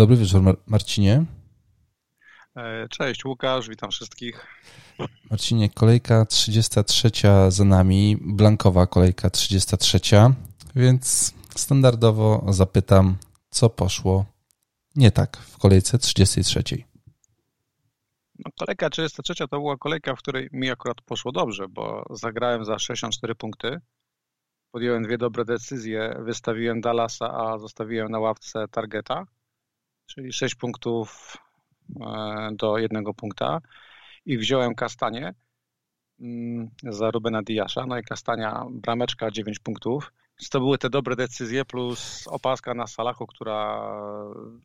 [0.00, 1.24] Dobry wieczór, Mar Marcinie.
[2.56, 4.46] E, cześć, Łukasz, witam wszystkich.
[5.30, 7.10] Marcinie, kolejka 33
[7.48, 10.00] za nami, blankowa kolejka 33,
[10.76, 13.16] więc standardowo zapytam,
[13.50, 14.24] co poszło
[14.96, 16.62] nie tak w kolejce 33.
[18.38, 22.78] No, kolejka 33 to była kolejka, w której mi akurat poszło dobrze, bo zagrałem za
[22.78, 23.80] 64 punkty.
[24.70, 29.26] Podjąłem dwie dobre decyzje, wystawiłem Dallasa, a zostawiłem na ławce Targeta,
[30.14, 31.36] czyli 6 punktów
[32.00, 33.60] e, do jednego punkta
[34.26, 35.34] i wziąłem Kastanie
[36.20, 40.12] mm, za Rubena Diasza, no i Kastania brameczka 9 punktów.
[40.50, 43.92] To były te dobre decyzje plus opaska na Salachu, która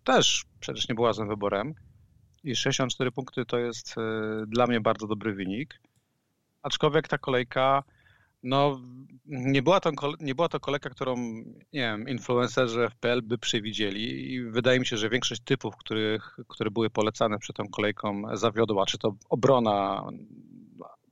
[0.03, 1.73] też przecież nie była złym wyborem.
[2.43, 4.01] I 64 punkty to jest e,
[4.47, 5.79] dla mnie bardzo dobry wynik.
[6.61, 7.83] Aczkolwiek ta kolejka,
[8.45, 8.79] no
[9.25, 11.15] nie była to, nie była to kolejka, którą,
[11.73, 16.71] nie wiem, influencerzy FPL by przewidzieli i wydaje mi się, że większość typów, których, które
[16.71, 20.07] były polecane przed tą kolejką zawiodła, czy to obrona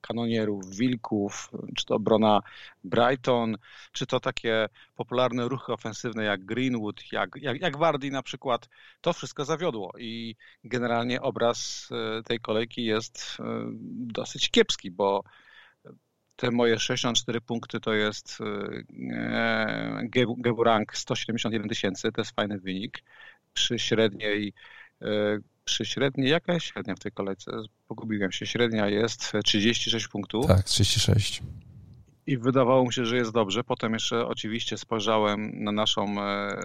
[0.01, 2.39] kanonierów, wilków, czy to obrona
[2.83, 3.57] Brighton,
[3.91, 8.69] czy to takie popularne ruchy ofensywne jak Greenwood, jak, jak, jak Wardy na przykład,
[9.01, 13.43] to wszystko zawiodło i generalnie obraz e, tej kolejki jest e,
[14.13, 15.23] dosyć kiepski, bo
[16.35, 20.03] te moje 64 punkty to jest e,
[20.37, 23.03] Geburang 171 tysięcy, to jest fajny wynik
[23.53, 24.53] przy średniej
[25.65, 27.51] przy średniej, jaka jest średnia w tej kolejce?
[27.87, 28.45] Pogubiłem się.
[28.45, 30.47] Średnia jest 36 punktów.
[30.47, 31.41] Tak, 36.
[32.27, 33.63] I wydawało mi się, że jest dobrze.
[33.63, 36.55] Potem jeszcze oczywiście spojrzałem na naszą, e,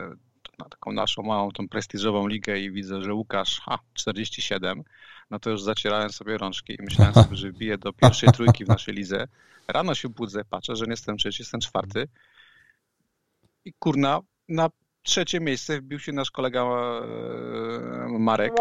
[0.59, 4.83] na taką naszą małą, tą prestiżową ligę i widzę, że Łukasz, ha, 47.
[5.31, 8.69] No to już zacierałem sobie rączki i myślałem sobie, że wbiję do pierwszej trójki w
[8.69, 9.29] naszej lidze.
[9.69, 12.09] Rano się budzę, patrzę, że nie jestem trzeci, jestem czwarty.
[13.65, 14.71] I kurna, na
[15.03, 18.53] trzecie miejsce wbił się nasz kolega e, Marek.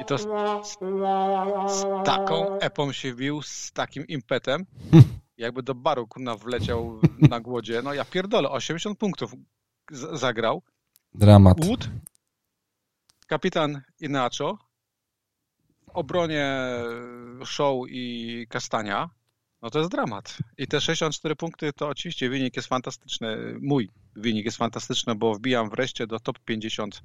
[0.00, 0.22] I to z,
[0.62, 4.66] z, taką epą się wbił, z takim impetem.
[5.36, 7.82] Jakby do baru kurna wleciał na głodzie.
[7.84, 9.34] No ja pierdolę, 80 punktów
[10.12, 10.62] zagrał.
[11.14, 11.64] Dramat.
[11.64, 11.88] Wood,
[13.26, 14.58] kapitan Inacho,
[15.94, 16.56] obronie
[17.44, 19.10] Show i Kastania.
[19.62, 20.38] No to jest dramat.
[20.58, 23.36] I te 64 punkty to oczywiście wynik jest fantastyczny.
[23.60, 27.02] Mój wynik jest fantastyczny, bo wbijam wreszcie do top 50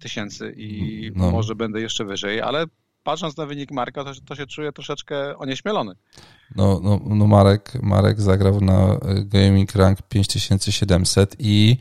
[0.00, 1.30] tysięcy i no.
[1.30, 2.66] może będę jeszcze wyżej, ale
[3.02, 5.94] patrząc na wynik Marka, to, to się czuję troszeczkę onieśmielony.
[6.56, 11.76] No, no, no Marek, Marek zagrał na Gaming Rank 5700 i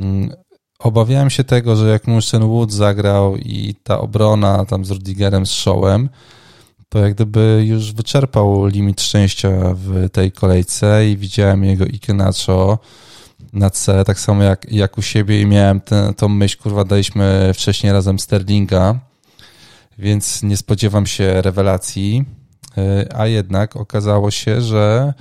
[0.00, 0.30] mm,
[0.78, 5.50] obawiałem się tego, że jak Munchen Wood zagrał i ta obrona tam z Rudigerem, z
[5.50, 6.08] Showem,
[6.88, 12.78] to jak gdyby już wyczerpał limit szczęścia w tej kolejce i widziałem jego Ikenacho
[13.52, 15.80] na C, tak samo jak, jak u siebie i miałem
[16.16, 18.98] tę, myśl, kurwa, daliśmy wcześniej razem Sterlinga,
[19.98, 22.24] więc nie spodziewam się rewelacji,
[22.78, 25.14] e, a jednak okazało się, że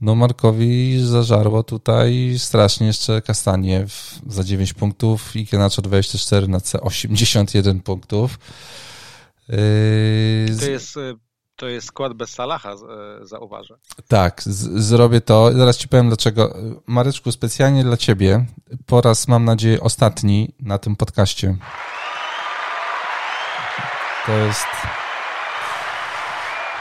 [0.00, 3.86] no Markowi zażarło tutaj strasznie jeszcze Kastanie
[4.26, 8.38] za 9 punktów, Ikenacho 24 na C 81 punktów.
[9.48, 9.56] Yy,
[10.60, 11.14] to jest, y,
[11.56, 12.74] to jest skład bez Salaha,
[13.22, 13.78] y, zauważę.
[14.08, 15.52] Tak, z, zrobię to.
[15.52, 16.56] Zaraz ci powiem dlaczego.
[16.86, 18.46] Mareczku, specjalnie dla ciebie,
[18.86, 21.56] po raz mam nadzieję ostatni na tym podcaście.
[24.26, 24.66] To jest...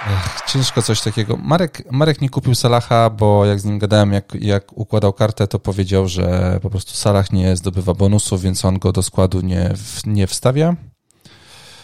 [0.08, 1.38] Ech, ciężko coś takiego.
[1.38, 5.60] Marek, Marek nie kupił Salaha, bo jak z nim gadałem, jak, jak układał kartę, to
[5.60, 9.74] powiedział, że po prostu Salah nie zdobywa bonusów, więc on go do składu nie,
[10.06, 10.76] nie wstawia.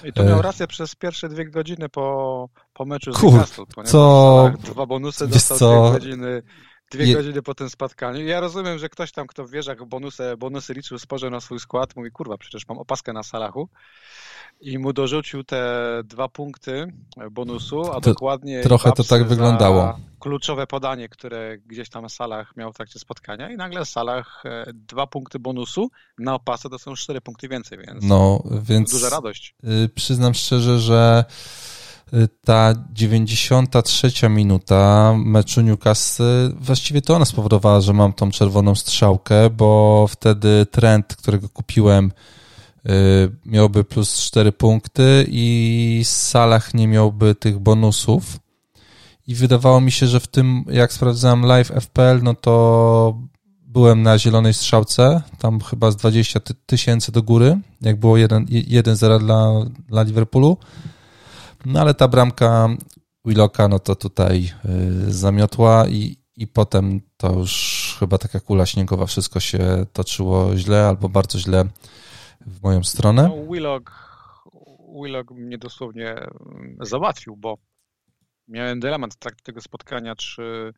[0.04, 3.92] I to miał rację przez pierwsze dwie godziny po, po meczu z Kur, Newcastle, ponieważ
[3.92, 4.52] co?
[4.64, 5.90] dwa bonusy dostał co?
[5.90, 6.42] dwie godziny
[6.92, 7.16] dwie Je...
[7.16, 8.26] godziny po tym spotkaniu.
[8.26, 11.96] Ja rozumiem, że ktoś tam, kto w wieżach bonusy, bonusy liczył, spojrzał na swój skład,
[11.96, 13.70] mówi, kurwa, przecież mam opaskę na Salachu
[14.62, 15.64] i mu dorzucił te
[16.06, 16.94] dwa punkty
[17.32, 20.00] bonusu, a to dokładnie trochę to tak wyglądało.
[20.20, 25.08] Kluczowe podanie, które gdzieś tam Salah miał w trakcie spotkania i nagle Salah e, dwa
[25.08, 29.56] punkty bonusu na opasę to są cztery punkty więcej, więc, no, więc duża radość.
[29.86, 31.26] Y, przyznam szczerze, że
[32.14, 39.50] y, ta 93 minuta meczu Newcastle, właściwie to ona spowodowała, że mam tą czerwoną strzałkę,
[39.50, 42.12] bo wtedy trend, którego kupiłem
[43.46, 48.40] miałby plus 4 punkty i Salah nie miałby tych bonusów.
[49.28, 53.18] I wydawało mi się, że w tym, jak sprawdzałem live FPL, no to
[53.70, 59.66] byłem na zielonej strzałce, tam chyba z 20 tysięcy do góry, jak było 1-0 dla,
[59.88, 60.58] dla Liverpoolu.
[61.66, 62.70] No ale ta bramka
[63.26, 64.52] Willocka, no to tutaj
[65.08, 70.88] y, zamiotła i, i potem to już chyba taka kula śniegowa, wszystko się toczyło źle
[70.88, 71.66] albo bardzo źle
[72.46, 73.24] w moją stronę.
[73.24, 73.92] No, Willock,
[75.04, 77.58] Willock mnie dosłownie mm, załatwił, bo
[78.48, 80.74] miałem dylemat w trakcie tego spotkania, czy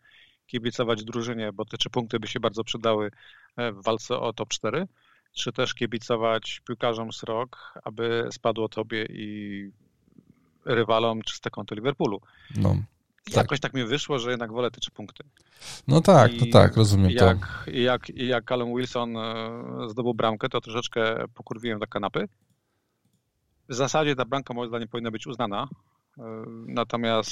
[0.47, 3.11] kibicować drużynie, bo te trzy punkty by się bardzo przydały
[3.57, 4.87] e, w walce o top 4,
[5.33, 9.71] czy też kibicować piłkarzom z rok, aby spadło tobie i
[10.65, 12.21] rywalom czyste konto Liverpoolu.
[12.55, 12.75] No.
[13.23, 13.35] Tak.
[13.35, 15.23] Jakoś tak mi wyszło, że jednak wolę te trzy punkty.
[15.87, 17.71] No tak, to tak, rozumiem jak, to.
[17.71, 22.27] Jak, jak Callum Wilson e, zdobył bramkę, to troszeczkę pokurwiłem do kanapy.
[23.69, 25.67] W zasadzie ta bramka moim zdaniem powinna być uznana,
[26.17, 26.23] e,
[26.67, 27.31] natomiast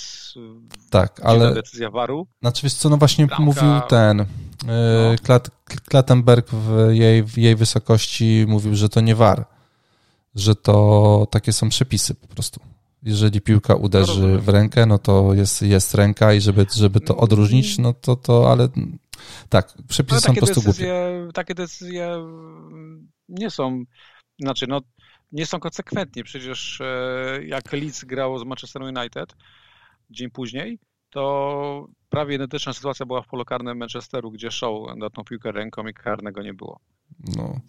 [0.89, 2.27] tak, ale decyzja waru.
[2.41, 3.43] Znaczy wiesz co, no właśnie bramka...
[3.43, 4.25] mówił ten e,
[4.67, 5.23] no.
[5.23, 5.49] Klat,
[5.89, 9.45] Klatenberg w jej, w jej wysokości mówił, że to nie war,
[10.35, 12.59] że to takie są przepisy po prostu
[13.03, 17.77] jeżeli piłka uderzy w rękę, no to jest, jest ręka i żeby, żeby to odróżnić,
[17.77, 18.69] no to, to ale
[19.49, 21.33] tak, przepisy są po prostu decyzje, głupie.
[21.33, 22.25] Takie decyzje
[23.29, 23.83] nie są,
[24.39, 24.81] znaczy no,
[25.31, 26.23] nie są konsekwentnie.
[26.23, 29.35] Przecież e, jak Leeds grał z Manchester United
[30.09, 30.79] dzień później,
[31.09, 35.93] to prawie identyczna sytuacja była w polu karnym Manchesteru, gdzie Show dotknął piłkę ręką i
[35.93, 36.79] karnego nie było.
[37.37, 37.59] No,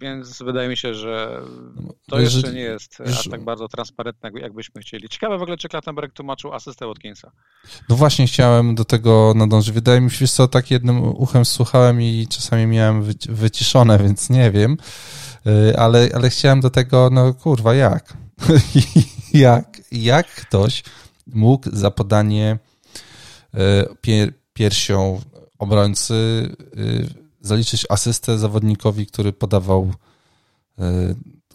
[0.00, 1.40] więc wydaje mi się, że
[1.76, 5.08] no, to jeszcze nie jest aż tak bardzo transparentne, jakbyśmy chcieli.
[5.08, 7.32] Ciekawe w ogóle, czy Klattenberg tłumaczył asystę Watkinsa.
[7.88, 9.74] No właśnie chciałem do tego nadążyć.
[9.74, 14.76] Wydaje mi się, że tak jednym uchem słuchałem i czasami miałem wyciszone, więc nie wiem.
[15.46, 18.16] Y, ale, ale chciałem do tego, no kurwa, jak?
[19.34, 19.80] jak?
[19.92, 20.82] Jak ktoś
[21.26, 22.58] mógł za podanie
[23.54, 23.58] y,
[24.00, 25.20] pier, piersią
[25.58, 26.14] obrońcy
[26.78, 29.94] y, zaliczyć asystę zawodnikowi, który podawał,
[30.78, 31.14] e,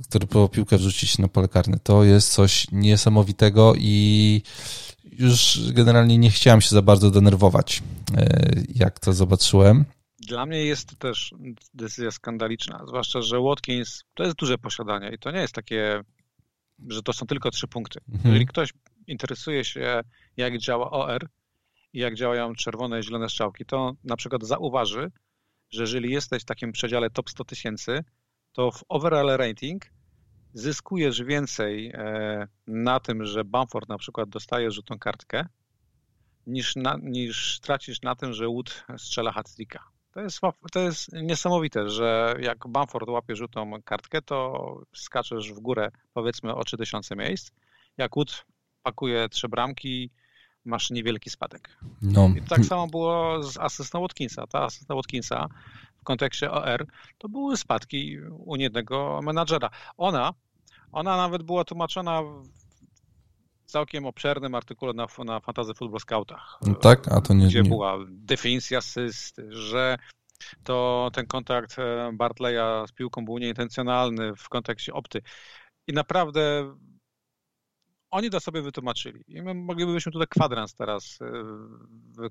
[0.09, 1.79] który próbował piłkę wrzucić na pole karne.
[1.83, 4.41] To jest coś niesamowitego i
[5.19, 7.83] już generalnie nie chciałem się za bardzo denerwować,
[8.17, 9.85] e, jak to zobaczyłem.
[10.19, 11.33] Dla mnie jest to też
[11.73, 16.01] decyzja skandaliczna, zwłaszcza, że Watkins to jest duże posiadanie i to nie jest takie,
[16.87, 17.99] że to są tylko trzy punkty.
[18.09, 18.25] Mhm.
[18.25, 18.73] Jeżeli ktoś
[19.07, 20.01] interesuje się,
[20.37, 21.29] jak działa OR
[21.93, 25.11] i jak działają czerwone i zielone strzałki, to na przykład zauważy,
[25.69, 28.03] że jeżeli jesteś w takim przedziale top 100 tysięcy,
[28.53, 29.85] to w overall rating
[30.53, 35.45] zyskujesz więcej e, na tym, że Bamford na przykład dostaje rzutą kartkę,
[36.47, 39.55] niż, na, niż tracisz na tym, że Wood strzela hat
[40.13, 40.39] To jest,
[40.71, 44.63] to jest niesamowite, że jak Bamford łapie rzutą kartkę, to
[44.95, 47.51] skaczesz w górę powiedzmy o 3000 miejsc.
[47.97, 48.45] Jak Wood
[48.83, 50.11] pakuje trzy bramki,
[50.65, 51.77] masz niewielki spadek.
[52.01, 52.29] No.
[52.37, 54.47] I tak samo było z asystą Watkinsa.
[54.47, 55.47] Ta asysta Watkinsa
[55.97, 59.69] w kontekście OR to były spadki u jednego menadżera.
[59.97, 60.33] Ona,
[60.91, 62.47] ona nawet była tłumaczona w
[63.65, 66.59] całkiem obszernym artykule na, na Fantasy Football Scoutach.
[66.61, 67.47] No tak, a to nie...
[67.47, 67.69] Gdzie nie.
[67.69, 69.97] była definicja asyst, że
[70.63, 75.21] to ten kontakt e, Bartleya z piłką był nieintencjonalny w kontekście opty.
[75.87, 76.73] I naprawdę
[78.15, 79.23] oni to sobie wytłumaczyli.
[79.27, 81.25] I my moglibyśmy tutaj kwadrans teraz y,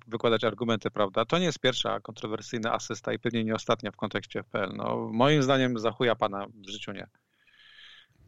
[0.06, 1.24] wykładać argumenty, prawda?
[1.24, 4.76] To nie jest pierwsza kontrowersyjna asysta i pewnie nie ostatnia w kontekście FPL.
[4.76, 7.06] No, moim zdaniem za chuja pana w życiu nie.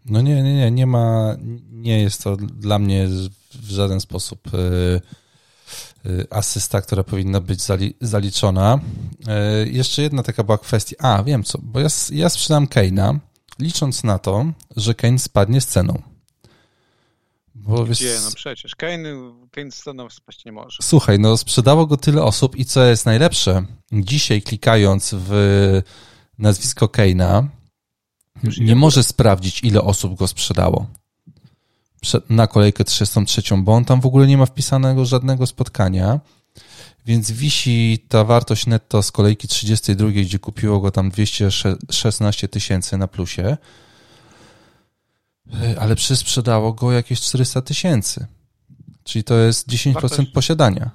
[0.05, 1.37] No nie, nie, nie, nie ma,
[1.71, 3.09] nie jest to dla mnie
[3.55, 5.01] w żaden sposób y,
[6.07, 7.61] y, asysta, która powinna być
[8.01, 8.81] zaliczona.
[9.65, 13.21] Jeszcze jedna taka była kwestia, a wiem co, bo ja, ja sprzedam Keina,
[13.59, 16.16] licząc na to, że Kane spadnie z ceną.
[17.57, 18.05] Bo Gdzie?
[18.05, 18.75] Wiesz, no przecież.
[18.77, 19.09] Kane,
[19.51, 20.79] Kane sceną spaść nie może.
[20.83, 25.83] Słuchaj, no sprzedało go tyle osób i co jest najlepsze, dzisiaj klikając w
[26.39, 27.47] nazwisko Kane'a,
[28.61, 30.87] nie może sprawdzić, ile osób go sprzedało
[32.29, 36.21] na kolejkę 33, bo on tam w ogóle nie ma wpisanego żadnego spotkania,
[37.07, 43.09] więc wisi ta wartość netto z kolejki 32, gdzie kupiło go tam 216 tysięcy na
[43.09, 43.57] plusie,
[45.81, 48.27] ale przysprzedało go jakieś 400 tysięcy.
[49.05, 50.31] Czyli to jest 10% Wartość...
[50.31, 50.91] posiadania.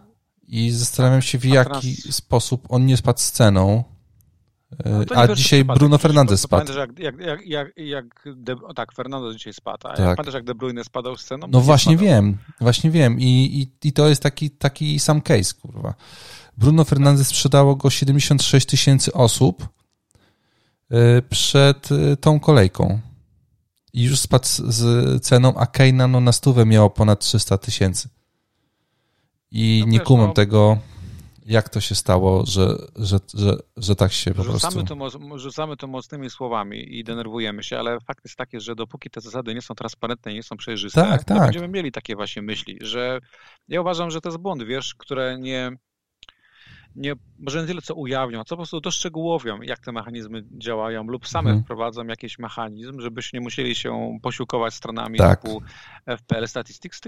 [0.47, 3.83] I zastanawiam się, w jaki sposób on nie spadł z ceną.
[4.85, 6.73] E, no a dzisiaj Bruno Fernandez spadł.
[6.73, 8.05] jak, jak, jak, jak, jak
[8.35, 9.87] De, tak, Fernandez dzisiaj spadł.
[9.87, 10.17] A tak.
[10.17, 11.47] pamiętasz, jak De Bruyne spadał z ceną?
[11.49, 12.13] No właśnie spadał.
[12.13, 13.19] wiem, właśnie wiem.
[13.19, 13.25] I,
[13.83, 15.93] i, I to jest taki, taki sam case, kurwa.
[16.57, 19.67] Bruno Fernandez sprzedało go 76 tysięcy osób
[20.91, 21.89] e, przed
[22.21, 22.99] tą kolejką
[23.93, 28.09] i już spadł z ceną, a Keina no, na stówę miało ponad 300 tysięcy.
[29.51, 30.77] I no nie wiesz, kumam no, tego,
[31.45, 34.95] jak to się stało, że, że, że, że tak się po rzucamy prostu...
[34.95, 39.21] To, rzucamy to mocnymi słowami i denerwujemy się, ale fakt jest taki, że dopóki te
[39.21, 41.43] zasady nie są transparentne, nie są przejrzyste, tak, to tak.
[41.43, 43.19] będziemy mieli takie właśnie myśli, że
[43.67, 45.71] ja uważam, że to jest błąd, wiesz, które nie
[46.95, 51.27] nie, może nie tyle co ujawnią, co po prostu doszczegółowią, jak te mechanizmy działają lub
[51.27, 51.63] same mhm.
[51.63, 55.41] wprowadzą jakiś mechanizm, żebyśmy nie musieli się posiłkować stronami tak.
[55.41, 55.61] typu
[56.17, 57.01] FPL Statistics,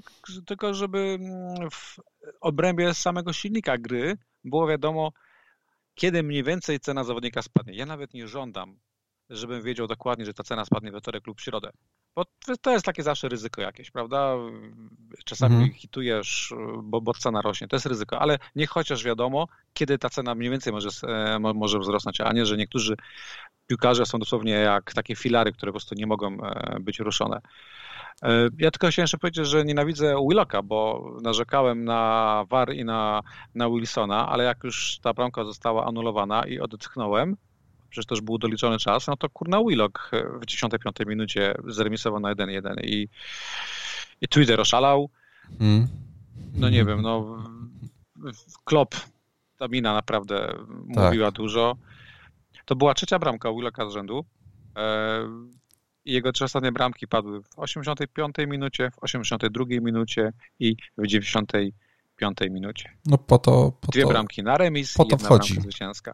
[0.45, 1.99] tylko żeby mm, w
[2.41, 5.11] obrębie samego silnika gry było wiadomo,
[5.95, 7.75] kiedy mniej więcej cena zawodnika spadnie.
[7.75, 8.79] Ja nawet nie żądam,
[9.29, 11.69] żebym wiedział dokładnie, że ta cena spadnie we wtorek lub w środę.
[12.15, 12.25] Bo
[12.61, 14.35] to jest takie zawsze ryzyko jakieś, prawda?
[15.25, 15.73] Czasami mhm.
[15.73, 16.53] hitujesz,
[16.83, 20.51] bo, bo cena rośnie, to jest ryzyko, ale niech chociaż wiadomo, kiedy ta cena mniej
[20.51, 22.95] więcej może, e, może wzrosnąć, a nie, że niektórzy
[23.67, 27.41] piłkarze są dosłownie jak takie filary, które po prostu nie mogą e, być ruszone.
[28.23, 33.21] E, ja tylko chciałem jeszcze powiedzieć, że nienawidzę Willocka, bo narzekałem na VAR i na,
[33.55, 37.37] na Wilsona, ale jak już ta bramka została anulowana i odetchnąłem,
[37.93, 42.75] przecież też był doliczony czas, no to kurna Willock w 95 minucie zremisował na 1-1
[42.83, 43.09] i,
[44.21, 45.09] i Twitter oszalał.
[45.59, 45.87] Mm.
[46.53, 47.43] No nie wiem, no
[48.63, 48.95] Klopp,
[49.57, 50.55] ta mina naprawdę
[50.95, 51.05] tak.
[51.05, 51.75] mówiła dużo.
[52.65, 54.25] To była trzecia bramka Willocka z rzędu.
[54.77, 55.27] E,
[56.05, 62.89] jego trzy ostatnie bramki padły w 85 minucie, w 82 minucie i w 95 minucie.
[63.05, 63.71] No po to...
[63.81, 65.53] Po Dwie to, bramki na remis po to i jedna wchodzi.
[65.53, 66.13] bramka zwycięska.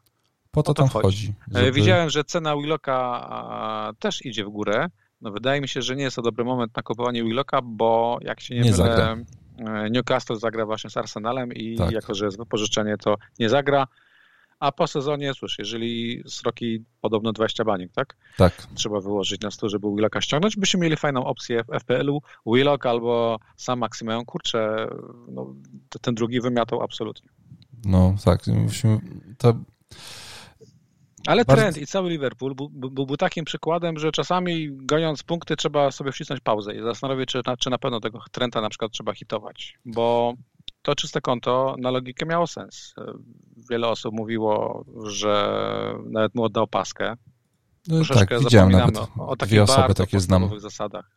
[0.52, 1.34] Po to, tam wchodzi.
[1.56, 1.72] E, żeby...
[1.72, 4.88] Widziałem, że cena Willocka też idzie w górę.
[5.22, 8.40] No wydaje mi się, że nie jest to dobry moment na kupowanie Willocka, bo jak
[8.40, 9.18] się nie, nie mylę,
[9.58, 11.92] e, Newcastle zagra właśnie z Arsenalem i tak.
[11.92, 13.88] jako, że jest wypożyczenie, to nie zagra.
[14.60, 18.16] A po sezonie, cóż, jeżeli sroki podobno 20 baniek, tak?
[18.38, 18.68] Tak.
[18.76, 20.58] Trzeba wyłożyć na stół, żeby Willocka ściągnąć.
[20.58, 22.22] Byśmy mieli fajną opcję w FPL-u.
[22.46, 24.88] Willock albo sam Maximeon, kurczę,
[25.28, 25.56] no,
[26.02, 27.30] ten drugi wymiatał absolutnie.
[27.86, 29.00] No tak, musimy,
[29.38, 29.54] to
[31.28, 31.62] ale Bardzo...
[31.62, 36.12] trend i cały Liverpool był, był, był, takim przykładem, że czasami goniąc punkty trzeba sobie
[36.12, 39.78] wcisnąć pauzę i zastanowić, czy na, czy na pewno tego trenda na przykład trzeba hitować,
[39.86, 40.34] bo
[40.82, 42.94] to czyste konto na logikę miało sens.
[43.70, 45.64] Wiele osób mówiło, że
[46.06, 47.14] nawet mu oddał paskę.
[47.88, 50.60] No, tak, widziałem nawet o, o takich dwie osoby takie znam.
[50.60, 51.12] zasadach.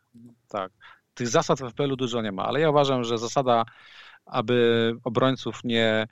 [0.47, 0.71] Tak.
[1.13, 3.63] Tych zasad w FPL-u dużo nie ma, ale ja uważam, że zasada,
[4.25, 6.07] aby obrońców nie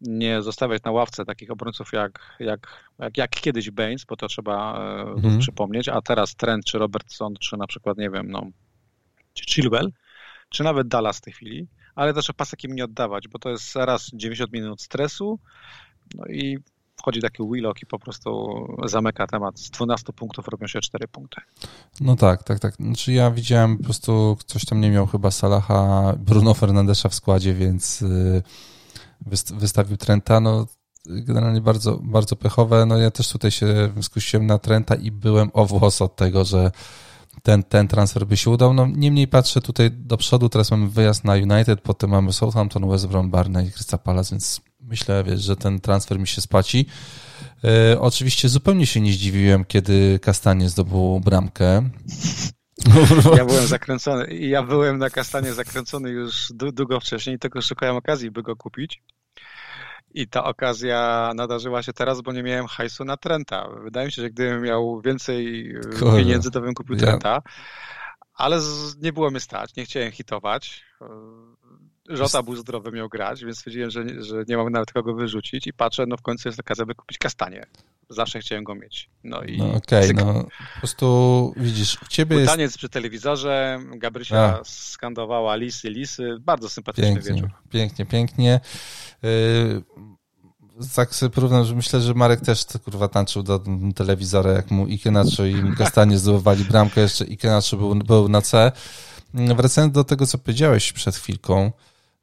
[0.00, 4.78] nie zostawiać na ławce takich obrońców jak, jak, jak, jak kiedyś Baines, bo to trzeba
[4.78, 5.38] e, mhm.
[5.38, 8.46] przypomnieć, a teraz Trent, czy Robertson, czy na przykład, nie wiem, no,
[9.34, 9.92] czy Chilwell,
[10.48, 13.76] czy nawet Dallas w tej chwili, ale też pasek im nie oddawać, bo to jest
[13.76, 15.38] raz 90 minut stresu,
[16.14, 16.58] no i
[16.96, 19.60] wchodzi taki Willock i po prostu zamyka temat.
[19.60, 21.40] Z 12 punktów robią się 4 punkty.
[22.00, 22.74] No tak, tak, tak.
[22.74, 27.54] Znaczy ja widziałem po prostu, ktoś tam nie miał chyba Salaha, Bruno Fernandesza w składzie,
[27.54, 28.04] więc...
[29.54, 30.66] Wystawił Trenta, no
[31.06, 32.86] generalnie bardzo, bardzo pechowe.
[32.86, 36.70] No ja też tutaj się skusiłem na Trenta i byłem o włos od tego, że
[37.42, 38.74] ten, ten transfer by się udał.
[38.74, 43.06] No niemniej patrzę tutaj do przodu, teraz mamy wyjazd na United, potem mamy Southampton, West
[43.06, 46.86] Brom, Barney i Crystal Palace, więc myślę, wiesz, że ten transfer mi się spaci.
[47.64, 51.90] E, oczywiście zupełnie się nie zdziwiłem, kiedy Kastanie zdobył bramkę.
[53.36, 54.26] Ja byłem zakręcony.
[54.36, 59.02] Ja byłem na kastanie zakręcony już długo wcześniej, tylko szukałem okazji, by go kupić.
[60.14, 63.68] I ta okazja nadarzyła się teraz, bo nie miałem hajsu na Trenta.
[63.82, 66.16] Wydaje mi się, że gdybym miał więcej Kurde.
[66.16, 66.96] pieniędzy, to bym kupił.
[66.96, 67.42] Trenta.
[68.34, 68.60] Ale
[69.02, 70.84] nie było mi stać, nie chciałem hitować.
[72.08, 75.72] Żota był zdrowy, miał grać, więc stwierdziłem, że, że nie mam nawet kogo wyrzucić i
[75.72, 77.66] patrzę, no w końcu jest okazja, by kupić kastanie.
[78.10, 79.10] Zawsze chciałem go mieć.
[79.24, 82.50] No i no, okej, okay, no po prostu widzisz, u ciebie jest...
[82.50, 84.60] Taniec przy telewizorze, Gabrysia A.
[84.64, 87.50] skandowała lisy, lisy, bardzo sympatyczny pięknie, wieczór.
[87.70, 88.60] Pięknie, pięknie.
[89.22, 89.82] Yy,
[90.94, 93.64] tak sobie porównam, że myślę, że Marek też kurwa tańczył do
[93.94, 98.72] telewizora, jak mu Ikenacho i Kastanie zdobywali bramkę, jeszcze Ikenacho był, był na C.
[99.34, 101.72] Wracając do tego, co powiedziałeś przed chwilką,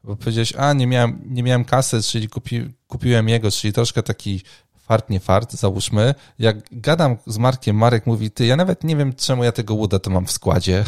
[0.03, 4.41] bo powiedziałeś, a nie miałem, nie miałem kasy, czyli kupi, kupiłem jego, czyli troszkę taki
[4.87, 6.15] fart, nie fart, załóżmy.
[6.39, 9.99] Jak gadam z Markiem, Marek mówi, ty, ja nawet nie wiem, czemu ja tego łuda
[9.99, 10.83] to mam w składzie.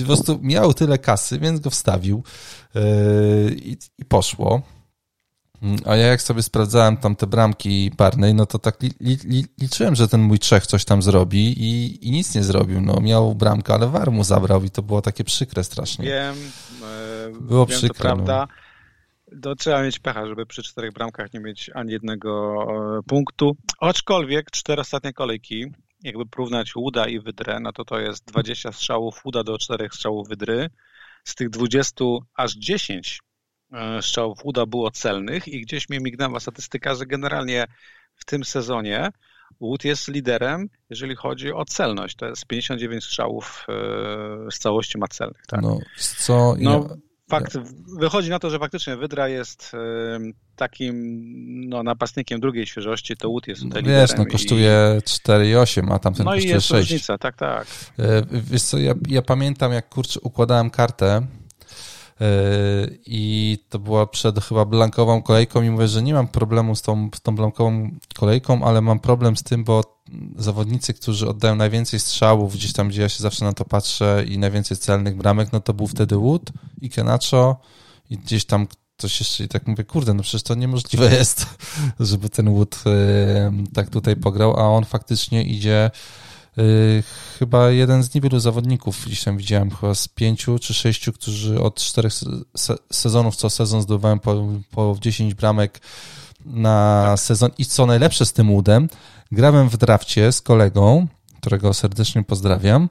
[0.00, 2.22] po prostu miał tyle kasy, więc go wstawił
[2.74, 2.82] yy,
[3.58, 4.62] i, i poszło.
[5.84, 9.94] A ja jak sobie sprawdzałem tam te bramki parnej, no to tak li, li, liczyłem,
[9.94, 12.80] że ten mój Czech coś tam zrobi i, i nic nie zrobił.
[12.80, 16.04] No miał bramkę, ale war mu zabrał i to było takie przykre strasznie.
[16.04, 16.36] Wiem,
[16.82, 17.94] e, było wiem, przykre.
[17.94, 18.48] To prawda.
[18.50, 18.65] No.
[19.42, 22.56] To trzeba mieć pecha, żeby przy czterech bramkach nie mieć ani jednego
[22.98, 23.56] e, punktu.
[23.80, 25.66] Aczkolwiek cztery ostatnie kolejki,
[26.02, 30.28] jakby porównać Łuda i Wydrę, no to to jest 20 strzałów Łuda do czterech strzałów
[30.28, 30.70] Wydry.
[31.24, 32.04] Z tych 20
[32.34, 33.20] aż 10
[33.72, 37.66] E, strzałów uda było celnych i gdzieś mi mignęła statystyka, że generalnie
[38.14, 39.10] w tym sezonie
[39.60, 42.16] Wood jest liderem, jeżeli chodzi o celność.
[42.16, 45.46] To jest 59 strzałów e, z całości ma celnych.
[45.46, 45.62] Tak?
[45.62, 45.78] No,
[46.18, 46.54] co?
[46.58, 46.88] No,
[47.28, 47.58] Fakt,
[47.98, 49.72] wychodzi na to, że faktycznie Wydra jest
[50.56, 50.94] takim
[51.68, 55.00] no, napastnikiem drugiej świeżości, to Wood jest tutaj no, Wiesz, no kosztuje i...
[55.00, 56.34] 4,8, a tamten no kosztuje 6.
[56.34, 56.90] No i jest 6.
[56.90, 57.66] różnica, tak, tak.
[57.98, 61.26] E, wiesz co, ja, ja pamiętam jak kurczę układałem kartę
[63.06, 67.10] i to była przed chyba blankową kolejką i mówię, że nie mam problemu z tą,
[67.14, 69.96] z tą blankową kolejką, ale mam problem z tym, bo
[70.36, 74.38] zawodnicy, którzy oddają najwięcej strzałów, gdzieś tam, gdzie ja się zawsze na to patrzę i
[74.38, 77.56] najwięcej celnych bramek, no to był wtedy Wood i Kenacho
[78.10, 78.66] i gdzieś tam
[78.98, 81.46] coś jeszcze i tak mówię, kurde, no przecież to niemożliwe jest,
[82.00, 82.84] żeby ten Wood
[83.74, 85.90] tak tutaj pograł, a on faktycznie idzie
[87.38, 91.74] chyba jeden z niewielu zawodników, gdzieś tam widziałem chyba z pięciu czy sześciu, którzy od
[91.74, 92.12] czterech
[92.92, 95.80] sezonów co sezon zdobywałem po, po 10 bramek
[96.44, 98.88] na sezon i co najlepsze z tym Woodem,
[99.32, 101.06] grałem w drafcie z kolegą,
[101.40, 102.88] którego serdecznie pozdrawiam,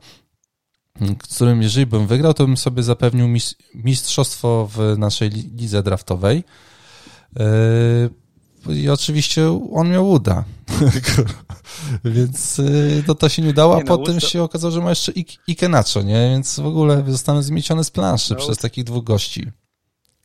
[1.19, 3.27] którym jeżeli bym wygrał, to bym sobie zapewnił
[3.75, 6.43] mistrzostwo w naszej lidze draftowej.
[8.73, 10.43] I oczywiście on miał uda.
[12.05, 14.89] Więc yy, to, to się nie udało, a nie, no, potem się okazało, że ma
[14.89, 15.11] jeszcze
[15.47, 16.29] Ikenacho, nie?
[16.29, 19.47] Więc w ogóle zostałem zmieciony z planszy no, przez takich dwóch gości.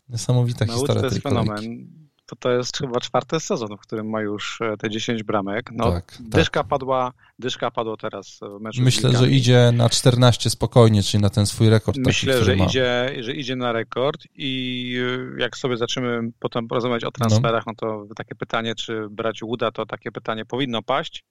[0.09, 1.87] Niesamowita no, historia to jest tej fenomen.
[2.31, 5.71] To to jest chyba czwarty sezon, w którym ma już e, te 10 bramek.
[5.73, 6.69] No, tak, dyszka, tak.
[6.69, 11.47] Padła, dyszka padło teraz w meczu Myślę, że idzie na 14 spokojnie, czyli na ten
[11.47, 11.99] swój rekord.
[11.99, 12.65] Myślę, taki, że, ma.
[12.65, 14.95] idzie, że idzie na rekord i
[15.39, 19.43] e, jak sobie zaczniemy potem porozmawiać o transferach, no, no to takie pytanie, czy brać
[19.43, 21.25] Łuda, to takie pytanie powinno paść.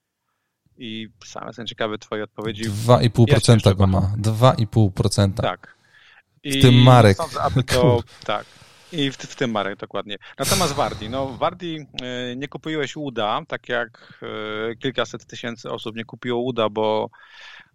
[0.78, 2.70] I sam jestem ciekawy twojej odpowiedzi.
[2.70, 4.12] 2,5% ja go ma.
[4.22, 5.34] 2,5%.
[5.34, 5.76] Tak.
[6.42, 7.16] I w tym Marek.
[7.16, 8.44] Sądzę, aby to, tak.
[8.92, 10.16] I w, w, tym Marek, dokładnie.
[10.38, 14.20] Natomiast Wardi, no Wardi e, nie kupiłeś Uda, tak jak
[14.70, 17.10] e, kilkaset tysięcy osób nie kupiło Uda, bo,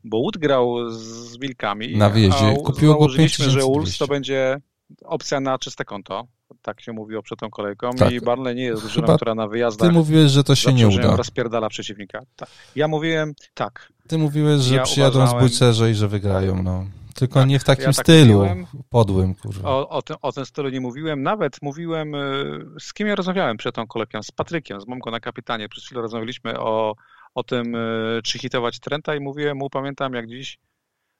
[0.04, 1.98] bo Ud grał z Wilkami.
[1.98, 2.56] Na wiezie.
[2.66, 4.58] Kupiło go 5 że Wolves to będzie
[5.06, 6.28] opcja na czyste konto.
[6.62, 8.12] Tak się mówiło przed tą kolejką tak.
[8.12, 9.90] i Barney nie jest drużyną, która na wyjazdach...
[9.90, 11.16] Ty mówiłeś, że to się nie uda.
[11.16, 12.20] rozpierdala przeciwnika.
[12.36, 12.50] Tak.
[12.76, 13.92] Ja mówiłem tak.
[14.08, 15.50] Ty mówiłeś, że ja przyjadą uważałem...
[15.50, 16.86] z i że wygrają, no.
[17.16, 19.70] Tylko tak, nie w takim ja tak stylu mówiłem, podłym, kurwa.
[19.70, 21.24] O, o, tym, o tym stylu nie mówiłem.
[21.24, 25.20] Nawet mówiłem, y, z kim ja rozmawiałem przed tą kolejką, z Patrykiem, z Momką na
[25.20, 25.70] kapitanie.
[25.70, 26.96] Przez chwilę rozmawialiśmy o,
[27.36, 30.60] o tym, y, czy hitować Trenta i mówiłem mu, pamiętam jak dziś,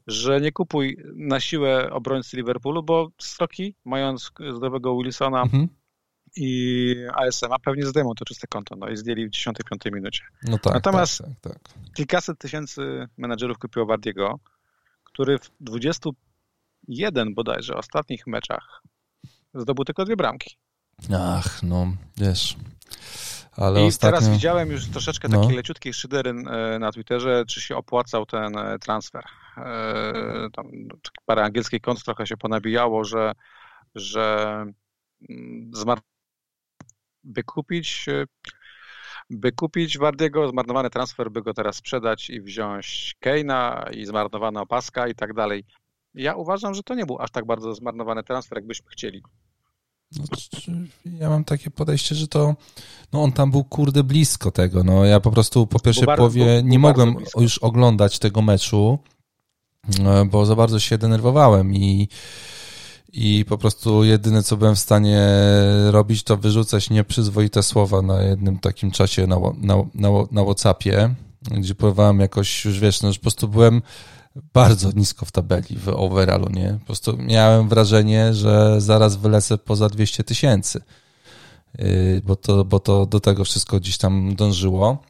[0.08, 5.68] że nie kupuj na siłę obrońcy Liverpoolu, bo Stroki, mając zdrowego Wilsona mhm.
[6.36, 8.76] i ASM-a, pewnie zdejmą to czyste konto.
[8.76, 10.24] No i zdjęli w 10-5 minucie.
[10.44, 11.94] No tak, Natomiast tak, tak, tak.
[11.94, 14.40] kilkaset tysięcy menadżerów kupiło Wardiego
[15.16, 18.82] który w 21 bodajże ostatnich meczach
[19.54, 20.58] zdobył tylko dwie bramki.
[21.14, 22.56] Ach, no, wiesz.
[23.52, 24.18] Ale I ostatnio...
[24.18, 25.42] teraz widziałem już troszeczkę no.
[25.42, 29.24] takiej leciutkiej szydery e, na Twitterze, czy się opłacał ten e, transfer.
[29.58, 30.66] E, tam
[31.26, 33.32] parę angielskich kont trochę się ponabijało, że,
[33.96, 34.66] że
[35.30, 36.00] mm, zmar...
[39.30, 45.08] by kupić Wardiego, zmarnowany transfer, by go teraz sprzedać i wziąć Keina i zmarnowana opaska
[45.08, 45.64] i tak dalej.
[46.14, 49.22] Ja uważam, że to nie był aż tak bardzo zmarnowany transfer, jakbyśmy chcieli.
[50.20, 50.26] No,
[51.20, 52.56] ja mam takie podejście, że to
[53.14, 54.84] no on tam był kurde blisko tego.
[54.84, 59.00] No ja po prostu po pierwszej połowie nie mogłem już oglądać tego meczu,
[60.00, 62.08] e, bo za bardzo się denerwowałem i
[63.14, 65.28] i po prostu jedyne, co byłem w stanie
[65.90, 71.16] robić, to wyrzucać nieprzyzwoite słowa na jednym takim czasie na, na, na, na Whatsappie,
[71.52, 73.82] gdzie próbowałem jakoś, już wiesz, no, że po prostu byłem
[74.54, 76.78] bardzo nisko w tabeli, w overallu, nie?
[76.80, 80.82] Po prostu miałem wrażenie, że zaraz wylecę poza 200 tysięcy,
[81.78, 85.04] yy, bo, to, bo to do tego wszystko gdzieś tam dążyło.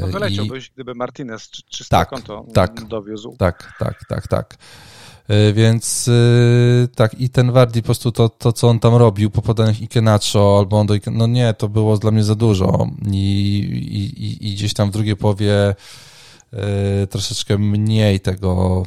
[0.00, 0.70] No wyleciałbyś, I...
[0.74, 3.36] gdyby Martinez czyste tak, konto tak, dowiózł.
[3.38, 4.56] Tak, tak, tak, tak.
[5.28, 9.30] E, więc e, tak, i ten Wardi po prostu to, to co on tam robił
[9.30, 12.90] po podaniach Ikenacho albo on do no nie, to było dla mnie za dużo.
[13.12, 13.58] I,
[14.16, 15.74] i, i gdzieś tam w drugiej połowie
[16.52, 18.82] e, troszeczkę mniej tego,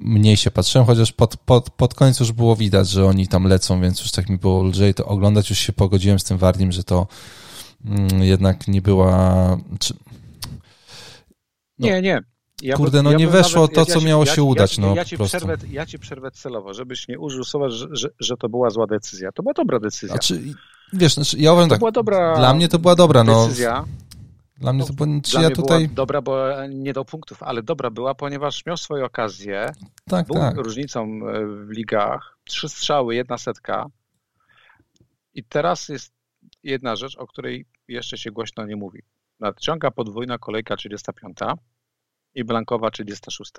[0.00, 3.80] mniej się patrzyłem, chociaż pod, pod, pod koniec już było widać, że oni tam lecą,
[3.80, 5.50] więc już tak mi było lżej to oglądać.
[5.50, 7.06] Już się pogodziłem z tym Wardim, że to
[7.84, 9.58] mm, jednak nie była.
[9.78, 9.94] Czy,
[11.78, 12.20] no, nie, nie.
[12.62, 14.78] Ja Kurde, no ja nie weszło nawet, to, co ja, miało się udać.
[14.78, 18.36] no, ja, ci przerwę, ja ci przerwę celowo, żebyś nie użył słowa, że, że, że,
[18.36, 19.32] to była zła decyzja.
[19.32, 20.08] To była dobra decyzja.
[20.08, 20.42] Znaczy,
[20.92, 23.44] wiesz, znaczy, ja to tak, była dobra dla mnie to była dobra no.
[23.44, 23.84] decyzja.
[24.58, 25.84] Dla mnie to było, czy ja tutaj...
[25.84, 29.72] była dobra, bo nie do punktów, ale dobra była, ponieważ miał swoje okazje.
[30.08, 30.56] Tak, był tak.
[30.56, 32.38] różnicą e, w ligach.
[32.44, 33.86] Trzy strzały, jedna setka.
[35.34, 36.12] I teraz jest
[36.62, 39.02] jedna rzecz, o której jeszcze się głośno nie mówi.
[39.40, 41.38] Nadciąga podwójna kolejka 35
[42.34, 43.52] i Blankowa 36.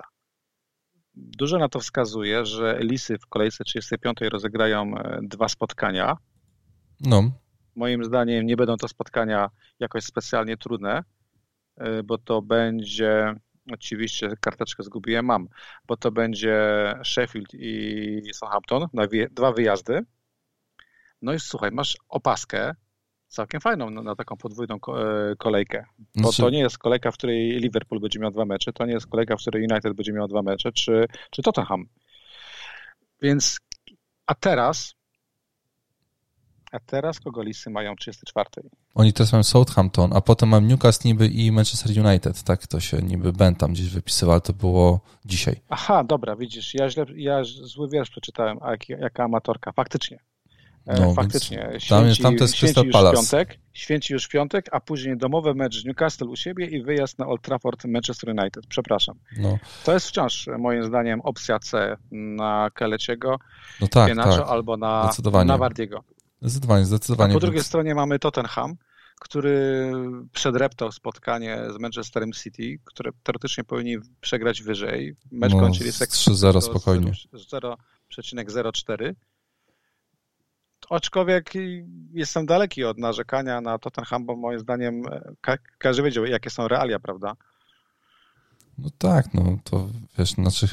[1.14, 6.16] Dużo na to wskazuje, że Lisy w kolejce 35 rozegrają dwa spotkania.
[7.00, 7.32] No.
[7.76, 11.04] Moim zdaniem nie będą to spotkania jakoś specjalnie trudne,
[12.04, 13.34] bo to będzie
[13.70, 15.48] Oczywiście karteczkę zgubiłem, mam,
[15.86, 16.56] bo to będzie
[17.04, 18.86] Sheffield i Southampton,
[19.30, 20.04] dwa wyjazdy.
[21.22, 22.74] No i słuchaj, masz opaskę
[23.32, 25.84] całkiem fajną na, na taką podwójną e, kolejkę.
[25.98, 26.42] Bo znaczy...
[26.42, 29.36] to nie jest kolejka, w której Liverpool będzie miał dwa mecze, to nie jest kolejka,
[29.36, 31.86] w której United będzie miał dwa mecze, czy, czy Tottenham.
[33.22, 33.58] Więc,
[34.26, 34.94] a teraz
[36.72, 38.48] a teraz kogo listy mają 34?
[38.94, 42.42] Oni teraz mają Southampton, a potem mam Newcastle niby i Manchester United.
[42.42, 45.60] Tak to się niby Ben tam gdzieś wypisywał, ale to było dzisiaj.
[45.68, 49.72] Aha, dobra, widzisz, ja, źle, ja zły wiersz przeczytałem, a jak, jaka amatorka.
[49.72, 50.18] Faktycznie.
[50.86, 51.58] E, no, Faktycznie.
[51.58, 53.16] Święci, tam, jest, tam to jest Crystal Palace.
[53.16, 57.42] Piątek, święci już piątek, a później domowy mecz Newcastle u siebie i wyjazd na Old
[57.42, 58.66] Trafford Manchester United.
[58.68, 59.18] Przepraszam.
[59.36, 59.58] No.
[59.84, 63.36] To jest wciąż moim zdaniem opcja C na Keleciego,
[63.80, 64.48] no tak, tak.
[64.48, 65.10] albo na,
[65.44, 66.04] na Wardiego.
[66.42, 67.32] Zdecydowanie, zdecydowanie.
[67.32, 68.76] A po drugiej stronie mamy Tottenham,
[69.20, 69.92] który
[70.32, 75.16] przedreptał spotkanie z Manchesterem City, które teoretycznie powinni przegrać wyżej.
[75.32, 77.12] Mecz no, kończyli 3-0 spokojnie.
[77.34, 79.14] 0,04.
[80.92, 81.52] Aczkolwiek
[82.12, 85.02] jestem daleki od narzekania na Tottenham, bo moim zdaniem
[85.40, 87.36] ka każdy wiedział, jakie są realia, prawda?
[88.78, 90.66] No tak, no to wiesz, znaczy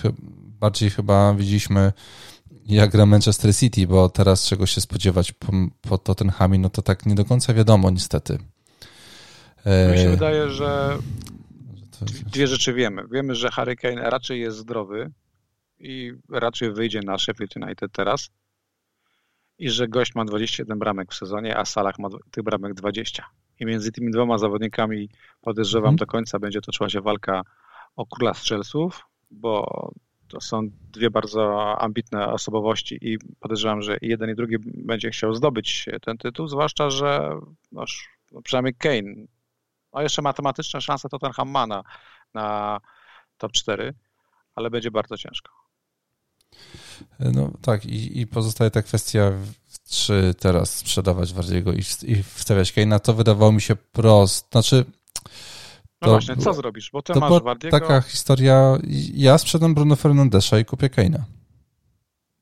[0.59, 1.93] bardziej chyba widzieliśmy
[2.65, 5.51] jak gra Manchester City, bo teraz czego się spodziewać po,
[5.81, 8.33] po Tottenhamie, no to tak nie do końca wiadomo niestety.
[9.65, 10.97] Mi się e, wydaje, że
[12.25, 13.03] dwie rzeczy wiemy.
[13.11, 15.11] Wiemy, że Harry Kane raczej jest zdrowy
[15.79, 18.29] i raczej wyjdzie na Sheffield United teraz
[19.59, 23.25] i że gość ma 21 bramek w sezonie, a Salah ma tych bramek 20.
[23.59, 25.09] I między tymi dwoma zawodnikami
[25.41, 25.95] podejrzewam hmm.
[25.95, 27.41] do końca będzie toczyła się walka
[27.95, 29.91] o króla strzelców, bo
[30.27, 35.85] to są dwie bardzo ambitne osobowości i podejrzewam, że jeden i drugi będzie chciał zdobyć
[36.01, 37.39] ten tytuł, zwłaszcza, że
[37.71, 37.85] no,
[38.43, 39.27] przynajmniej Kane,
[39.93, 41.83] no jeszcze matematyczne szanse Tottenham ma na,
[42.33, 42.79] na
[43.37, 43.93] top 4,
[44.55, 45.51] ale będzie bardzo ciężko.
[47.19, 49.31] No tak, i, i pozostaje ta kwestia,
[49.89, 54.47] czy teraz sprzedawać Wardiego i, i wstawiać Kane'a, to wydawało mi się prost.
[54.51, 54.85] Znaczy,
[56.01, 56.89] no to, właśnie, co zrobisz?
[56.93, 57.79] Bo ty to masz Wardiego...
[57.79, 58.77] taka historia,
[59.13, 61.21] ja sprzedam Bruno Fernandesza i kupię Kane'a.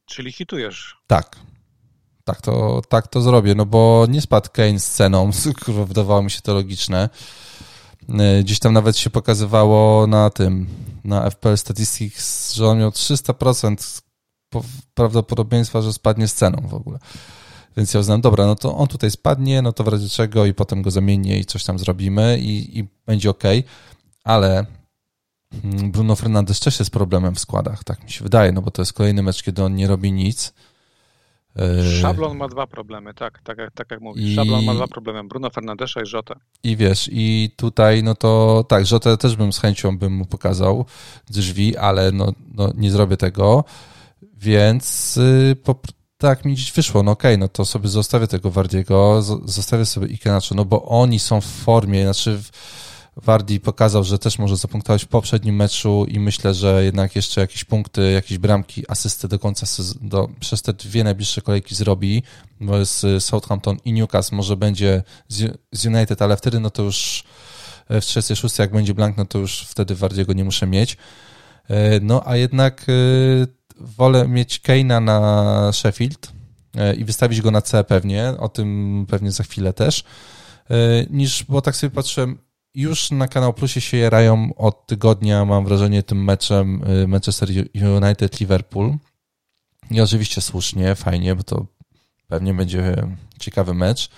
[0.05, 0.97] Czyli hitujesz.
[1.07, 1.35] Tak.
[2.23, 5.31] Tak to, tak to zrobię, no bo nie spadł Kane z ceną,
[5.65, 7.09] kurwa, wydawało mi się to logiczne.
[8.09, 10.67] Y, gdzieś tam nawet się pokazywało na tym,
[11.03, 14.01] na FPL Statistics, że on miał 300%
[14.93, 16.99] prawdopodobieństwa, że spadnie z ceną w ogóle.
[17.77, 20.53] Więc ja uznałem, dobra, no to on tutaj spadnie, no to w razie czego i
[20.53, 23.43] potem go zamienię i coś tam zrobimy i, i będzie ok,
[24.23, 24.65] ale
[25.63, 28.81] mm, Bruno Fernandes też jest problemem w składach, tak mi się wydaje, no bo to
[28.81, 30.53] jest kolejny mecz, kiedy on nie robi nic.
[31.55, 34.25] E, Szablon ma dwa problemy, tak, tak, tak jak mówisz.
[34.25, 34.35] I...
[34.35, 36.35] Szablon ma dwa problemy, Bruno Fernandesza i Żotę.
[36.63, 40.85] I wiesz, i tutaj, no to tak, Żotę też bym z chęcią bym mu pokazał
[41.29, 43.63] drzwi, ale no, no nie zrobię tego,
[44.39, 45.75] więc y, po,
[46.17, 50.07] tak mi dziś wyszło, no okej, okay, no to sobie zostawię tego Wardiego, zostawię sobie
[50.07, 52.39] Ikenacho, no bo oni są w formie, znaczy
[53.17, 57.63] Wardi pokazał, że też może zapunktować w poprzednim meczu i myślę, że jednak jeszcze jakieś
[57.63, 62.23] punkty, jakieś bramki, asysty do końca do, przez te dwie najbliższe kolejki zrobi,
[62.61, 67.23] bo jest Southampton i Newcastle, może będzie z, z United, ale wtedy no to już
[67.89, 70.97] w 36 jak będzie blank, no to już wtedy Wardiego nie muszę mieć.
[71.67, 72.93] E, no a jednak e,
[73.79, 76.31] wolę mieć Keina na Sheffield
[76.75, 80.03] e, i wystawić go na C pewnie, o tym pewnie za chwilę też,
[80.69, 80.75] e,
[81.09, 82.37] niż, bo tak sobie patrzyłem,
[82.73, 88.97] już na Kanał Plusie się jarają od tygodnia, mam wrażenie, tym meczem e, Manchester United-Liverpool.
[89.91, 91.65] I oczywiście słusznie, fajnie, bo to
[92.27, 93.07] pewnie będzie
[93.39, 94.09] ciekawy mecz,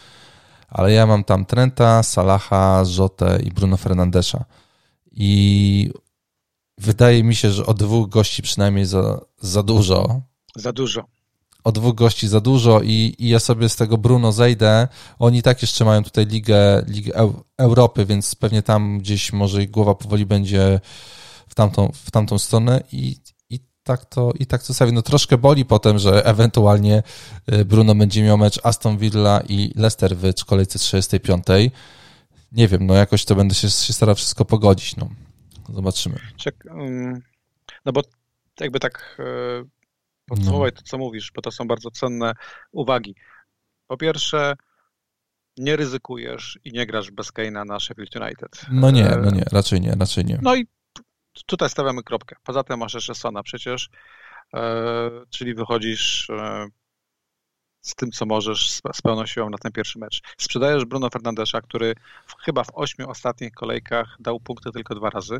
[0.67, 4.45] ale ja mam tam Trenta, Salaha, Jotę i Bruno Fernandesza.
[5.11, 5.91] I
[6.79, 10.21] wydaje mi się, że o dwóch gości przynajmniej za, za dużo.
[10.55, 11.05] Za dużo.
[11.63, 14.87] O dwóch gości za dużo i, i ja sobie z tego Bruno zejdę.
[15.19, 19.95] Oni tak jeszcze mają tutaj Ligę, Ligę Europy, więc pewnie tam gdzieś może ich głowa
[19.95, 20.79] powoli będzie
[21.47, 23.15] w tamtą, w tamtą stronę i,
[23.49, 24.91] i tak to i tak sobie.
[24.91, 27.03] No troszkę boli potem, że ewentualnie
[27.53, 31.45] y, Bruno będzie miał mecz Aston Villa i Leicester w kolejce 35.
[32.51, 34.95] Nie wiem, no jakoś to będę się, się starał wszystko pogodzić.
[34.95, 35.09] No.
[35.73, 36.19] Zobaczymy.
[36.37, 36.63] Czek,
[37.85, 38.01] no bo
[38.59, 39.23] jakby tak e,
[40.25, 40.81] podsumować no.
[40.81, 42.33] to, co mówisz, bo to są bardzo cenne
[42.71, 43.15] uwagi.
[43.87, 44.55] Po pierwsze,
[45.57, 48.65] nie ryzykujesz i nie grasz bez Kane'a na Sheffield United.
[48.71, 50.39] No nie, no nie, raczej nie, raczej nie.
[50.41, 50.67] No i
[51.45, 52.35] tutaj stawiamy kropkę.
[52.43, 53.89] Poza tym masz jeszcze Sona przecież,
[55.29, 56.27] czyli wychodzisz
[57.81, 60.21] z tym, co możesz, z pełną siłą na ten pierwszy mecz.
[60.37, 61.93] Sprzedajesz Bruno Fernandesza, który
[62.39, 65.37] chyba w ośmiu ostatnich kolejkach dał punkty tylko dwa razy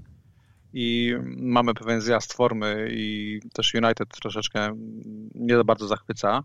[0.73, 4.75] i mamy pewien zjazd formy i też United troszeczkę
[5.35, 6.43] nie za bardzo zachwyca,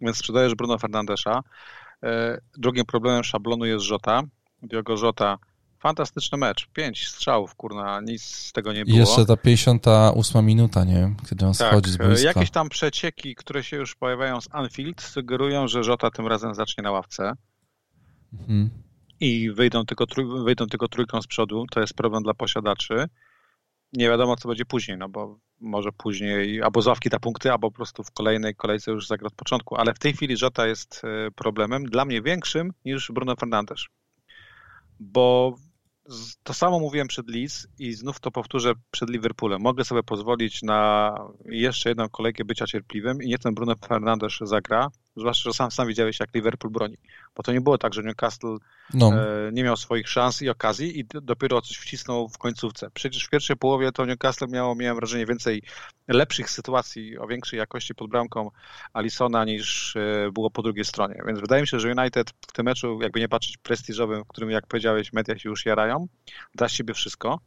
[0.00, 1.40] więc sprzedajesz Bruno Fernandesza.
[2.02, 4.22] E, drugim problemem szablonu jest Żota.
[4.62, 5.38] Diogo Żota
[5.78, 6.68] Fantastyczny mecz.
[6.72, 8.96] Pięć strzałów, kurna, nic z tego nie było.
[8.96, 11.14] I jeszcze ta 58 minuta, nie?
[11.30, 12.26] Kiedy on tak, schodzi z boiska.
[12.28, 16.82] Jakieś tam przecieki, które się już pojawiają z Anfield, sugerują, że Żota tym razem zacznie
[16.82, 17.32] na ławce.
[18.32, 18.70] Mhm.
[19.20, 20.04] I wyjdą tylko,
[20.44, 21.64] wyjdą tylko trójką z przodu.
[21.70, 23.08] To jest problem dla posiadaczy.
[23.92, 27.76] Nie wiadomo, co będzie później, no bo może później albo zławki da punkty, albo po
[27.76, 29.76] prostu w kolejnej kolejce już zagra od początku.
[29.76, 33.84] Ale w tej chwili Żota jest e, problemem dla mnie większym niż Bruno Fernandes
[35.00, 35.56] bo
[36.42, 39.62] to samo mówiłem przed Leeds i znów to powtórzę przed Liverpoolem.
[39.62, 41.12] Mogę sobie pozwolić na
[41.44, 45.88] jeszcze jedną kolejkę bycia cierpliwym i nie ten Bruno Fernandes zagra, zwłaszcza, że sam, sam
[45.88, 46.96] widziałeś, jak Liverpool broni.
[47.36, 48.56] Bo to nie było tak, że Newcastle
[48.94, 49.12] no.
[49.12, 52.90] e, nie miał swoich szans i okazji i dopiero coś wcisnął w końcówce.
[52.94, 55.62] Przecież w pierwszej połowie to Newcastle miało, miałem wrażenie, więcej
[56.08, 58.50] lepszych sytuacji o większej jakości pod bramką
[58.92, 61.22] Alisona niż e, było po drugiej stronie.
[61.26, 64.50] Więc wydaje mi się, że United w tym meczu, jakby nie patrzeć prestiżowym, w którym,
[64.50, 66.08] jak powiedziałeś, media się już jarają,
[66.54, 67.40] da z siebie wszystko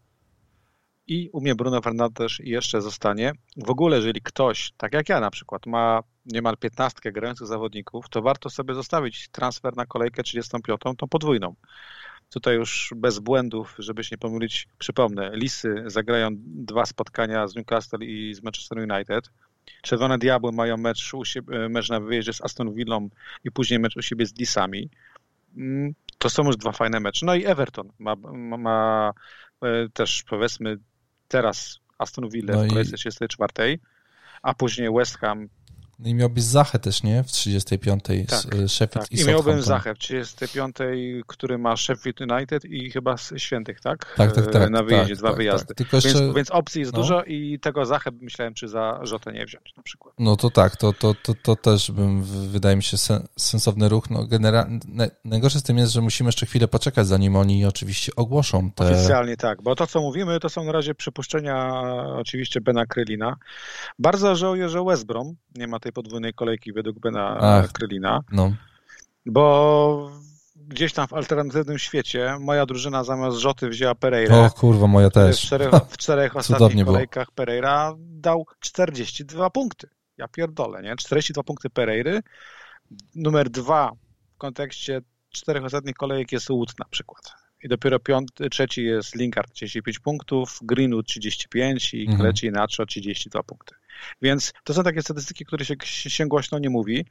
[1.10, 3.32] i u mnie Bruno Fernandes jeszcze zostanie.
[3.58, 5.99] W ogóle, jeżeli ktoś, tak jak ja na przykład, ma
[6.32, 11.56] niemal 15 grających zawodników, to warto sobie zostawić transfer na kolejkę 35, tą podwójną.
[12.30, 18.02] Tutaj już bez błędów, żeby się nie pomylić, przypomnę, Lisy zagrają dwa spotkania z Newcastle
[18.02, 19.30] i z Manchester United.
[19.82, 23.10] Czerwone Diabły mają mecz, u siebie, mecz na wyjeździe z Aston Villą
[23.44, 24.89] i później mecz u siebie z Lisami.
[25.58, 27.26] Mm, to są już dwa fajne mecze.
[27.26, 29.13] No i Everton ma, ma, ma
[29.62, 30.78] e, też powiedzmy
[31.28, 33.80] teraz Aston Villa no w kolejce 34,
[34.42, 35.50] a później West Ham
[36.06, 37.24] i miałbyś Zachę też, nie?
[37.24, 38.04] W 35.
[38.04, 39.12] Tak, Sheffield tak.
[39.12, 40.76] i, I miałbym Zachę w 35,
[41.28, 44.16] który ma Sheffield United i chyba z Świętych, tak?
[44.18, 44.70] Tak, tak, tak.
[44.70, 45.76] Na wyjeździe, tak, dwa tak, wyjazdy.
[45.76, 45.88] Tak.
[45.92, 46.34] Więc, jeszcze...
[46.34, 47.00] więc, opcji jest no.
[47.00, 50.16] dużo i tego Zachę myślałem, czy za Rzotę nie wziąć na przykład.
[50.20, 52.98] No to tak, to, to, to, to też bym, wydaje mi się,
[53.38, 54.10] sensowny ruch.
[54.10, 54.80] No generalnie,
[55.26, 58.92] najgorsze z tym jest, że musimy jeszcze chwilę poczekać, zanim oni oczywiście ogłoszą te...
[58.92, 61.74] Oficjalnie tak, bo to, co mówimy, to są na razie przypuszczenia
[62.16, 63.36] oczywiście Bena Krylina.
[64.00, 68.21] Bardzo żałuję, że West Brom nie ma tej tej podwójnej kolejki według Bena Ach, Krylina.
[68.32, 68.54] No.
[69.25, 70.12] Bo
[70.67, 74.38] gdzieś tam w alternatywnym świecie moja drużyna zamiast Rzoty wzięła Pereira.
[74.38, 75.38] O kurwa, moja też.
[75.41, 77.36] W czterech, w czterech ostatnich kolejkach było.
[77.36, 79.89] Pereira dał 42 punkty.
[80.17, 80.95] Ja pierdolę, nie?
[80.95, 82.21] 42 punkty Pereiry.
[83.15, 83.91] Numer dwa
[84.36, 87.34] w kontekście czterech ostatnich kolejek jest Wood na przykład.
[87.63, 92.19] I dopiero piąty, trzeci jest Linkard 35 punktów, Greenwood 35 i mhm.
[92.19, 93.75] Kleci Nacho 32 punkty.
[94.22, 97.06] Więc to są takie statystyki, które się, się głośno nie mówi.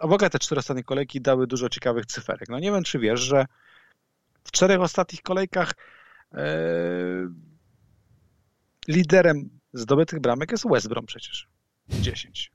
[0.00, 2.48] A w ogóle te cztery ostatnie kolejki dały dużo ciekawych cyferek.
[2.48, 3.46] No nie wiem, czy wiesz, że
[4.44, 5.72] w czterech ostatnich kolejkach
[6.32, 6.46] e,
[8.88, 11.48] liderem zdobytych bramek jest West Brom przecież.
[11.88, 12.52] 10.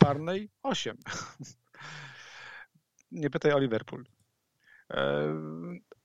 [0.00, 0.96] Barney 8.
[3.12, 4.04] Nie pytaj o Liverpool.
[4.90, 5.34] E,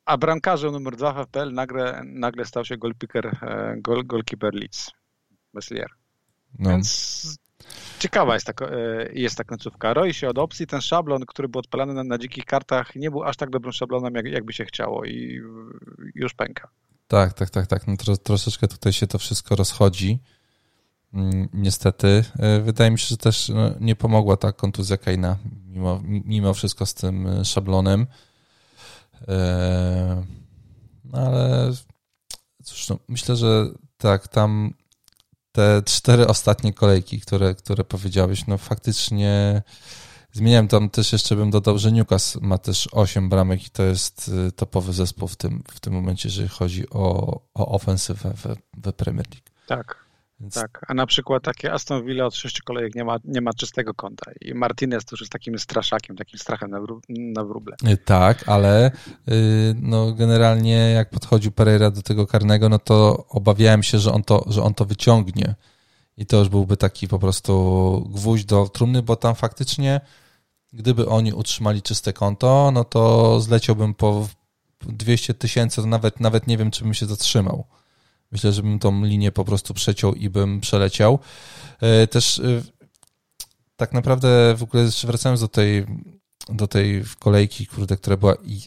[0.06, 4.92] a bramkarzem numer 2 w FPL nagle, nagle stał się goalkeeper, e, goal, goalkeeper Leeds.
[5.54, 5.90] Meslier.
[6.60, 6.70] No.
[6.70, 7.40] Więc
[8.00, 9.94] ciekawa jest ta, e, jest ta końcówka.
[9.94, 10.68] Roi się od opcji.
[10.68, 14.16] Ten szablon, który był odpalany na, na dzikich kartach, nie był aż tak dobrym szablonem,
[14.16, 15.42] jak, jakby się chciało i
[16.16, 16.70] już pęka.
[17.08, 17.88] Tak, tak, tak, tak.
[17.88, 20.20] No, tro, troszeczkę tutaj się to wszystko rozchodzi.
[21.14, 22.24] Mm, niestety.
[22.40, 26.86] E, wydaje mi się, że też no, nie pomogła ta kontuzja Keina mimo, mimo wszystko
[26.86, 28.08] z tym e, szablonem.
[31.06, 31.72] No ale
[32.64, 33.66] cóż, no, myślę, że
[33.98, 34.74] tak, tam
[35.60, 39.62] te cztery ostatnie kolejki, które, które powiedziałeś, no faktycznie
[40.32, 44.32] zmieniałem tam też jeszcze bym dodał, że Newcastle ma też 8 bramek i to jest
[44.48, 48.94] y, topowy zespół w tym, w tym momencie, jeżeli chodzi o, o ofensywę we, we
[48.94, 49.50] Premier League.
[49.68, 50.09] Tak.
[50.40, 50.54] Więc...
[50.54, 53.94] Tak, a na przykład takie Aston Villa od sześciu kolejek nie ma, nie ma czystego
[53.94, 57.76] konta i Martinez to już jest takim straszakiem, takim strachem na, wró na wróble.
[57.88, 58.92] Y, tak, ale
[59.28, 59.36] yy,
[59.82, 64.46] no generalnie jak podchodził Pereira do tego karnego, no to obawiałem się, że on to,
[64.48, 65.56] że on to wyciągnie
[66.18, 70.02] i to już byłby taki po prostu gwóźdź do trumny, bo tam faktycznie
[70.74, 74.28] gdyby oni utrzymali czyste konto, no to zleciałbym po
[74.82, 77.66] 200 tysięcy, to nawet, nawet nie wiem, czy bym się zatrzymał.
[78.32, 81.20] Myślę, że bym tą linię po prostu przeciął i bym przeleciał.
[81.82, 82.62] E, też e,
[83.76, 85.86] tak naprawdę w ogóle wracając do tej,
[86.50, 88.62] do tej kolejki, kurde, która była i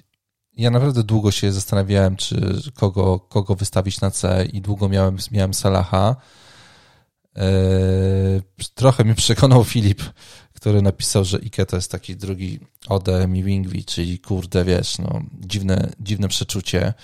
[0.57, 5.55] ja naprawdę długo się zastanawiałem, czy kogo, kogo wystawić na C i długo miałem, miałem
[5.55, 6.17] Salaha.
[8.75, 10.03] Trochę mi przekonał Filip,
[10.55, 15.23] który napisał, że Ike to jest taki drugi Ode mi Wingwi, czyli kurde, wiesz, no,
[15.41, 16.95] dziwne, dziwne przeczucie,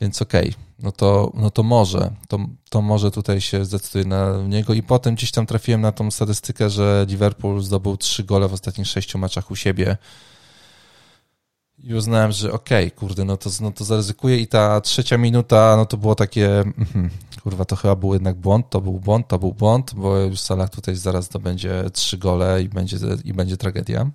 [0.00, 2.38] więc okej, okay, no, to, no to może, to,
[2.70, 4.74] to może tutaj się zdecyduje na niego.
[4.74, 8.86] I potem gdzieś tam trafiłem na tą statystykę, że Liverpool zdobył trzy gole w ostatnich
[8.86, 9.96] sześciu meczach u siebie.
[11.78, 14.38] I uznałem, że okej, okay, kurde, no to, no to zaryzykuję.
[14.38, 17.10] I ta trzecia minuta, no to było takie, mm,
[17.42, 20.70] kurwa, to chyba był jednak błąd, to był błąd, to był błąd, bo już Salah
[20.70, 24.10] tutaj zaraz to będzie trzy gole i będzie, i będzie tragedia.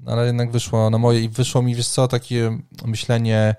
[0.00, 3.54] No ale jednak wyszło na moje i wyszło mi, wiesz co, takie myślenie,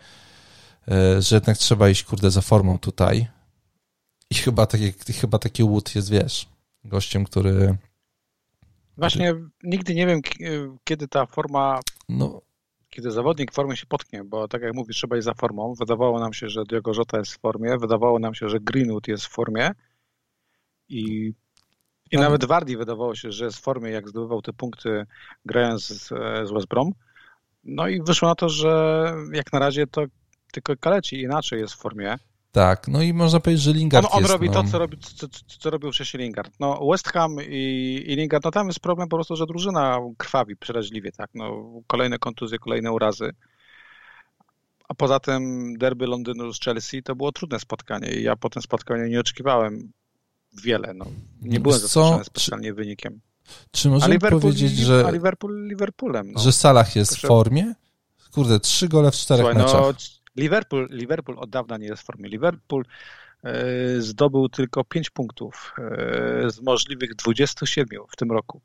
[1.20, 3.28] że jednak trzeba iść, kurde, za formą tutaj.
[4.30, 6.50] I chyba taki, chyba taki Wood jest, wiesz,
[6.84, 7.78] gościem, który...
[8.98, 10.22] Właśnie nigdy nie wiem,
[10.84, 11.80] kiedy ta forma...
[12.10, 12.42] No,
[12.90, 15.74] kiedy zawodnik w formie się potknie, bo tak jak mówisz, trzeba iść za formą.
[15.80, 19.26] Wydawało nam się, że Diogo Jota jest w formie, wydawało nam się, że Greenwood jest
[19.26, 19.72] w formie
[20.90, 21.34] i,
[22.12, 25.06] i nawet Wardy wydawało się, że jest w formie, jak zdobywał te punkty
[25.46, 26.08] grając z,
[26.48, 26.92] z West Brom.
[27.64, 30.02] No i wyszło na to, że jak na razie to
[30.52, 32.18] tylko Kaleci inaczej jest w formie.
[32.52, 34.54] Tak, no i można powiedzieć, że Lingard On, on jest, robi no.
[34.54, 35.28] to, co, robi, co,
[35.60, 36.54] co robił wcześniej Lingard.
[36.60, 40.56] No West Ham i, i Lingard, no tam jest problem po prostu, że drużyna krwawi
[40.56, 43.32] przeraźliwie, tak, no kolejne kontuzje, kolejne urazy.
[44.90, 48.62] A poza tym derby Londynu z Chelsea to było trudne spotkanie i ja po tym
[48.62, 49.92] spotkaniu nie oczekiwałem
[50.64, 51.06] wiele, no.
[51.42, 53.22] Nie byłem zaskoczony specjalnie czy, wynikiem.
[53.72, 55.04] Czy możemy powiedzieć, że...
[55.08, 56.40] A Liverpool Liverpoolem, no.
[56.40, 57.74] Że Salah jest w formie?
[58.32, 59.82] Kurde, trzy gole w czterech Słuchaj, meczach.
[59.82, 59.94] No,
[60.36, 62.30] Liverpool, Liverpool od dawna nie jest w formie.
[62.30, 62.86] Liverpool
[63.44, 63.54] e,
[64.02, 68.62] zdobył tylko 5 punktów e, z możliwych 27 w tym roku.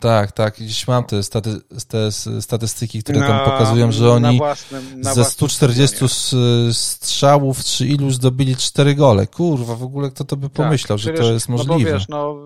[0.00, 0.54] Tak, tak.
[0.54, 1.50] Gdzieś mam te, staty,
[1.88, 5.96] te statystyki, które na, tam pokazują, że oni własnym, ze 140
[6.72, 9.26] strzałów czy iluś zdobyli 4 gole.
[9.26, 11.74] Kurwa, w ogóle kto to by tak, pomyślał, tak, że to jest możliwe.
[11.74, 12.36] No bo wiesz, no,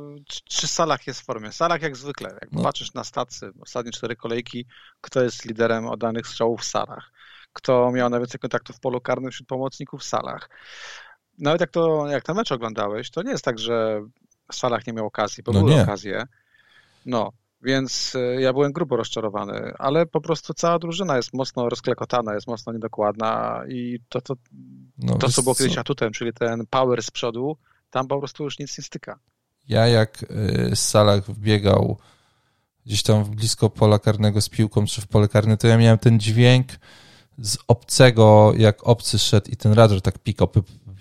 [0.44, 1.52] czy Salah jest w formie?
[1.52, 2.38] Salah jak zwykle.
[2.40, 2.62] Jak no.
[2.62, 4.66] patrzysz na stacy, ostatnie cztery kolejki,
[5.00, 7.10] kto jest liderem oddanych strzałów w Salah?
[7.52, 10.50] Kto miał najwięcej kontaktów w polu karnym wśród pomocników w salach.
[11.38, 14.02] Nawet jak to, jak ten mecz oglądałeś, to nie jest tak, że
[14.52, 15.82] w salach nie miał okazji, bo no były nie.
[15.82, 16.24] okazje.
[17.06, 17.32] No,
[17.62, 22.46] więc e, ja byłem grubo rozczarowany, ale po prostu cała drużyna jest mocno rozklekotana, jest
[22.46, 24.34] mocno niedokładna i to, to,
[24.98, 27.56] no, to co było kiedyś atutem, czyli ten power z przodu,
[27.90, 29.18] tam po prostu już nic nie styka.
[29.68, 31.98] Ja jak e, z salach wbiegał
[32.86, 36.20] gdzieś tam blisko pola karnego z piłką, czy w pole karne, to ja miałem ten
[36.20, 36.66] dźwięk,
[37.38, 40.48] z obcego, jak obcy szedł i ten radar tak pikał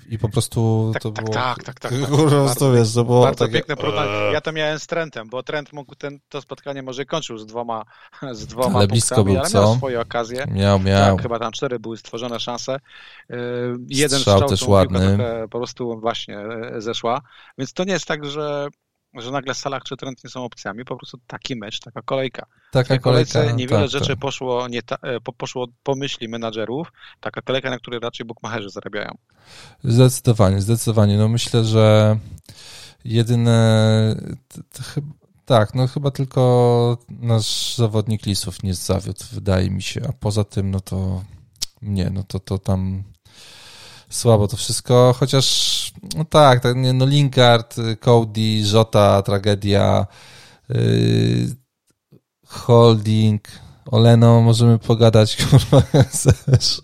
[0.09, 1.33] i po prostu tak, to tak, było...
[1.33, 1.91] Tak, tak, tak.
[2.01, 3.53] tak, bardzo, wiesz, to było bardzo takie...
[3.53, 4.11] piękne porównanie.
[4.33, 7.83] Ja to miałem z Trentem, bo Trent mógł ten, to spotkanie może kończył z dwoma,
[8.31, 9.61] z dwoma ale blisko był, ale co?
[9.61, 10.45] miał swoje okazje.
[10.51, 11.15] Miał, miał.
[11.15, 12.79] Tak, chyba tam cztery były stworzone szanse.
[13.29, 13.37] Yy,
[13.89, 15.17] jeden strzał, strzał też ładny.
[15.49, 17.21] po prostu właśnie e, zeszła.
[17.57, 18.67] Więc to nie jest tak, że
[19.13, 22.45] że nagle Salah czy Trent nie są opcjami, po prostu taki mecz, taka kolejka.
[22.71, 24.19] Taka w kolejce niewiele tak, rzeczy tak.
[24.19, 28.69] Poszło, nie ta, e, po, poszło po myśli menadżerów, taka kolejka, na której raczej bukmacherzy
[28.69, 29.17] zarabiają.
[29.83, 31.17] Zdecydowanie, zdecydowanie.
[31.17, 32.17] No myślę, że
[33.05, 34.15] jedyne
[35.45, 40.71] tak, no chyba tylko nasz zawodnik Lisów nie zawiódł, wydaje mi się, a poza tym,
[40.71, 41.23] no to
[41.81, 43.03] nie, no to, to tam
[44.09, 45.69] słabo to wszystko, chociaż
[46.15, 50.05] no tak, tak no Lingard, Cody, Żota, tragedia,
[50.69, 50.75] yy,
[52.47, 53.47] Holding,
[53.85, 56.81] Oleno, możemy pogadać, kurwa, chcesz.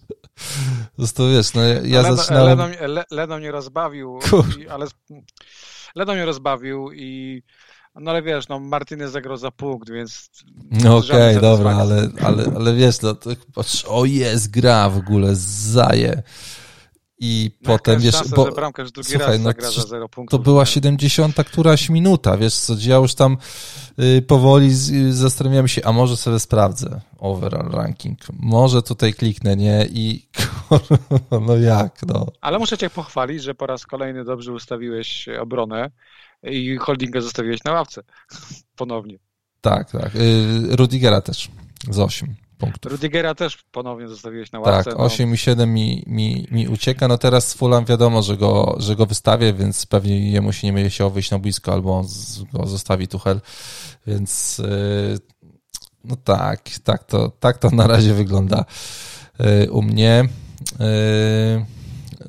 [0.98, 2.60] Został, wiesz, no ja Leno, zaczynałem...
[2.60, 4.20] Leno, Le, Leno mnie rozbawił,
[4.60, 4.88] i, ale
[5.96, 7.42] Leno mnie rozbawił i
[7.96, 10.30] no ale wiesz, no Martinez zagrał za punkt, więc...
[10.72, 13.30] No okej, okay, dobra, ale, ale, ale wiesz, no to,
[13.88, 16.24] o jest, gra w ogóle, zaje.
[17.20, 18.52] I no potem, wiesz, szansę, bo,
[19.04, 19.52] słuchaj, no,
[20.30, 23.38] to była 70 któraś minuta, wiesz co, ja już tam
[24.00, 29.88] y, powoli y, zastanawiam się, a może sobie sprawdzę overall ranking, może tutaj kliknę, nie,
[29.90, 30.30] i
[31.48, 32.26] no jak, no.
[32.42, 35.92] Ale muszę cię pochwalić, że po raz kolejny dobrze ustawiłeś obronę
[36.44, 38.04] i holdinga zostawiłeś na ławce.
[38.76, 39.18] Ponownie.
[39.62, 41.50] Tak, tak, y, Rudigera też.
[41.90, 42.36] Z 8
[42.66, 42.92] punktów.
[42.92, 44.92] Rudigera też ponownie zostawiłeś na ławce.
[44.92, 45.36] Tak, 8 no.
[45.36, 47.08] i 7 mi, mi, mi ucieka.
[47.08, 50.74] No teraz z Fulham wiadomo, że go, że go wystawię, więc pewnie jemu się nie
[50.74, 52.08] będzie chciał wyjść na blisko, albo on
[52.54, 53.42] go zostawi Tuchel,
[54.08, 55.18] więc yy,
[56.04, 58.66] no tak, tak to, tak to na razie wygląda
[59.40, 60.30] yy, u mnie.
[60.80, 61.66] Yy,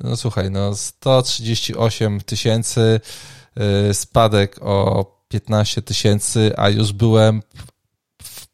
[0.03, 2.99] no słuchaj, no 138 tysięcy,
[3.93, 7.41] spadek o 15 tysięcy, a już byłem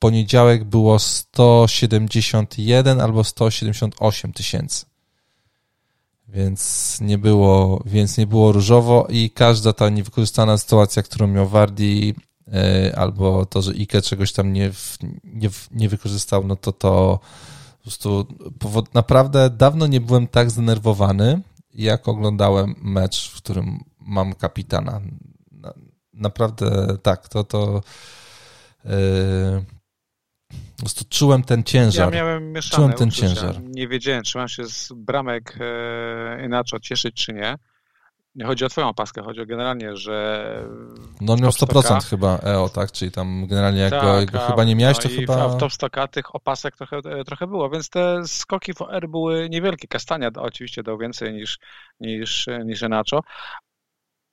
[0.03, 4.85] poniedziałek było 171 albo 178 tysięcy.
[6.27, 12.15] Więc nie było, więc nie było różowo i każda ta niewykorzystana sytuacja, którą miał Wardi,
[12.53, 14.71] e, albo to, że Ike czegoś tam nie,
[15.23, 17.19] nie, nie wykorzystał, no to to
[17.77, 18.25] po prostu
[18.59, 21.41] powod, naprawdę dawno nie byłem tak zdenerwowany,
[21.73, 25.01] jak oglądałem mecz, w którym mam kapitana.
[26.13, 27.81] Naprawdę tak, to to
[28.85, 28.91] yy,
[30.75, 32.13] po prostu czułem ten ciężar.
[32.13, 33.27] Ja miałem mieszane czułem ten uczucia.
[33.27, 33.61] ciężar.
[33.63, 37.57] Nie wiedziałem, czy mam się z bramek e, inaczej cieszyć, czy nie.
[38.35, 40.45] Nie chodzi o twoją opaskę, chodzi o generalnie, że...
[41.21, 42.91] No miał 100% chyba EO, tak?
[42.91, 45.49] Czyli tam generalnie jak tak, go, chyba nie miałeś, to no chyba...
[45.49, 49.49] w top stocka tych opasek trochę, e, trochę było, więc te skoki w OR były
[49.49, 49.87] niewielkie.
[49.87, 51.59] Kastania oczywiście dał więcej niż,
[51.99, 53.21] niż, niż Enacho,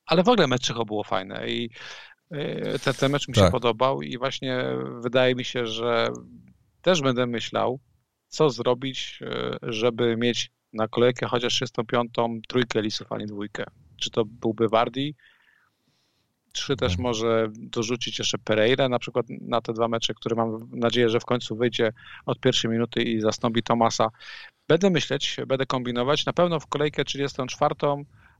[0.06, 1.70] ale w ogóle mecz Czycho było fajne i
[2.84, 3.44] ten, ten mecz mi tak.
[3.44, 4.64] się podobał i właśnie
[5.00, 6.08] wydaje mi się, że
[6.82, 7.80] też będę myślał,
[8.28, 12.10] co zrobić, e, żeby mieć na kolejkę chociaż 35
[12.48, 13.64] trójkę lisów, a nie dwójkę.
[13.96, 15.14] Czy to byłby Wardi,
[16.52, 17.02] czy też mhm.
[17.02, 21.24] może dorzucić jeszcze Pereira na przykład na te dwa mecze, które mam nadzieję, że w
[21.24, 21.92] końcu wyjdzie
[22.26, 24.08] od pierwszej minuty i zastąpi Tomasa.
[24.68, 26.26] Będę myśleć, będę kombinować.
[26.26, 27.74] Na pewno w kolejkę 34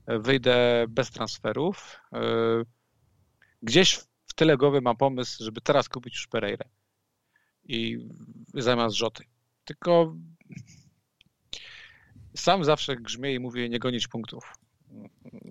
[0.07, 2.01] wyjdę bez transferów.
[3.63, 3.95] Gdzieś
[4.27, 6.65] w tyle głowy mam pomysł, żeby teraz kupić już Pereira
[7.65, 8.09] i
[8.55, 9.25] zamiast Rzoty.
[9.65, 10.17] Tylko
[12.37, 14.55] sam zawsze grzmię i mówię nie gonić punktów.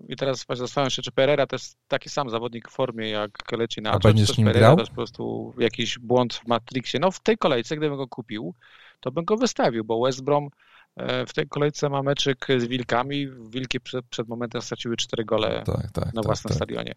[0.09, 3.81] I teraz zastanawiam się, czy Pereira to jest taki sam zawodnik w formie jak leci
[3.81, 4.75] na A będziesz nim Pereira grał?
[4.75, 6.99] to jest po prostu jakiś błąd w Matrixie.
[6.99, 8.53] No w tej kolejce, gdybym go kupił,
[8.99, 10.49] to bym go wystawił, bo West Brom
[10.95, 13.27] e, w tej kolejce ma meczyk z Wilkami.
[13.49, 16.55] Wilki przed, przed momentem straciły cztery gole tak, tak, na tak, własnym tak.
[16.55, 16.95] stadionie.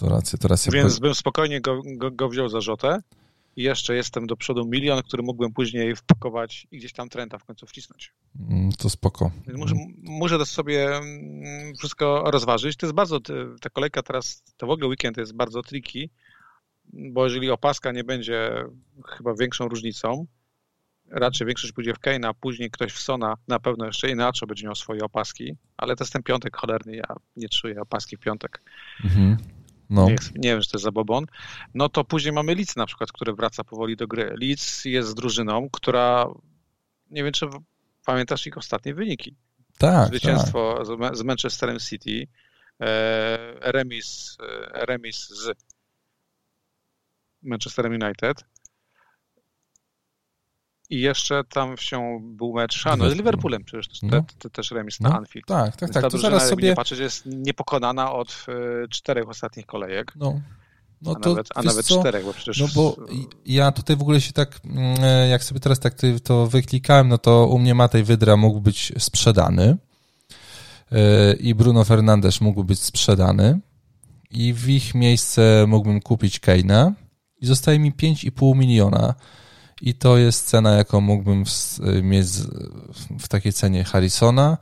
[0.00, 0.72] To racja, to racja.
[0.72, 3.02] Więc bym spokojnie go, go, go wziął za rzotę
[3.56, 7.44] i jeszcze jestem do przodu milion, który mógłbym później wpakować i gdzieś tam trenda w
[7.44, 8.12] końcu wcisnąć.
[8.50, 9.30] Mm, to spoko.
[9.54, 12.76] Muszę, muszę to sobie mm, wszystko rozważyć.
[12.76, 13.20] To jest bardzo,
[13.60, 16.10] ta kolejka teraz, to w ogóle weekend jest bardzo tricky,
[16.92, 18.64] bo jeżeli opaska nie będzie
[19.06, 20.26] chyba większą różnicą,
[21.10, 24.74] raczej większość pójdzie w Kane'a, później ktoś w Sona, na pewno jeszcze inaczej będzie miał
[24.74, 28.62] swoje opaski, ale to jest ten piątek cholerny, ja nie czuję opaski w piątek.
[29.04, 29.36] Mhm.
[29.90, 30.06] No.
[30.06, 31.26] Nie, nie, wiem, czy to jest zabobon.
[31.74, 34.34] No to później mamy Leeds na przykład, który wraca powoli do gry.
[34.40, 36.26] Leeds jest drużyną, która,
[37.10, 37.46] nie wiem, czy
[38.06, 39.36] pamiętasz ich ostatnie wyniki.
[39.78, 41.16] Tak, Zwycięstwo tak.
[41.16, 42.26] z Manchesterem City,
[42.80, 45.58] e, remis, e, remis z
[47.42, 48.44] Manchesterem United,
[50.90, 54.10] i jeszcze tam się był mecz, a no z Liverpoolem przecież no.
[54.10, 55.46] te, te, też remis na no, Anfield.
[55.46, 56.10] Tak, tak, tak.
[56.10, 56.68] to zaraz sobie...
[56.68, 58.46] Nie patrzeć, jest niepokonana od
[58.84, 60.12] y, czterech ostatnich kolejek.
[60.16, 60.40] No.
[61.02, 62.58] No a to, nawet, a nawet czterech, bo przecież...
[62.60, 62.96] No bo
[63.46, 67.18] ja tutaj w ogóle się tak, mm, e, jak sobie teraz tak to wyklikałem, no
[67.18, 69.76] to u mnie Matej Wydra mógł być sprzedany
[70.92, 73.60] e, i Bruno Fernandes mógł być sprzedany
[74.30, 76.92] i w ich miejsce mógłbym kupić Keina
[77.40, 79.14] i zostaje mi 5,5 miliona
[79.80, 81.44] i to jest cena, jaką mógłbym
[82.02, 82.26] mieć
[83.18, 84.58] w takiej cenie Harrisona.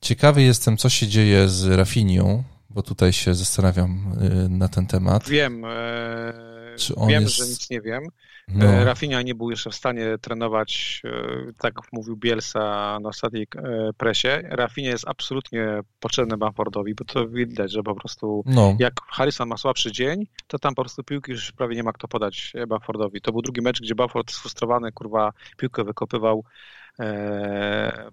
[0.00, 4.16] Ciekawy jestem, co się dzieje z Rafinią, bo tutaj się zastanawiam
[4.46, 5.28] y, na ten temat.
[5.28, 6.32] Wiem, e,
[6.78, 7.36] Czy on wiem, jest...
[7.36, 8.02] że nic nie wiem.
[8.54, 8.64] No.
[8.64, 13.92] E, Rafinha nie był jeszcze w stanie trenować, e, tak mówił Bielsa na ostatniej e,
[13.96, 14.42] presie.
[14.44, 18.76] Rafinha jest absolutnie potrzebny Bamfordowi, bo to widać, że po prostu no.
[18.78, 22.08] jak Harrison ma słabszy dzień, to tam po prostu piłki już prawie nie ma kto
[22.08, 23.20] podać Bamfordowi.
[23.20, 26.44] To był drugi mecz, gdzie Bamford sfrustrowany, kurwa, piłkę wykopywał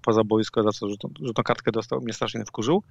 [0.02, 2.84] poza boisko, za co rzutną, rzutną kartkę dostał, mnie strasznie wkurzył.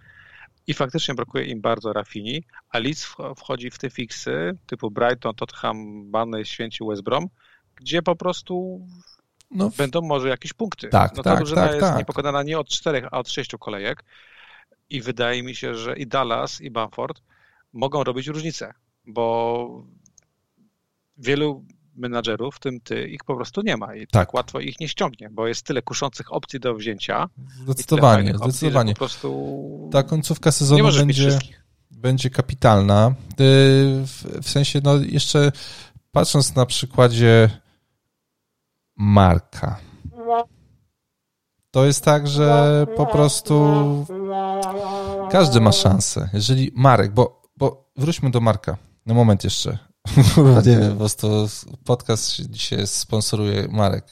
[0.67, 6.11] I faktycznie brakuje im bardzo Rafini, a Leeds wchodzi w te fiksy typu Brighton, Tottenham,
[6.11, 7.29] Barney, Święci, West Brom,
[7.77, 8.87] gdzie po prostu
[9.51, 10.89] no, będą może jakieś punkty.
[10.89, 11.99] Tak, no ta tak, drużyna tak, jest tak.
[11.99, 14.05] niepokonana nie od czterech, a od sześciu kolejek
[14.91, 17.23] i wydaje mi się, że i Dallas, i Bamford
[17.73, 18.75] mogą robić różnicę,
[19.07, 19.85] bo
[21.19, 21.65] wielu
[21.97, 24.11] menadżerów, w tym ty, ich po prostu nie ma i tak.
[24.11, 27.29] tak łatwo ich nie ściągnie, bo jest tyle kuszących opcji do wzięcia.
[27.65, 28.93] Zdecydowanie, zdecydowanie.
[28.93, 31.39] po prostu Ta końcówka sezonu będzie,
[31.91, 33.15] będzie kapitalna.
[33.39, 35.53] W, w sensie, no jeszcze
[36.13, 37.51] patrząc na przykładzie
[38.97, 39.81] Marka,
[41.77, 44.07] to jest tak, że po prostu
[45.31, 46.29] każdy ma szansę.
[46.33, 48.77] Jeżeli Marek, bo, bo wróćmy do Marka.
[49.07, 49.79] Na moment jeszcze.
[50.35, 51.49] Kurwa, nie wiem, po prostu
[51.85, 54.05] podcast dzisiaj sponsoruje Marek.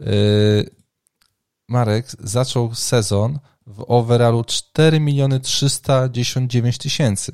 [0.00, 0.70] Yy,
[1.68, 7.32] Marek zaczął sezon w overallu 4 miliony 319 tysięcy.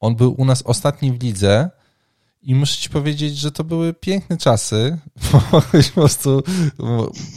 [0.00, 1.70] On był u nas ostatni w lidze
[2.42, 4.98] I muszę ci powiedzieć, że to były piękne czasy.
[5.50, 5.60] Po
[5.94, 6.42] prostu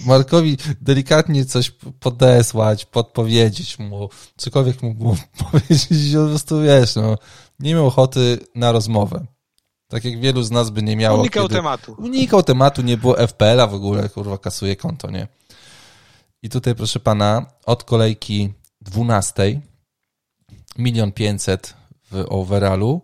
[0.05, 4.95] Markowi delikatnie coś podesłać, podpowiedzieć mu, cokolwiek mu
[5.51, 7.17] powiedzieć, że po prostu wiesz, no,
[7.59, 9.25] nie miał ochoty na rozmowę.
[9.87, 11.19] Tak jak wielu z nas by nie miało.
[11.19, 11.55] Unikał kiedy...
[11.55, 11.95] tematu.
[11.97, 15.27] Unikał tematu, nie było FPL-a w ogóle, kurwa, kasuje konto, nie?
[16.43, 19.61] I tutaj, proszę pana, od kolejki 12
[20.77, 21.73] milion pięćset
[22.11, 23.01] w overallu.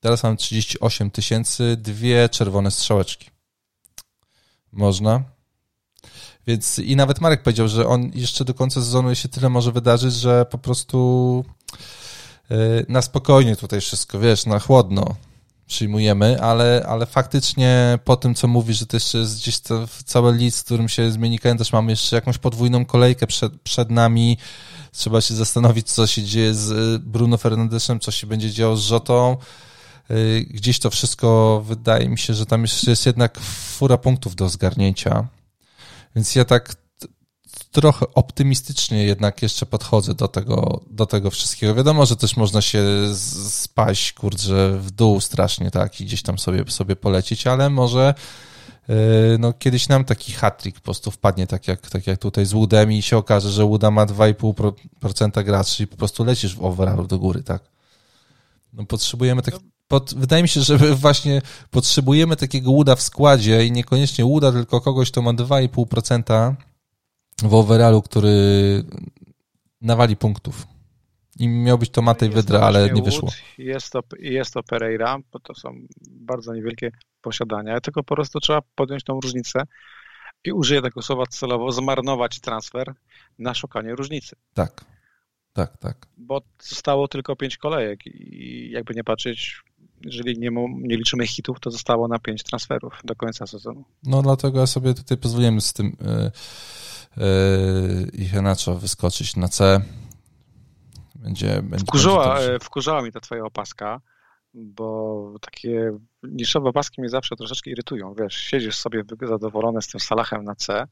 [0.00, 3.30] Teraz mam 38 tysięcy, dwie czerwone strzałeczki.
[4.72, 5.22] Można.
[6.46, 10.14] Więc i nawet Marek powiedział, że on jeszcze do końca sezonu się tyle może wydarzyć,
[10.14, 11.44] że po prostu
[12.88, 15.16] na spokojnie tutaj wszystko, wiesz, na chłodno
[15.70, 20.36] przyjmujemy, ale, ale faktycznie po tym, co mówisz, że to jeszcze jest gdzieś to, cały
[20.36, 24.38] list, z którym się zmieni kalendarz, mamy jeszcze jakąś podwójną kolejkę przed, przed nami,
[24.92, 28.80] trzeba się zastanowić, co się dzieje z y, Bruno Fernandeszem, co się będzie działo z
[28.80, 29.36] Rzotą,
[30.10, 33.40] y, gdzieś to wszystko, wydaje mi się, że tam jeszcze jest jednak
[33.78, 35.28] fura punktów do zgarnięcia,
[36.16, 36.74] więc ja tak
[37.70, 41.74] trochę optymistycznie jednak jeszcze podchodzę do tego, do tego wszystkiego.
[41.74, 42.84] Wiadomo, że też można się
[43.48, 48.14] spaść, kurczę, w dół strasznie, tak, i gdzieś tam sobie, sobie polecieć, ale może
[48.88, 48.96] yy,
[49.38, 52.92] no, kiedyś nam taki hat-trick po prostu wpadnie, tak jak, tak jak tutaj z Woodem
[52.92, 57.18] i się okaże, że Wooda ma 2,5% graczy i po prostu lecisz w overallu do
[57.18, 57.62] góry, tak.
[58.72, 59.54] No, potrzebujemy tak,
[59.88, 64.80] pod, wydaje mi się, że właśnie potrzebujemy takiego Wooda w składzie i niekoniecznie Wooda, tylko
[64.80, 66.54] kogoś, kto ma 2,5%
[67.42, 68.34] w overallu, który
[69.80, 70.66] nawali punktów.
[71.38, 73.28] I miał być to Matej Wydra, ale nie wyszło.
[73.58, 75.74] Jest to, jest to Pereira, bo to są
[76.10, 79.62] bardzo niewielkie posiadania, tylko po prostu trzeba podjąć tą różnicę
[80.44, 82.94] i użyję tego słowa celowo, zmarnować transfer
[83.38, 84.36] na szukanie różnicy.
[84.54, 84.84] Tak,
[85.52, 86.06] tak, tak.
[86.16, 89.62] Bo zostało tylko pięć kolejek i jakby nie patrzeć,
[90.00, 93.84] jeżeli nie, nie liczymy hitów, to zostało na pięć transferów do końca sezonu.
[94.02, 95.96] No dlatego ja sobie tutaj pozwoliłem z tym...
[96.00, 96.30] Yy,
[98.12, 99.80] i Henacho wyskoczyć na C.
[101.14, 104.00] Będzie, będzie, wkurzała, będzie wkurzała mi ta twoja opaska,
[104.54, 105.92] bo takie
[106.22, 108.14] niszowe opaski mnie zawsze troszeczkę irytują.
[108.14, 110.86] Wiesz, siedzisz sobie zadowolony z tym Salahem na C,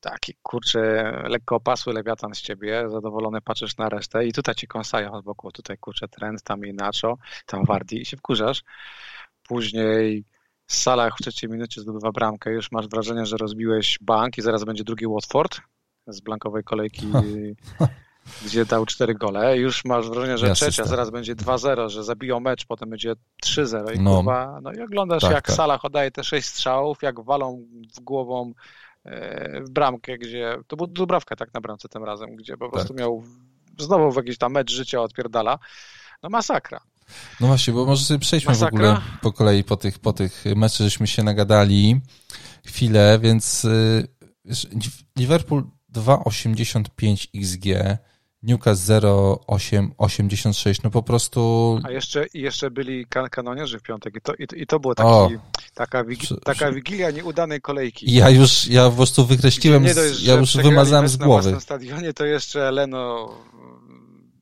[0.00, 5.20] taki kurczę, lekko opasły lewiatan z ciebie, zadowolony patrzysz na resztę i tutaj ci kąsają
[5.20, 8.62] z boku, tutaj kurczę trend, tam i Nacho, tam Wardi i się wkurzasz.
[9.48, 10.24] Później
[10.70, 14.84] Salah w trzeciej minucie zdobywa bramkę, już masz wrażenie, że rozbiłeś bank i zaraz będzie
[14.84, 15.60] drugi Watford
[16.06, 17.06] z blankowej kolejki,
[18.46, 19.58] gdzie dał cztery gole.
[19.58, 23.12] Już masz wrażenie, że trzecia zaraz będzie 2-0, że zabiją mecz, potem będzie
[23.44, 24.16] 3-0 i no.
[24.16, 25.56] Kurwa, no i oglądasz tak, jak tak.
[25.56, 27.66] Salah oddaje te sześć strzałów, jak walą
[27.96, 28.52] w głową
[29.04, 32.88] e, w bramkę, gdzie to była Dubrawka tak na bramce tym razem, gdzie po prostu
[32.88, 32.98] tak.
[32.98, 33.24] miał
[33.78, 35.58] znowu w jakiś tam mecz życia odpierdala.
[36.22, 36.80] No masakra.
[37.40, 38.70] No właśnie, bo może sobie przejdźmy Masakra?
[38.70, 42.00] w ogóle po kolei po tych, po tych meczach, żeśmy się nagadali
[42.66, 44.08] chwilę, więc y,
[45.16, 47.64] Liverpool 2,85 XG,
[48.42, 51.80] Newcastle 0,86, no po prostu...
[51.84, 55.08] A jeszcze, jeszcze byli kan kanonierzy w piątek i to, i, i to było taki,
[55.08, 55.30] o,
[55.74, 58.14] taka, wigi taka wigilia nieudanej kolejki.
[58.14, 61.52] Ja już, ja po prostu wykreśliłem, z, ja już wymazałem z głowy.
[61.52, 63.34] Na stadionie to jeszcze Leno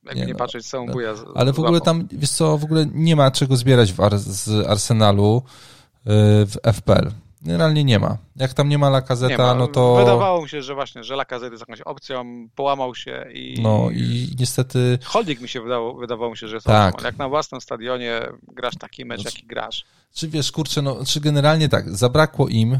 [0.09, 2.63] jakby nie, nie no, patrzeć, całą no, buja Ale w ogóle tam, wiesz co, w
[2.63, 6.09] ogóle nie ma czego zbierać w Ar z Arsenalu y,
[6.45, 7.11] w FPL.
[7.41, 8.17] Generalnie nie ma.
[8.35, 9.95] Jak tam nie ma Lakazeta, no to...
[9.95, 13.61] Wydawało mi się, że właśnie, że Lakazet jest jakąś opcją, połamał się i...
[13.61, 14.99] No i niestety...
[15.03, 16.93] Holding mi się wydało, wydawało mi się, że jest tak.
[16.93, 17.05] opcją.
[17.07, 19.85] Jak na własnym stadionie grasz taki mecz, jaki grasz.
[20.13, 22.79] Czy wiesz, kurczę, no, czy generalnie tak, zabrakło im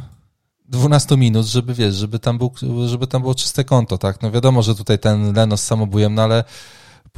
[0.66, 2.54] 12 minut, żeby wiesz, żeby tam, był,
[2.88, 4.22] żeby tam było czyste konto, tak?
[4.22, 6.44] No wiadomo, że tutaj ten Lenos samobujem, no ale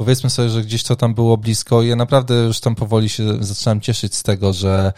[0.01, 3.43] powiedzmy sobie, że gdzieś to tam było blisko i ja naprawdę już tam powoli się
[3.43, 4.93] zaczynam cieszyć z tego, że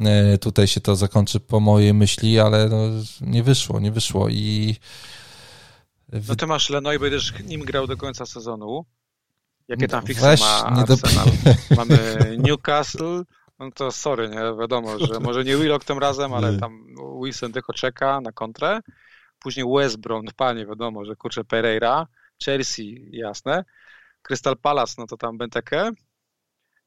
[0.00, 2.78] e, tutaj się to zakończy po mojej myśli, ale no,
[3.20, 4.76] nie wyszło, nie wyszło i...
[6.28, 8.84] No ty masz Leno i będziesz nim grał do końca sezonu.
[9.68, 10.86] Jakie tam fiksy Weź, ma Arsenal?
[10.86, 10.96] Do...
[11.76, 11.98] Mamy
[12.38, 13.22] Newcastle,
[13.58, 14.60] no to sorry, nie?
[14.60, 16.86] Wiadomo, że może nie Willock tym razem, ale tam
[17.22, 18.80] Wilson tylko czeka na kontrę.
[19.38, 22.06] Później West Brom, panie, wiadomo, że kurczę Pereira.
[22.44, 23.64] Chelsea, jasne.
[24.22, 25.92] Crystal Palace, no to tam Benteke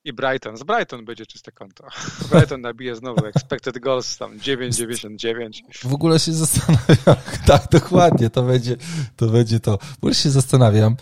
[0.06, 0.58] i Brighton.
[0.58, 1.88] Z Brighton będzie czyste konto.
[2.32, 5.49] Brighton nabije znowu expected goals tam 9,99.
[5.89, 7.16] W ogóle się zastanawiam,
[7.47, 8.78] tak, dokładnie, to będzie
[9.16, 9.28] to.
[9.28, 9.78] Będzie to.
[9.78, 10.95] W ogóle się zastanawiam,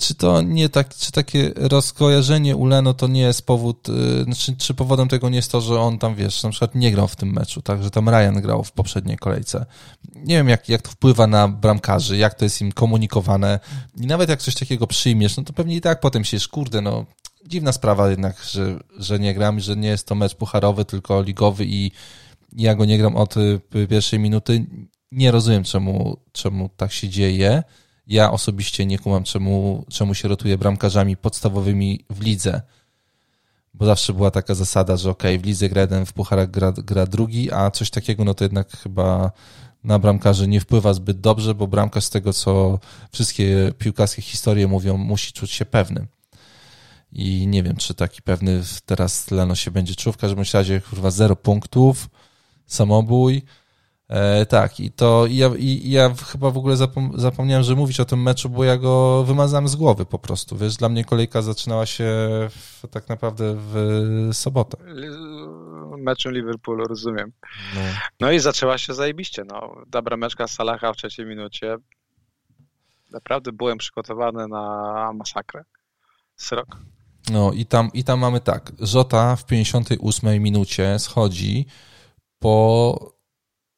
[0.00, 4.74] czy to nie tak, czy takie rozkojarzenie Uleno to nie jest powód, y, znaczy, czy
[4.74, 7.32] powodem tego nie jest to, że on tam, wiesz, na przykład nie grał w tym
[7.32, 9.66] meczu, tak, że tam Ryan grał w poprzedniej kolejce.
[10.14, 13.60] Nie wiem, jak, jak to wpływa na bramkarzy, jak to jest im komunikowane
[14.00, 17.06] i nawet jak coś takiego przyjmiesz, no to pewnie i tak potem się, kurde, no
[17.48, 21.64] dziwna sprawa jednak, że, że nie gram, że nie jest to mecz pucharowy, tylko ligowy
[21.66, 21.90] i
[22.52, 24.66] ja go nie gram od y, pierwszej minuty.
[25.12, 27.62] Nie rozumiem, czemu, czemu tak się dzieje.
[28.06, 32.62] Ja osobiście nie kumam, czemu, czemu się rotuje bramkarzami podstawowymi w lidze.
[33.74, 37.06] Bo zawsze była taka zasada, że ok, w lidze gra jeden, w pucharach gra, gra
[37.06, 39.32] drugi, a coś takiego, no to jednak chyba
[39.84, 42.78] na bramkarzy nie wpływa zbyt dobrze, bo bramkarz z tego, co
[43.12, 46.06] wszystkie piłkarskie historie mówią, musi czuć się pewny.
[47.14, 50.12] I nie wiem, czy taki pewny teraz Leno się będzie czuł.
[50.12, 52.08] W każdym razie, kurwa, zero punktów,
[52.66, 53.42] samobój.
[54.08, 58.00] E, tak, i to i ja, i ja chyba w ogóle zapom zapomniałem, że mówić
[58.00, 60.56] o tym meczu, bo ja go wymazałem z głowy po prostu.
[60.56, 62.04] Wiesz, dla mnie kolejka zaczynała się
[62.50, 64.76] w, tak naprawdę w sobotę.
[65.98, 67.32] Meczem Liverpoolu, rozumiem.
[67.74, 67.80] No.
[68.20, 68.32] no.
[68.32, 69.42] i zaczęła się zajebiście.
[69.44, 69.74] No.
[69.86, 71.76] Dobra meczka Salaha w trzeciej minucie.
[73.10, 75.64] Naprawdę byłem przygotowany na masakrę.
[76.36, 76.76] Srok.
[77.30, 78.72] No i tam, i tam mamy tak.
[78.80, 81.66] Żota w 58 minucie schodzi
[82.38, 83.14] po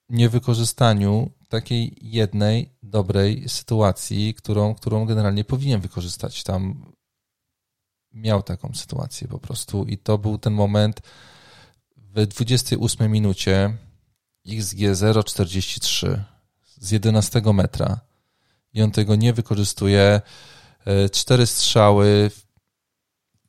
[0.08, 6.42] niewykorzystaniu takiej jednej dobrej sytuacji, którą, którą generalnie powinien wykorzystać.
[6.42, 6.92] Tam
[8.12, 11.00] miał taką sytuację po prostu i to był ten moment
[11.96, 13.76] w 28 minucie
[14.48, 16.20] XG 0,43
[16.64, 18.00] z 11 metra
[18.72, 20.20] i on tego nie wykorzystuje.
[20.84, 22.30] E, cztery strzały.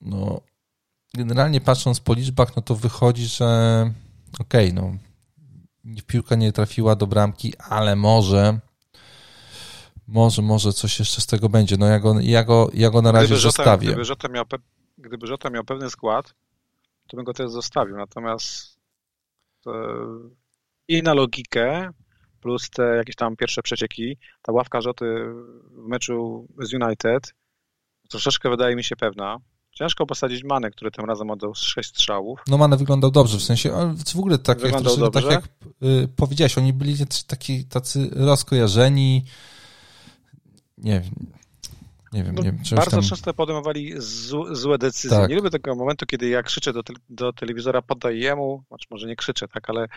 [0.01, 0.41] No,
[1.13, 3.45] generalnie patrząc po liczbach, no to wychodzi, że
[4.39, 4.97] okej, okay, no
[6.07, 8.59] piłka nie trafiła do bramki, ale może
[10.07, 11.77] może, może coś jeszcze z tego będzie.
[11.77, 13.87] No ja go, ja go, ja go na razie gdyby zostawię.
[13.87, 14.45] Gdyby Żota, miał,
[14.97, 16.33] gdyby Żota miał pewny skład,
[17.07, 17.97] to bym go też zostawił.
[17.97, 18.77] Natomiast
[19.67, 19.71] e,
[20.87, 21.89] i na logikę,
[22.41, 25.05] plus te jakieś tam pierwsze przecieki, ta ławka Rzoty
[25.71, 27.33] w meczu z United
[28.09, 29.37] troszeczkę wydaje mi się pewna.
[29.78, 32.39] Ciężko posadzić Manę, który tym razem oddał 6 strzałów.
[32.47, 34.73] No Manę wyglądał dobrze, w sensie, ale w ogóle tak, jak,
[35.13, 35.43] tak jak
[35.84, 36.95] y, powiedziałeś, oni byli
[37.28, 39.25] taki, tacy rozkojarzeni,
[40.78, 41.13] nie wiem,
[42.13, 42.61] nie wiem, no, nie wiem.
[42.75, 43.01] Bardzo tam...
[43.01, 43.93] często podejmowali
[44.51, 45.17] złe decyzje.
[45.17, 45.30] Tak.
[45.30, 49.07] Nie lubię tego momentu, kiedy ja krzyczę do, te do telewizora, poddaj jemu, znaczy może
[49.07, 49.88] nie krzyczę, tak, ale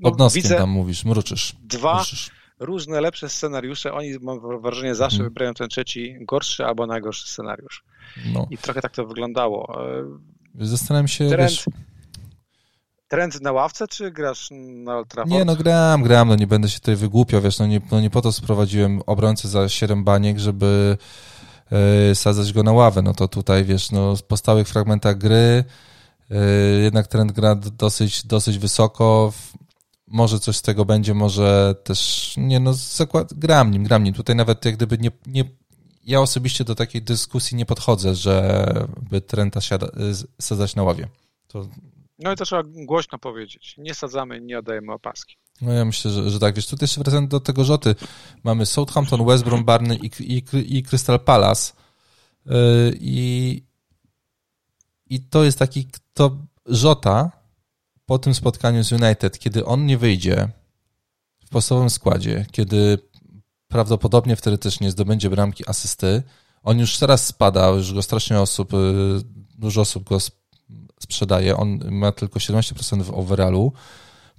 [0.00, 1.56] no, Pod noskiem widzę tam mówisz, mruczysz.
[1.60, 2.30] Dwa mruczysz.
[2.60, 5.32] różne lepsze scenariusze, oni mam wrażenie zawsze hmm.
[5.32, 7.84] wybrają ten trzeci gorszy albo najgorszy scenariusz.
[8.34, 8.46] No.
[8.50, 9.78] I trochę tak to wyglądało.
[10.60, 11.64] Zastanawiam się, trend, wiesz...
[13.08, 16.80] trend na ławce, czy grasz na Old Nie, no gram, gram, no nie będę się
[16.80, 20.98] tutaj wygłupiał, wiesz, no nie, no nie po to sprowadziłem obrońcę za 7 baniek, żeby
[22.08, 25.64] yy, sadzać go na ławę, no to tutaj, wiesz, no po stałych fragmentach gry
[26.30, 26.36] yy,
[26.82, 29.32] jednak trend gra dosyć, dosyć wysoko,
[30.06, 34.14] może coś z tego będzie, może też, nie no, zakład, gram nim, gram nim.
[34.14, 35.44] Tutaj nawet jak gdyby nie, nie
[36.06, 39.86] ja osobiście do takiej dyskusji nie podchodzę, żeby Trenta siada,
[40.40, 41.08] sadzać na ławie.
[41.48, 41.68] To...
[42.18, 43.74] No i to trzeba głośno powiedzieć.
[43.78, 45.36] Nie sadzamy, nie oddajemy opaski.
[45.60, 46.54] No ja myślę, że, że tak.
[46.54, 47.94] Wiesz, tutaj jeszcze wracając do tego Rzoty.
[48.44, 50.42] Mamy Southampton, West Brom, Barney i, i,
[50.78, 51.72] i Crystal Palace.
[52.46, 52.52] Yy,
[53.00, 53.62] I,
[55.06, 56.36] I to jest taki, to
[56.66, 57.30] Żota
[58.06, 60.48] po tym spotkaniu z United, kiedy on nie wyjdzie
[61.46, 62.98] w podstawowym składzie, kiedy
[63.68, 66.22] prawdopodobnie wtedy też nie zdobędzie bramki asysty.
[66.62, 68.76] On już teraz spada, już go strasznie osób, y,
[69.58, 70.18] dużo osób go
[71.00, 71.56] sprzedaje.
[71.56, 73.72] On ma tylko 17% w overallu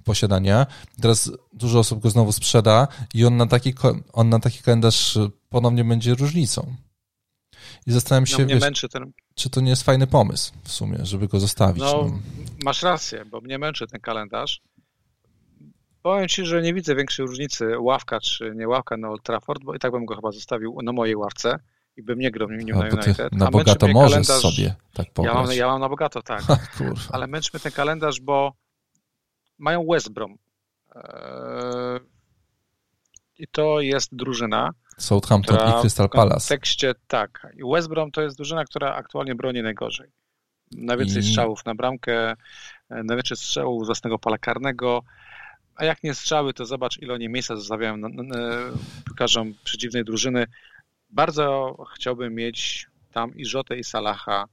[0.04, 0.66] posiadania.
[1.00, 3.74] Teraz dużo osób go znowu sprzeda i on na taki,
[4.12, 5.18] on na taki kalendarz
[5.48, 6.74] ponownie będzie różnicą.
[7.86, 9.12] I zastanawiam się, no, wiesz, ten...
[9.34, 11.82] czy to nie jest fajny pomysł w sumie, żeby go zostawić.
[11.82, 12.18] No, no,
[12.64, 14.60] masz rację, bo mnie męczy ten kalendarz.
[16.08, 19.74] Powiem Ci, że nie widzę większej różnicy ławka czy nie ławka na Old Trafford, bo
[19.74, 21.58] i tak bym go chyba zostawił na mojej ławce
[21.96, 23.32] i bym nie grał nim na United.
[23.32, 25.34] Na bogato możesz sobie tak pograć.
[25.34, 26.42] Ja mam, ja mam na bogato, tak.
[27.12, 28.52] Ale męczmy ten kalendarz, bo
[29.58, 30.38] mają West Brom.
[30.94, 32.00] Eee,
[33.38, 34.70] I to jest drużyna.
[34.98, 36.40] Southampton i Crystal Palace.
[36.40, 37.46] W kontekście tak.
[37.56, 40.10] I West Brom to jest drużyna, która aktualnie broni najgorzej.
[40.72, 41.24] Najwięcej I...
[41.24, 42.30] strzałów na bramkę,
[42.90, 45.02] e, najwięcej strzałów z własnego pola karnego
[45.78, 47.96] a jak nie strzały, to zobacz, ile oni miejsca zostawiają
[49.06, 50.46] piłkarzom przeciwnej drużyny.
[51.10, 54.44] Bardzo chciałbym mieć tam i Rzotę, i Salaha.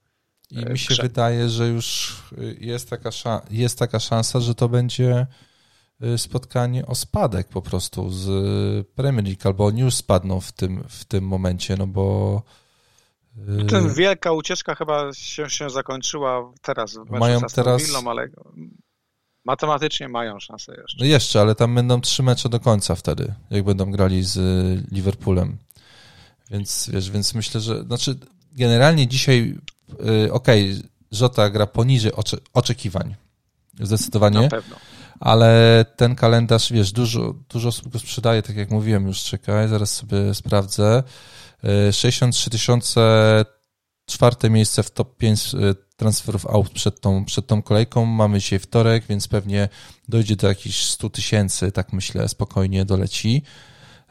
[0.51, 2.15] I e, mi się wydaje, że już
[2.59, 3.09] jest taka,
[3.49, 5.27] jest taka szansa, że to będzie
[6.01, 8.27] e, spotkanie o spadek po prostu z
[8.87, 12.41] Premier League, albo oni już spadną w tym, w tym momencie, no bo
[13.69, 18.29] ten wielka ucieczka chyba się, się zakończyła teraz w meczu mają z teraz, Villą, ale
[19.45, 20.97] Matematycznie mają szansę jeszcze.
[20.99, 24.37] No jeszcze, ale tam będą trzy mecze do końca wtedy, jak będą grali z
[24.91, 25.57] Liverpoolem.
[26.51, 28.15] Więc wiesz, więc myślę, że znaczy
[28.51, 29.57] generalnie dzisiaj
[30.25, 33.15] y, okej, okay, Żota gra poniżej ocze, oczekiwań.
[33.79, 34.41] Zdecydowanie.
[34.41, 34.75] Na pewno.
[35.19, 39.93] Ale ten kalendarz, wiesz, dużo, dużo osób go sprzedaje, tak jak mówiłem już, czekaj, zaraz
[39.93, 41.03] sobie sprawdzę.
[41.91, 43.45] 63 tysiące,
[44.05, 45.55] czwarte miejsce w top 5
[45.95, 48.05] transferów aut przed tą, przed tą kolejką.
[48.05, 49.69] Mamy dzisiaj wtorek, więc pewnie
[50.09, 53.41] dojdzie do jakichś 100 tysięcy, tak myślę, spokojnie doleci.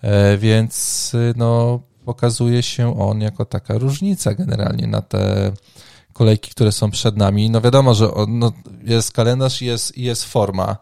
[0.02, 5.52] E, więc no, pokazuje się on jako taka różnica generalnie na te
[6.12, 7.50] kolejki, które są przed nami.
[7.50, 8.52] No wiadomo, że no,
[8.84, 10.76] jest kalendarz i jest, jest forma.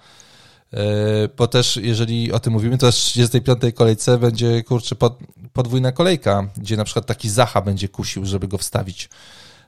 [0.73, 0.79] E,
[1.37, 3.63] bo też, jeżeli o tym mówimy, to w 35.
[3.75, 5.19] kolejce będzie, kurczę, pod,
[5.53, 9.09] podwójna kolejka, gdzie na przykład taki Zacha będzie kusił, żeby go wstawić.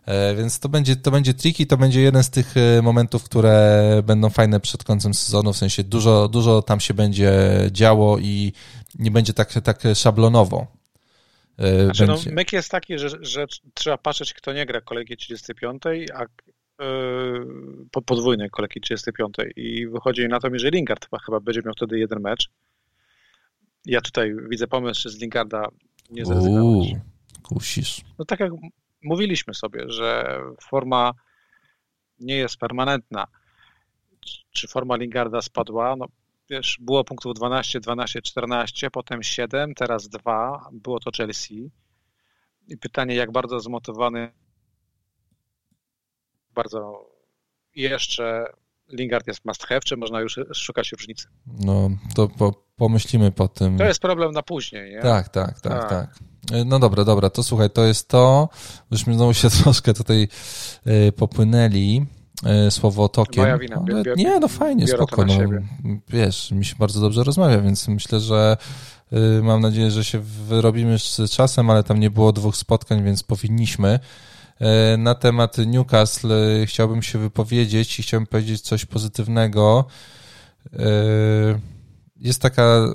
[0.07, 4.03] E, więc to będzie, to będzie tricky, to będzie jeden z tych e, momentów, które
[4.07, 7.33] będą fajne przed końcem sezonu, w sensie dużo, dużo tam się będzie
[7.71, 8.53] działo i
[8.99, 10.67] nie będzie tak, tak szablonowo.
[11.59, 15.83] E, znaczy, no, myk jest taki, że, że trzeba patrzeć, kto nie gra kolegi 35,
[16.15, 16.23] a
[16.85, 21.99] yy, podwójnej kolegi 35 i wychodzi na to, że Lingard chyba, chyba będzie miał wtedy
[21.99, 22.49] jeden mecz.
[23.87, 25.69] Ja tutaj widzę pomysł, że z Lingarda
[26.11, 26.89] nie zrezygnować.
[27.43, 28.01] kusisz.
[28.19, 28.53] No tak jak
[29.05, 31.13] mówiliśmy sobie, że forma
[32.21, 33.27] nie jest permanentna.
[34.51, 35.97] Czy forma Lingarda spadła?
[35.97, 36.07] No,
[36.51, 41.71] wiesz, było punktów 12, 12, 14, potem 7, teraz 2, było to Chelsea.
[42.69, 44.33] I pytanie, jak bardzo zmotywowany,
[46.55, 47.11] bardzo
[47.75, 48.47] jeszcze
[48.93, 51.29] Lingard jest must have, czy można już szukać różnicy?
[51.47, 53.79] No, to po, pomyślimy po tym.
[53.79, 55.01] To jest problem na później, nie?
[55.01, 55.91] Tak, tak, tak, tak.
[55.91, 56.19] tak.
[56.67, 58.49] No dobra, dobra, to słuchaj, to jest to.
[58.91, 60.29] Myśmy znowu się troszkę tutaj
[60.87, 62.07] y, popłynęli.
[62.45, 63.45] E, słowo tokiem.
[63.45, 63.85] Moja wina.
[64.17, 65.25] Nie, no fajnie, spoko.
[65.25, 65.35] No,
[66.09, 68.57] wiesz, mi się bardzo dobrze rozmawia, więc myślę, że
[69.43, 73.99] mam nadzieję, że się wyrobimy z czasem, ale tam nie było dwóch spotkań, więc powinniśmy.
[74.61, 79.85] E, na temat Newcastle chciałbym się wypowiedzieć i chciałbym powiedzieć coś pozytywnego.
[80.73, 80.79] E,
[82.17, 82.95] jest taka,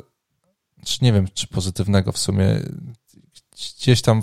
[0.86, 2.60] czy nie wiem, czy pozytywnego w sumie,
[3.78, 4.22] gdzieś tam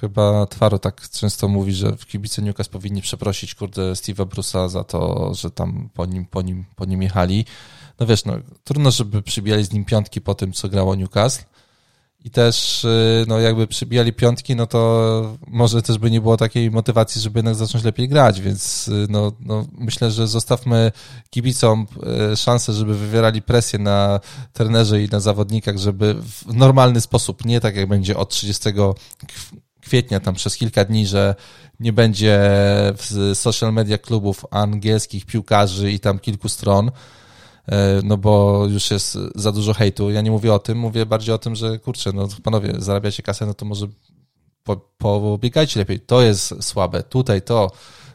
[0.00, 4.84] chyba Twaro tak często mówi, że w kibice Newcastle powinni przeprosić, kurde, Steve'a Bruce'a za
[4.84, 7.44] to, że tam po nim, po nim, po nim jechali.
[8.00, 8.34] No wiesz, no,
[8.64, 11.44] trudno, żeby przybijali z nim piątki po tym, co grało Newcastle.
[12.24, 16.70] I też, y, no jakby przybijali piątki, no to może też by nie było takiej
[16.70, 20.92] motywacji, żeby jednak zacząć lepiej grać, więc y, no, no myślę, że zostawmy
[21.30, 21.86] kibicom
[22.32, 24.20] y, szansę, żeby wywierali presję na
[24.52, 28.68] trenerze i na zawodnikach, żeby w normalny sposób, nie tak jak będzie od 30
[29.80, 31.34] kwietnia, tam przez kilka dni, że
[31.80, 32.40] nie będzie
[32.96, 36.90] w social media klubów angielskich piłkarzy i tam kilku stron,
[38.04, 40.10] no bo już jest za dużo hejtu.
[40.10, 43.46] Ja nie mówię o tym, mówię bardziej o tym, że kurczę, no panowie, zarabiacie kasę,
[43.46, 43.86] no to może
[44.98, 45.38] po,
[45.76, 46.00] lepiej.
[46.00, 47.70] To jest słabe, tutaj to,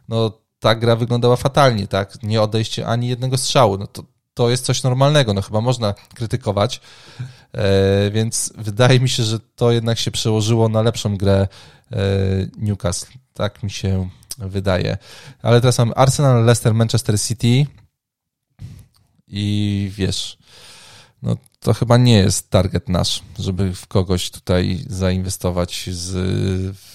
[0.10, 2.24] no ta gra wyglądała fatalnie, tak?
[2.24, 6.82] Nie odejście ani jednego strzału, no to, to jest coś normalnego, no chyba można krytykować,
[7.54, 11.48] e, więc wydaje mi się, że to jednak się przełożyło na lepszą grę
[11.92, 11.98] e,
[12.58, 13.14] Newcastle.
[13.34, 14.98] Tak mi się wydaje.
[15.42, 17.66] Ale teraz mam Arsenal, Leicester, Manchester City
[19.36, 20.38] i wiesz,
[21.22, 26.12] no to chyba nie jest target nasz, żeby w kogoś tutaj zainwestować z,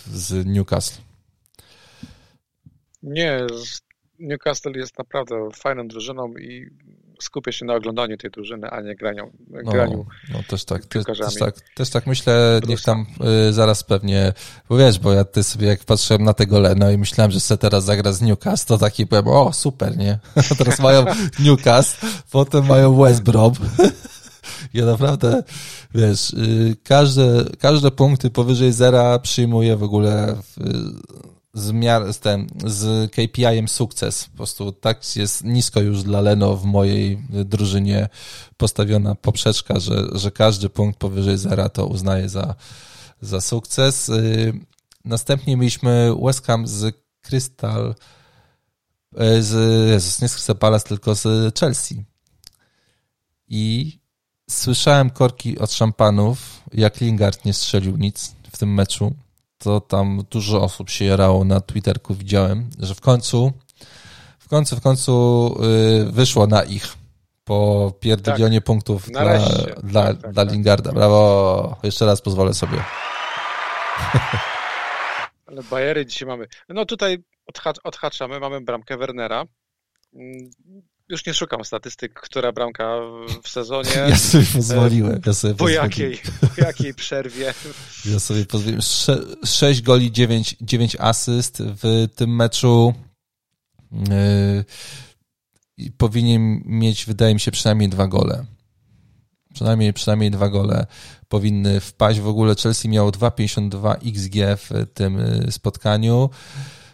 [0.07, 1.03] z Newcastle.
[3.03, 3.47] Nie,
[4.19, 6.71] Newcastle jest naprawdę fajną drużyną i
[7.21, 9.33] skupię się na oglądaniu tej drużyny, a nie graniu.
[9.51, 13.07] No, graniu no też tak, też, też, tak, też tak myślę, niech tam
[13.49, 14.33] y, zaraz pewnie,
[14.69, 17.59] bo wiesz, bo ja ty sobie jak patrzyłem na tego Leno i myślałem, że se
[17.59, 20.19] teraz zagra z Newcastle, to taki byłem, o super, nie?
[20.59, 21.05] teraz mają
[21.39, 23.53] Newcastle, potem mają West Brom.
[24.75, 25.43] Ja naprawdę,
[25.95, 30.57] wiesz, y, każde, każde punkty powyżej zera przyjmuję w ogóle w,
[31.55, 34.25] z, miar, z, tym, z KPI-em sukces.
[34.25, 38.09] Po prostu tak jest nisko już dla Leno w mojej drużynie
[38.57, 42.55] postawiona poprzeczka, że, że każdy punkt powyżej zera to uznaje za,
[43.21, 44.09] za sukces.
[44.09, 44.53] Y,
[45.05, 47.95] następnie mieliśmy West Ham z Crystal,
[49.13, 52.05] y, z, Jezus, nie z Crystal Palace, tylko z Chelsea.
[53.49, 53.99] I
[54.51, 59.15] słyszałem korki od szampanów, jak Lingard nie strzelił nic w tym meczu
[59.59, 63.53] to tam dużo osób się jarało na Twitterku, widziałem, że w końcu,
[64.39, 65.55] w końcu, w końcu
[66.09, 66.95] y, wyszło na ich
[67.45, 68.67] po pierdolionie tak.
[68.67, 69.39] punktów dla,
[69.83, 70.55] dla, tak, tak, dla tak.
[70.55, 70.93] Lingarda.
[70.93, 71.77] Brawo!
[71.83, 72.85] Jeszcze raz pozwolę sobie.
[75.47, 76.47] Ale bajery dzisiaj mamy.
[76.69, 79.45] No tutaj odhacz, odhaczamy, mamy bramkę Wernera.
[81.09, 82.97] Już nie szukam statystyk, która bramka
[83.43, 83.91] w sezonie.
[84.09, 85.21] Ja sobie pozwoliłem.
[85.27, 85.85] Ja sobie po, pozwoliłem.
[85.85, 86.19] Jakiej,
[86.57, 87.55] po jakiej przerwie.
[88.05, 88.83] Ja sobie pozwoliłem.
[89.45, 92.95] 6 goli, 9, 9 asyst w tym meczu.
[95.79, 98.45] Yy, powinien mieć, wydaje mi się, przynajmniej dwa gole.
[99.55, 100.87] Przynajmniej, przynajmniej dwa gole
[101.29, 102.21] powinny wpaść.
[102.21, 106.31] W ogóle Chelsea miał 2,52 XG w tym y, spotkaniu,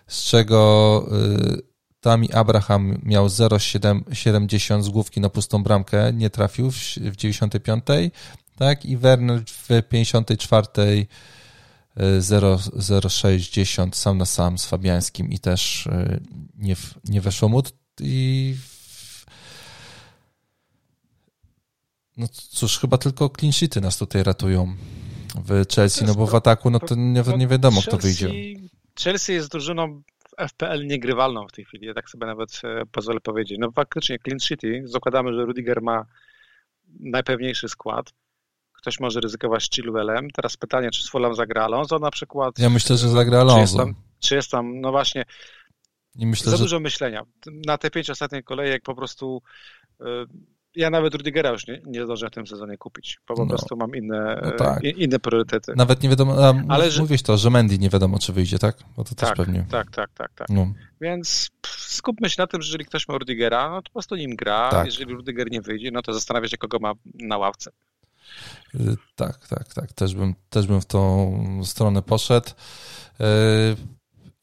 [0.07, 1.74] z czego y,
[2.05, 7.85] Tami Abraham miał 0,70 z główki na pustą bramkę, nie trafił w, w 95,
[8.57, 8.85] tak?
[8.85, 10.67] I Werner w 54
[11.97, 15.89] 0,60 y, sam na sam z Fabiańskim i też
[16.59, 17.63] nie, nie weszło mu.
[18.01, 18.55] I
[22.17, 24.77] No cóż, chyba tylko clean sheety nas tutaj ratują
[25.45, 28.31] w Chelsea, no bo w ataku no to nie, nie wiadomo, kto wyjdzie.
[28.99, 30.03] Chelsea jest drużyną
[30.39, 33.59] FPL niegrywalną w tej chwili, ja tak sobie nawet e, pozwolę powiedzieć.
[33.61, 36.07] No faktycznie clean sheety, zakładamy, że Rudiger ma
[37.01, 38.13] najpewniejszy skład,
[38.73, 40.31] ktoś może ryzykować z Chilwellem.
[40.31, 42.59] Teraz pytanie, czy z Fulham zagra Alonso na przykład?
[42.59, 43.57] Ja myślę, że zagra Alonso.
[43.57, 45.25] Czy jest tam, czy jest tam no właśnie,
[46.17, 46.63] myślę, za że...
[46.63, 47.23] dużo myślenia.
[47.67, 49.43] Na te pięć ostatnich kolejek po prostu
[50.01, 50.05] e,
[50.77, 53.77] ja nawet Rudigera już nie, nie zdążę w tym sezonie kupić, bo po no, prostu
[53.77, 54.83] mam inne, no tak.
[54.85, 55.73] inne priorytety.
[55.77, 58.77] Nawet nie wiadomo, a Ale mówisz to, że Mendy nie wiadomo, czy wyjdzie, tak?
[58.97, 59.67] Bo to tak, też pewnie.
[59.71, 60.49] Tak, tak, tak, tak.
[60.49, 60.73] No.
[61.01, 64.37] Więc skupmy się na tym, że jeżeli ktoś ma Rudigera, no to po prostu nim
[64.37, 64.71] gra.
[64.71, 64.87] Tak.
[64.87, 67.71] Jeżeli Rudiger nie wyjdzie, no to zastanawia się, kogo ma na ławce.
[68.75, 69.93] Y, tak, tak, tak.
[69.93, 72.51] Też bym, też bym w tą stronę poszedł.
[72.51, 73.25] Y,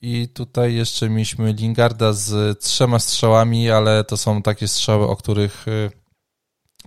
[0.02, 5.68] I tutaj jeszcze mieliśmy Lingarda z trzema strzałami, ale to są takie strzały, o których
[5.68, 6.01] y,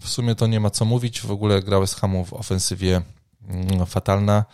[0.01, 1.21] w sumie to nie ma co mówić.
[1.21, 3.03] W ogóle grałeś z Hamu w ofensywie
[3.49, 4.45] mm, fatalna.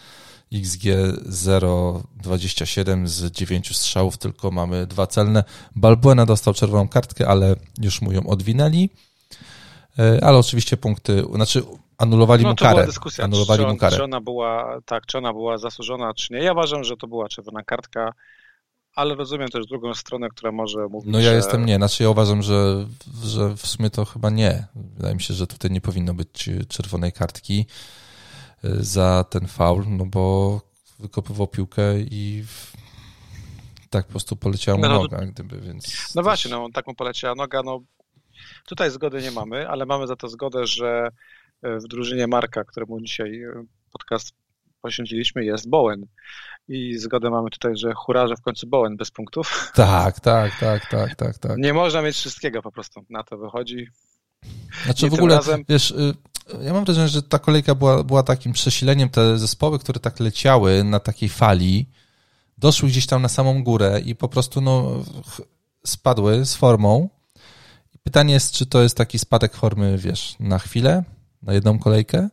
[0.52, 5.44] XG 0,27 z 9 strzałów, tylko mamy dwa celne.
[5.76, 8.90] Balbuena dostał czerwoną kartkę, ale już mu ją odwinęli.
[9.98, 11.62] E, ale oczywiście punkty, znaczy
[11.98, 12.74] anulowali no, mu karę.
[12.74, 13.96] Była dyskusja, anulowali czy, mu karę.
[13.96, 16.38] Czy ona była, tak, czy ona była zasłużona, czy nie.
[16.38, 18.12] Ja uważam, że to była czerwona kartka
[18.94, 21.34] ale rozumiem też drugą stronę, która może mówić, No ja że...
[21.36, 22.86] jestem nie, znaczy ja uważam, że,
[23.24, 24.66] że w sumie to chyba nie.
[24.74, 27.66] Wydaje mi się, że tutaj nie powinno być czerwonej kartki
[28.64, 30.60] y, za ten faul, no bo
[30.98, 32.44] wykopywał piłkę i
[33.90, 36.14] tak po prostu poleciała mu no, no, noga, gdyby, więc...
[36.14, 37.80] No właśnie, no tak mu poleciała noga, no
[38.66, 41.08] tutaj zgody nie mamy, ale mamy za to zgodę, że
[41.66, 43.42] y, w drużynie Marka, któremu dzisiaj
[43.92, 44.32] podcast
[44.82, 46.06] poświęciliśmy, jest Bowen.
[46.68, 49.72] I zgodę mamy tutaj, że hura, że w końcu Bowen bez punktów.
[49.74, 51.58] Tak, tak, tak, tak, tak, tak.
[51.58, 53.04] Nie można mieć wszystkiego po prostu.
[53.10, 53.86] Na to wychodzi.
[54.84, 55.64] Znaczy w ogóle, razem...
[55.68, 56.14] wiesz, y,
[56.60, 59.08] ja mam wrażenie, że ta kolejka była, była takim przesileniem.
[59.08, 61.86] Te zespoły, które tak leciały na takiej fali,
[62.58, 65.04] doszły gdzieś tam na samą górę i po prostu no,
[65.86, 67.08] spadły z formą.
[68.02, 71.04] Pytanie jest, czy to jest taki spadek formy, wiesz, na chwilę,
[71.42, 72.28] na jedną kolejkę?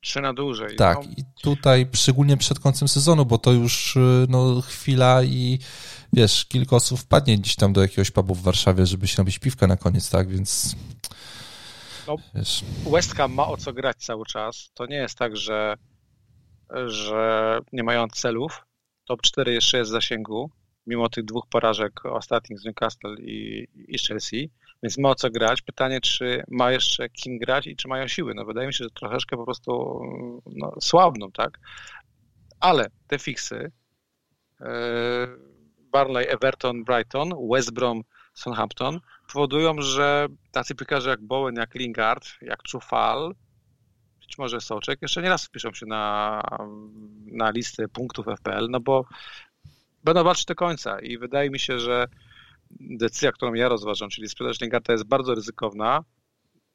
[0.00, 0.76] Trzy na dłużej.
[0.76, 1.10] Tak, no.
[1.16, 5.58] i tutaj szczególnie przed końcem sezonu, bo to już y, no, chwila i
[6.12, 9.66] wiesz, kilka osób wpadnie gdzieś tam do jakiegoś pubu w Warszawie, żeby się nabić piwkę
[9.66, 10.76] na koniec, tak, więc
[12.06, 12.64] no, wiesz.
[12.92, 14.70] West Ham ma o co grać cały czas.
[14.74, 15.74] To nie jest tak, że,
[16.86, 18.66] że nie mają celów.
[19.04, 20.50] Top 4 jeszcze jest w zasięgu,
[20.86, 24.50] mimo tych dwóch porażek ostatnich z Newcastle i, i Chelsea.
[24.82, 25.62] Więc ma o co grać.
[25.62, 28.34] Pytanie, czy ma jeszcze kim grać i czy mają siły.
[28.34, 30.00] No wydaje mi się, że troszeczkę po prostu
[30.46, 31.58] no, słabną, tak?
[32.60, 33.72] Ale te fiksy
[34.60, 34.68] yy,
[35.78, 38.02] Barley, Everton, Brighton, West Brom,
[38.34, 39.00] Southampton
[39.32, 43.34] powodują, że tacy piłkarze jak Bowen, jak Lingard, jak Czufal,
[44.20, 46.40] być może Soczek, jeszcze nie raz wpiszą się na,
[47.26, 49.04] na listę punktów FPL, no bo
[50.04, 52.06] będą walczyć do końca i wydaje mi się, że
[52.70, 56.04] decyzja, którą ja rozważam, czyli sprzedaż Lingarda jest bardzo ryzykowna.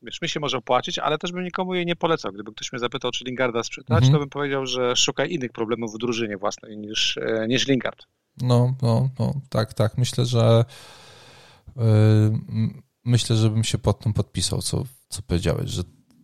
[0.01, 2.31] Wiesz, mi się może opłacić, ale też bym nikomu jej nie polecał.
[2.31, 4.13] Gdyby ktoś mnie zapytał, czy Lingarda sprzedać, mhm.
[4.13, 8.05] to bym powiedział, że szukaj innych problemów w drużynie własnej niż, e, niż Lingard.
[8.41, 9.97] No, no, no, tak, tak.
[9.97, 10.65] Myślę, że
[11.75, 11.83] yy,
[13.05, 15.83] myślę, że bym się pod tym podpisał, co, co powiedziałeś, że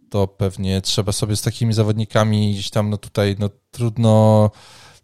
[0.10, 4.52] to pewnie trzeba sobie z takimi zawodnikami gdzieś tam, no tutaj, no trudno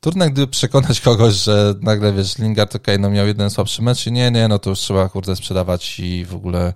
[0.05, 4.07] trudno gdyby przekonać kogoś, że nagle, wiesz, Lingard, okej, okay, no miał jeden słabszy mecz
[4.07, 6.73] i nie, nie, no to już trzeba, kurde, sprzedawać i w ogóle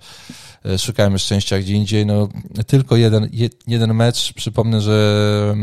[0.65, 2.05] e, szukajmy szczęścia gdzie indziej.
[2.05, 2.29] No,
[2.67, 3.29] tylko jeden,
[3.67, 4.33] jeden mecz.
[4.33, 5.55] Przypomnę, że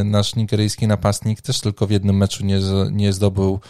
[0.00, 3.60] e, nasz nigeryjski napastnik też tylko w jednym meczu nie, nie zdobył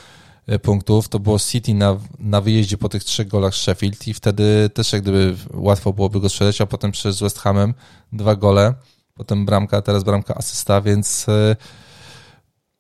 [0.46, 1.08] e, punktów.
[1.08, 5.02] To było City na, na wyjeździe po tych trzech golach Sheffield i wtedy też jak
[5.02, 7.74] gdyby łatwo byłoby go sprzedać, a potem przez West Hamem
[8.12, 8.74] dwa gole,
[9.14, 11.26] potem bramka, teraz bramka asysta, więc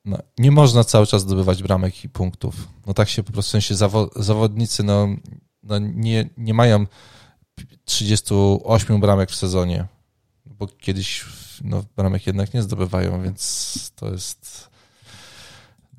[0.04, 2.68] no, nie można cały czas zdobywać bramek i punktów.
[2.86, 5.08] No tak się po prostu w sensie zawo zawodnicy no,
[5.62, 6.86] no nie, nie mają
[7.84, 9.86] 38 bramek w sezonie,
[10.46, 11.24] bo kiedyś
[11.64, 14.70] no, bramek jednak nie zdobywają, więc to jest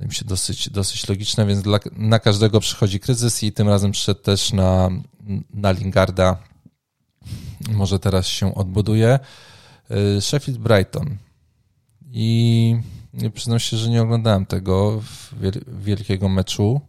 [0.02, 3.92] wydaje mi się dosyć, dosyć logiczne, więc dla, na każdego przychodzi kryzys i tym razem
[3.92, 4.90] przyszedł też na,
[5.54, 6.38] na Lingarda.
[7.70, 9.20] Może teraz się odbuduje.
[10.18, 11.18] Y, Sheffield Brighton.
[12.12, 12.76] I
[13.34, 15.02] przyznam się, że nie oglądałem tego
[15.68, 16.82] wielkiego meczu.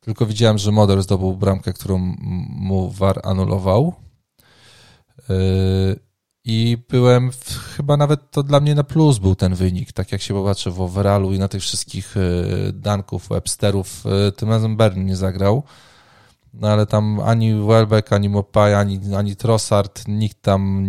[0.00, 1.98] Tylko widziałem, że Moder zdobył bramkę, którą
[2.48, 3.94] mu VAR anulował.
[5.30, 6.00] Y,
[6.44, 9.92] I byłem, w, chyba nawet to dla mnie na plus był ten wynik.
[9.92, 14.04] Tak jak się popatrzę w overallu i na tych wszystkich y, Danków, Websterów,
[14.36, 15.62] tym razem Bern nie zagrał.
[16.54, 20.86] No ale tam ani Welbeck, ani Mopay, ani, ani Trossard, nikt tam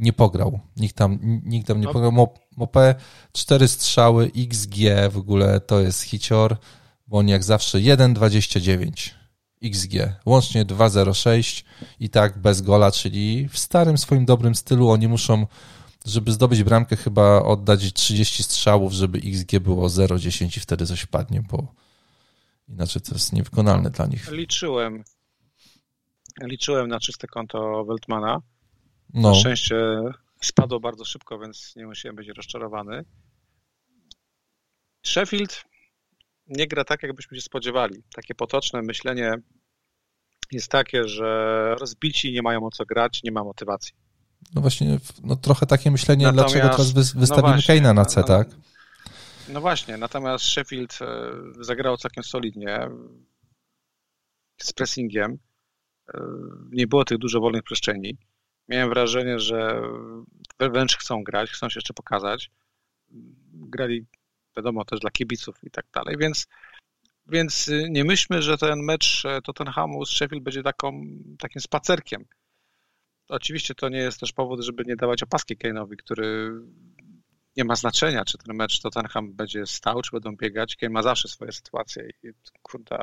[0.00, 0.60] nie pograł.
[0.76, 1.92] Nikt tam, nikt tam nie no.
[1.92, 2.12] pograł.
[2.58, 2.94] Mopé,
[3.32, 4.74] cztery strzały, XG
[5.10, 6.56] w ogóle to jest hicior,
[7.06, 9.10] bo on jak zawsze 1,29
[9.62, 9.92] XG,
[10.26, 11.64] łącznie 2,06
[12.00, 15.46] i tak bez gola, czyli w starym swoim dobrym stylu oni muszą,
[16.06, 21.42] żeby zdobyć bramkę chyba oddać 30 strzałów, żeby XG było 0,10 i wtedy coś wpadnie,
[21.50, 21.74] bo
[22.68, 24.30] inaczej to jest niewykonalne dla nich.
[24.32, 25.04] Liczyłem,
[26.42, 28.40] liczyłem na czyste konto Weltmana
[29.14, 29.28] no.
[29.28, 29.76] Na szczęście
[30.40, 33.04] spadło bardzo szybko, więc nie musiałem być rozczarowany.
[35.06, 35.64] Sheffield
[36.46, 38.02] nie gra tak, jakbyśmy się spodziewali.
[38.14, 39.34] Takie potoczne myślenie
[40.52, 43.92] jest takie, że rozbici nie mają o co grać, nie ma motywacji.
[44.54, 48.26] No właśnie, no trochę takie myślenie, natomiast, dlaczego teraz wystawimy no Kane'a na C, no,
[48.26, 48.48] tak?
[49.48, 52.88] No właśnie, natomiast Sheffield e, zagrał całkiem solidnie
[54.62, 55.38] z pressingiem.
[56.14, 56.20] E,
[56.72, 58.18] nie było tych dużo wolnych przestrzeni
[58.70, 59.82] miałem wrażenie, że
[60.60, 62.50] wręcz chcą grać, chcą się jeszcze pokazać.
[63.52, 64.06] Grali,
[64.56, 66.46] wiadomo, też dla kibiców i tak dalej, więc,
[67.26, 71.00] więc nie myślmy, że ten mecz Tottenhamu z Sheffield będzie taką,
[71.38, 72.24] takim spacerkiem.
[73.28, 76.52] Oczywiście to nie jest też powód, żeby nie dawać opaski Kane'owi, który
[77.56, 80.76] nie ma znaczenia, czy ten mecz Tottenham będzie stał, czy będą biegać.
[80.76, 82.28] Kane ma zawsze swoje sytuacje i
[82.62, 82.98] kurde,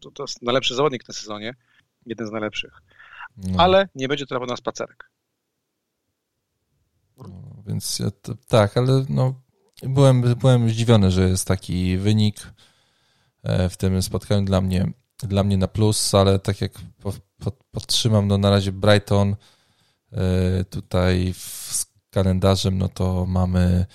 [0.00, 1.54] to, to jest najlepszy zawodnik w tym sezonie,
[2.06, 2.82] jeden z najlepszych.
[3.36, 3.60] No.
[3.60, 5.10] Ale nie będzie to na spacerek.
[7.16, 9.34] No, więc ja to, tak, ale no,
[9.82, 12.52] byłem, byłem zdziwiony, że jest taki wynik
[13.42, 16.72] e, w tym spotkaniu dla mnie, dla mnie na plus, ale tak jak
[17.70, 19.36] podtrzymam, no na razie Brighton
[20.12, 23.86] e, tutaj z kalendarzem, no to mamy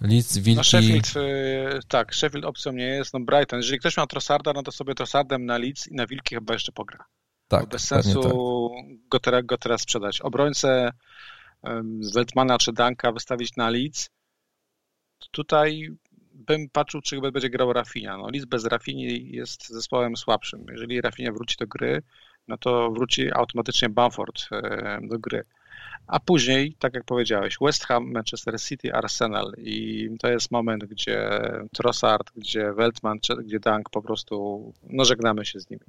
[0.00, 0.56] Leeds, Wilki...
[0.56, 3.58] No Sheffield, e, tak, Sheffield opcją nie jest, no Brighton.
[3.58, 6.72] Jeżeli ktoś ma Trossarda, no to sobie Trossardem na Leeds i na Wilki chyba jeszcze
[6.72, 7.04] pogra.
[7.48, 9.08] Tak, bez sensu tak.
[9.08, 10.20] go, teraz, go teraz sprzedać.
[10.20, 10.92] Obrońcę
[12.14, 14.10] Weltmana czy Danka wystawić na Leeds,
[15.30, 15.88] tutaj
[16.32, 18.16] bym patrzył, czy będzie grał Rafinha.
[18.16, 20.66] No, Leeds bez Rafini jest zespołem słabszym.
[20.70, 22.02] Jeżeli Rafinha wróci do gry,
[22.48, 24.48] no to wróci automatycznie Bamford
[25.02, 25.44] do gry.
[26.06, 31.40] A później, tak jak powiedziałeś, West Ham, Manchester City, Arsenal i to jest moment, gdzie
[31.72, 35.84] Trossard, gdzie Weltman, gdzie Dank po prostu, no żegnamy się z nimi.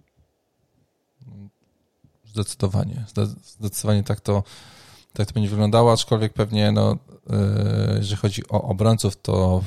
[2.25, 3.05] Zdecydowanie.
[3.43, 4.43] Zdecydowanie tak to,
[5.13, 6.97] tak to będzie wyglądało, aczkolwiek pewnie, no,
[7.29, 9.63] e, jeżeli chodzi o obrońców, to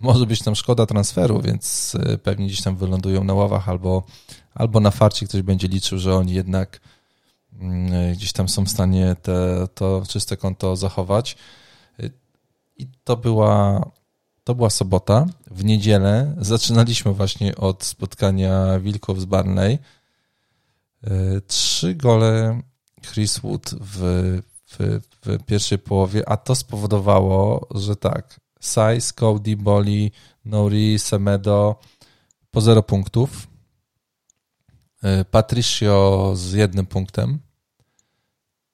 [0.00, 4.02] może być tam szkoda transferu, więc e, pewnie gdzieś tam wylądują na ławach albo,
[4.54, 6.80] albo na farcie ktoś będzie liczył, że oni jednak
[7.60, 11.36] mm, e, gdzieś tam są w stanie te, to czyste konto zachować.
[12.80, 13.84] I to była,
[14.44, 15.26] to była sobota.
[15.50, 19.78] W niedzielę zaczynaliśmy właśnie od spotkania Wilków z Barney.
[21.04, 22.60] E, trzy gole
[23.02, 23.96] Chris Wood w,
[24.66, 30.12] w, w pierwszej połowie, a to spowodowało, że tak, Size, Cody, Boli,
[30.44, 31.80] Nori, Semedo
[32.50, 33.46] po zero punktów.
[35.02, 37.38] E, Patricio z jednym punktem.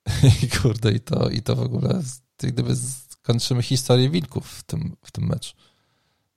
[0.43, 2.03] I kurde, i to, i to w ogóle,
[2.39, 5.55] gdyby skończymy historię wilków w tym, w tym meczu.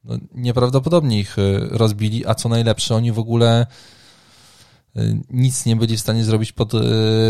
[0.04, 3.68] No, nieprawdopodobnie ich e, rozbili, a co najlepsze, oni w ogóle
[5.30, 6.80] nic nie byli w stanie zrobić pod y,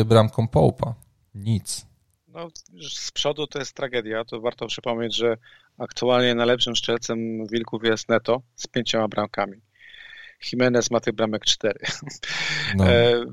[0.06, 0.96] bramką Połpa.
[1.36, 1.86] Nic.
[2.28, 2.48] No,
[2.90, 4.26] z przodu to jest tragedia.
[4.26, 5.38] To warto przypomnieć, że
[5.78, 9.62] aktualnie najlepszym strzelcem Wilków jest Neto z pięcioma bramkami.
[10.52, 11.80] Jimenez ma tych bramek cztery.
[12.76, 12.90] No.
[12.90, 13.26] E,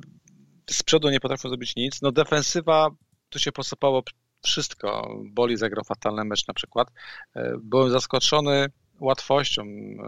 [0.71, 2.03] z przodu nie potrafią zrobić nic.
[2.03, 2.91] No defensywa,
[3.29, 4.03] tu się posypało
[4.45, 5.17] wszystko.
[5.25, 6.89] Boli zagrał fatalny mecz na przykład.
[7.35, 8.67] E, byłem zaskoczony
[9.01, 10.07] łatwością, e,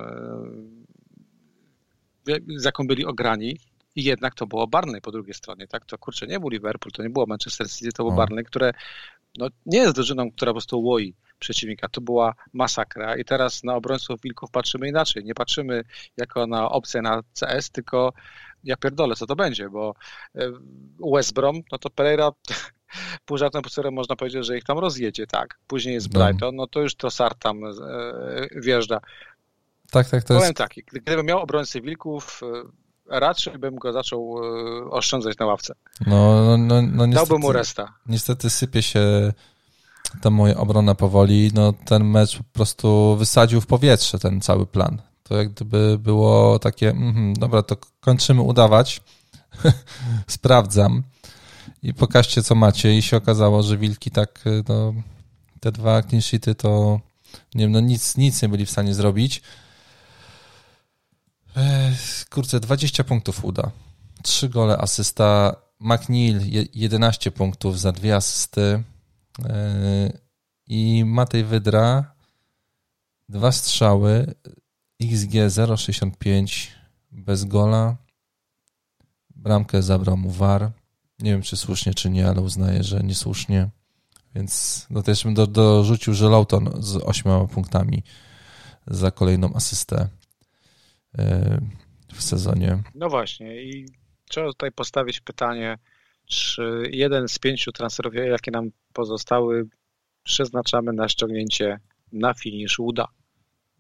[2.57, 3.59] z jaką byli ograni
[3.99, 5.85] i jednak to było Barney po drugiej stronie, tak?
[5.85, 8.17] To kurczę, nie był Liverpool, to nie było Manchester City, to był no.
[8.17, 8.73] Barney, które
[9.39, 11.89] no, nie jest drużyną, która po prostu łoi przeciwnika.
[11.89, 15.25] To była masakra i teraz na obrońców Wilków patrzymy inaczej.
[15.25, 15.85] Nie patrzymy
[16.17, 18.13] jako na opcję na CS, tylko
[18.65, 19.95] ja pierdolę, co to będzie, bo
[20.35, 20.53] e,
[21.15, 22.31] West Brom, no to Pereira
[23.27, 25.59] pół żartem, pół można powiedzieć, że ich tam rozjedzie, tak.
[25.67, 26.25] Później jest no.
[26.25, 27.71] Brighton, no to już Trossard tam e,
[28.57, 29.01] wjeżdża.
[29.91, 30.57] Tak, tak, to Powiem jest...
[30.57, 34.37] tak, gdybym miał obrońcę Wilków, e, raczej bym go zaczął
[34.91, 35.75] oszczędzać na ławce.
[36.07, 37.95] No, no, no, no niestety, Dałbym mu resta.
[38.07, 39.33] Niestety sypie się
[40.21, 41.51] ta moja obrona powoli.
[41.55, 45.03] No, ten mecz po prostu wysadził w powietrze ten cały plan.
[45.23, 49.01] To jak gdyby było takie, mm, dobra, to kończymy udawać,
[50.27, 51.03] sprawdzam
[51.83, 52.95] i pokażcie, co macie.
[52.95, 54.95] I się okazało, że Wilki tak, no,
[55.61, 57.01] te dwa clean sheety to,
[57.55, 59.43] nie wiem, no nic, nic nie byli w stanie zrobić.
[62.31, 63.71] Kurczę, 20 punktów uda.
[64.23, 65.57] 3 gole, asysta.
[65.81, 68.83] McNeil 11 punktów za dwie asysty.
[70.67, 72.15] I Matej Wydra
[73.29, 74.35] dwa strzały,
[75.01, 76.67] XG 0,65
[77.13, 77.97] bez gola.
[79.37, 80.71] Bramkę zabrał mu VAR.
[81.19, 83.69] Nie wiem, czy słusznie, czy nie, ale uznaję, że niesłusznie.
[84.35, 88.03] Więc no też bym do, dorzucił, że Lawton z ośmioma punktami
[88.87, 90.09] za kolejną asystę
[92.13, 92.83] w sezonie.
[92.95, 93.89] No właśnie i
[94.29, 95.79] trzeba tutaj postawić pytanie,
[96.27, 99.69] czy jeden z pięciu transferów, jakie nam pozostały,
[100.23, 101.81] przeznaczamy na ściągnięcie
[102.13, 103.09] na finisz uda.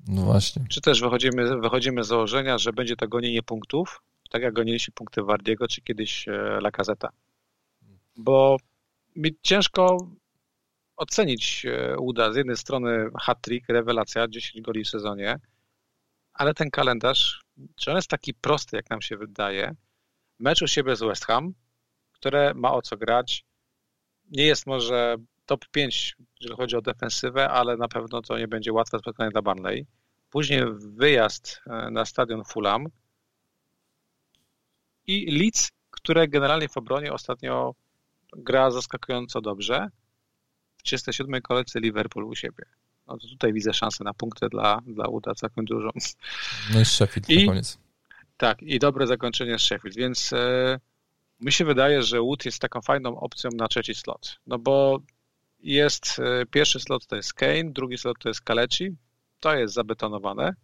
[0.08, 0.64] No właśnie.
[0.68, 5.22] Czy też wychodzimy, wychodzimy z założenia, że będzie to gonienie punktów, tak jak goniliśmy punkty
[5.22, 7.08] Wardiego, czy kiedyś e, Lacazeta.
[8.16, 8.56] Bo
[9.16, 10.08] mi ciężko
[10.96, 12.32] ocenić e, uda.
[12.32, 15.38] Z jednej strony hat-trick, rewelacja, 10 goli w sezonie,
[16.38, 17.40] ale ten kalendarz,
[17.76, 19.74] czy on jest taki prosty, jak nam się wydaje?
[20.38, 21.54] Mecz u siebie z West Ham,
[22.12, 23.44] które ma o co grać,
[24.30, 25.16] nie jest może
[25.46, 29.42] top 5, jeżeli chodzi o defensywę, ale na pewno to nie będzie łatwe spotkanie dla
[29.42, 29.86] Barnley.
[30.30, 30.62] Później
[30.96, 32.86] wyjazd e, na stadion Fulham
[35.06, 37.74] i Leeds, które generalnie w obronie ostatnio
[38.36, 39.88] gra zaskakująco dobrze.
[40.76, 42.64] W 37 kolejce Liverpool u siebie.
[43.08, 45.90] No to tutaj widzę szansę na punkty dla, dla Uda całkiem dużą.
[46.74, 47.78] No i Sheffield I, na koniec.
[48.36, 50.80] Tak, i dobre zakończenie z Sheffield, więc e,
[51.40, 54.38] mi się wydaje, że Wood jest taką fajną opcją na trzeci slot.
[54.46, 55.00] No bo
[55.60, 58.96] jest e, pierwszy slot to jest Kane, drugi slot to jest Kaleci,
[59.40, 60.54] to jest zabetonowane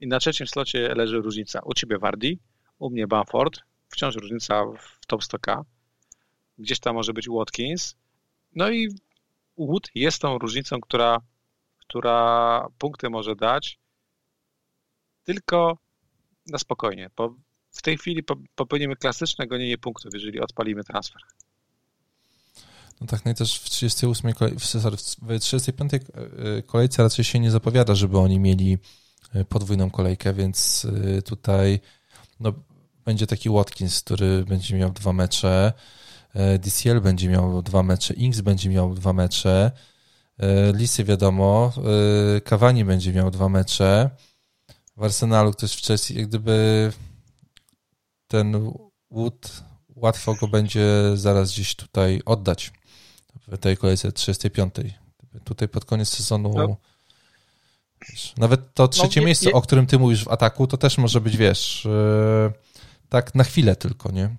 [0.00, 1.60] i na trzecim slocie leży różnica.
[1.64, 2.38] U ciebie Wardi,
[2.78, 5.62] u mnie Bamford, wciąż różnica w top 100k,
[6.58, 7.96] gdzieś tam może być Watkins,
[8.54, 8.88] no i
[9.58, 11.18] Wood jest tą różnicą, która,
[11.88, 13.78] która punkty może dać,
[15.24, 15.78] tylko
[16.46, 17.34] na spokojnie, bo
[17.70, 18.22] w tej chwili
[18.54, 21.22] popełnimy klasyczne gonienie punktów, jeżeli odpalimy transfer.
[23.00, 26.00] No tak, no i też w 38 sorry, w 35 e,
[26.62, 28.78] kolejce raczej się nie zapowiada, żeby oni mieli
[29.34, 30.86] e, podwójną kolejkę, więc
[31.18, 31.80] e, tutaj
[32.40, 32.52] no,
[33.04, 35.72] będzie taki Watkins, który będzie miał dwa mecze,
[36.58, 39.70] DCL będzie miał dwa mecze, Inks będzie miał dwa mecze,
[40.72, 41.72] Lisy wiadomo,
[42.44, 44.10] Cavani będzie miał dwa mecze,
[44.96, 46.92] w Arsenalu ktoś wcześniej, jak gdyby
[48.26, 48.72] ten
[49.10, 49.62] Wood
[49.96, 52.72] łatwo go będzie zaraz gdzieś tutaj oddać
[53.48, 54.74] w tej kolejce 35.
[55.44, 56.54] Tutaj pod koniec sezonu.
[56.56, 56.76] No.
[58.08, 60.98] Wiesz, nawet to trzecie no, miejsce, je, o którym ty mówisz w ataku, to też
[60.98, 62.52] może być, wiesz, yy,
[63.08, 64.36] tak na chwilę tylko, nie?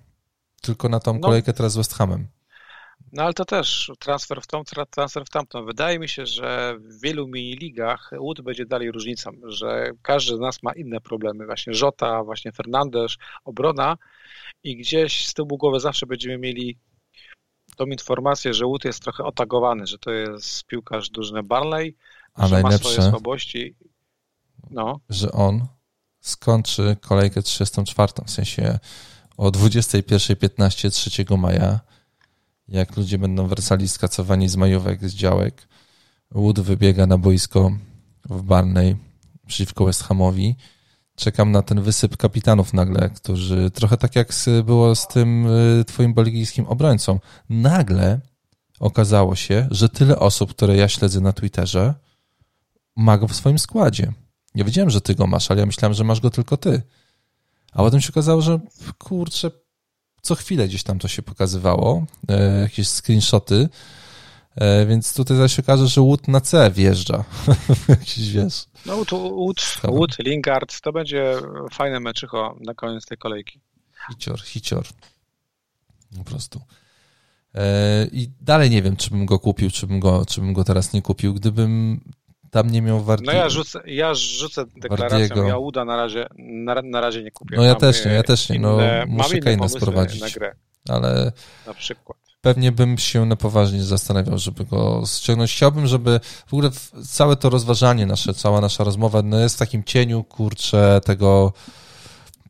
[0.60, 2.28] Tylko na tą no, kolejkę teraz z West Hamem.
[3.12, 5.64] No ale to też transfer w tą, transfer w tamtą.
[5.64, 10.62] Wydaje mi się, że w wielu mini-ligach Wood będzie dalej różnicą, że każdy z nas
[10.62, 11.46] ma inne problemy.
[11.46, 13.96] Właśnie Żota, właśnie Fernandez, obrona
[14.64, 16.78] i gdzieś z tyłu głowy zawsze będziemy mieli
[17.76, 21.96] tą informację, że Wood jest trochę otagowany, że to jest piłkarz drużyny Barley,
[22.34, 23.76] A że ma swoje słabości.
[24.70, 25.00] No.
[25.08, 25.66] Że on
[26.20, 28.78] skończy kolejkę 34, w sensie
[29.36, 31.80] o 21.15 3 maja,
[32.68, 35.68] jak ludzie będą wracali skacowani z majówek, z działek,
[36.30, 37.72] Wood wybiega na boisko
[38.30, 38.96] w Barney
[39.46, 40.56] przeciwko West Hamowi
[41.16, 44.32] czekam na ten wysyp kapitanów nagle, którzy trochę tak jak
[44.64, 47.20] było z tym y, twoim belgijskim obrońcą.
[47.48, 48.20] Nagle
[48.80, 51.94] okazało się, że tyle osób, które ja śledzę na Twitterze,
[52.96, 54.12] ma go w swoim składzie.
[54.54, 56.82] Nie wiedziałem, że ty go masz, ale ja myślałem, że masz go tylko ty.
[57.72, 58.60] A potem się okazało, że
[58.98, 59.50] kurczę,
[60.26, 63.68] co chwilę gdzieś tam to się pokazywało, e, jakieś screenshoty,
[64.56, 67.24] e, więc tutaj zaś się okaże, że Wood na C wjeżdża.
[67.88, 68.66] Jakiś wiesz.
[68.86, 71.34] No Wood, Wood, Wood, Lingard, to będzie
[71.72, 73.60] fajne meczycho na koniec tej kolejki.
[74.08, 74.86] Hicior, hicior.
[76.18, 76.60] Po prostu.
[77.54, 80.64] E, I dalej nie wiem, czy bym go kupił, czy bym go, czy bym go
[80.64, 81.34] teraz nie kupił.
[81.34, 82.00] Gdybym
[82.50, 83.32] tam nie miał Wardiego.
[83.32, 85.48] No ja rzucę, ja rzucę deklaracją, Wardiego.
[85.48, 87.56] ja uda na razie, na, na razie nie kupię.
[87.56, 90.20] No ja też nie, ja też nie, no muszę Kaina sprowadzić.
[90.20, 90.54] Na grę.
[90.88, 91.32] Ale...
[91.66, 95.52] Na przykład pewnie bym się na poważnie zastanawiał, żeby go ściągnąć.
[95.52, 96.70] Chciałbym, żeby w ogóle
[97.06, 101.52] całe to rozważanie nasze, cała nasza rozmowa no jest w takim cieniu, kurczę, tego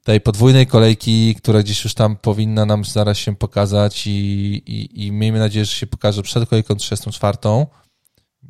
[0.05, 4.11] tej podwójnej kolejki, która gdzieś już tam powinna nam zaraz się pokazać i,
[4.67, 7.39] i, i miejmy nadzieję, że się pokaże przed kolejką 34,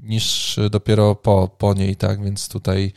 [0.06, 2.92] niż dopiero po, po niej, tak, więc tutaj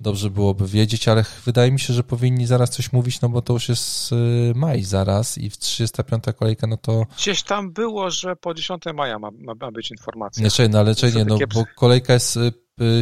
[0.00, 3.52] dobrze byłoby wiedzieć, ale wydaje mi się, że powinni zaraz coś mówić, no bo to
[3.52, 7.06] już jest y, maj zaraz i w 35 kolejka, no to...
[7.16, 10.42] Gdzieś tam było, że po 10 maja ma, ma być informacja.
[10.42, 12.38] Nie, no ale nie, no bo kolejka jest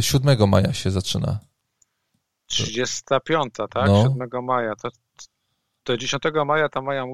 [0.01, 1.39] 7 y, maja się zaczyna.
[2.47, 3.87] 35, tak?
[3.87, 4.03] No.
[4.03, 4.75] 7 maja.
[4.75, 4.89] To,
[5.83, 7.05] to 10 maja ta maja.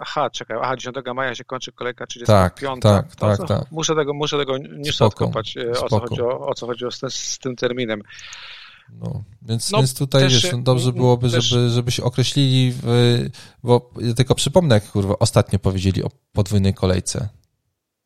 [0.00, 2.82] Aha, czekaj, aha, 10 maja się kończy kolejka 35.
[2.82, 3.70] Tak, tak, tak, tak.
[3.70, 7.14] Muszę tego, muszę tego nie odkopać, e, o co chodzi o, o, co chodzi z,
[7.14, 8.02] z tym terminem.
[8.92, 11.44] No, więc, no, więc tutaj też, wiesz, no, dobrze byłoby, też...
[11.44, 13.18] żeby, żeby się określili, w,
[13.62, 17.28] bo ja tylko przypomnę, jak kurwa ostatnio powiedzieli o podwójnej kolejce.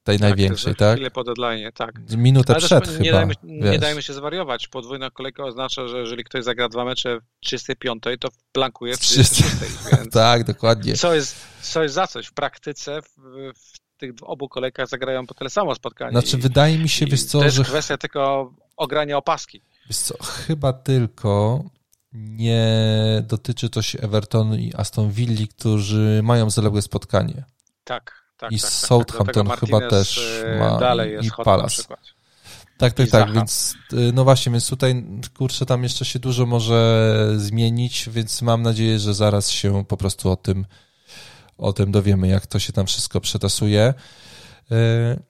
[0.05, 0.95] Tej tak, największej, tak?
[0.95, 1.95] Chwilę po deadline, tak.
[2.17, 4.69] Minutę Ale przed nie Dajmy, nie dajmy się zwariować.
[4.69, 9.57] Podwójna kolejka oznacza, że jeżeli ktoś zagra dwa mecze w 35, to blankuje w 36.
[9.93, 10.95] Więc tak, dokładnie.
[10.95, 12.27] Co jest, co jest za coś.
[12.27, 13.09] W praktyce w,
[13.55, 16.11] w tych obu kolejkach zagrają po tyle samo spotkanie.
[16.11, 17.65] Znaczy, i, wydaje mi się, wiesz co, to jest że...
[17.65, 19.63] kwestia tylko ogrania opaski.
[19.89, 21.65] Wiesz co, chyba tylko
[22.13, 27.45] nie dotyczy to się Evertonu i Aston Villa, którzy mają zaległe spotkanie.
[27.85, 28.53] Tak, tak.
[28.53, 31.83] I tak, Southampton tak, chyba też y, ma dalej jest i Palace.
[32.79, 35.05] Tak, tak, tak, więc y, no właśnie, więc tutaj
[35.37, 40.31] kurczę, tam jeszcze się dużo może zmienić, więc mam nadzieję, że zaraz się po prostu
[40.31, 40.67] o tym
[41.59, 43.95] o tym dowiemy, jak to się tam wszystko przetasuje.
[44.73, 45.23] Y,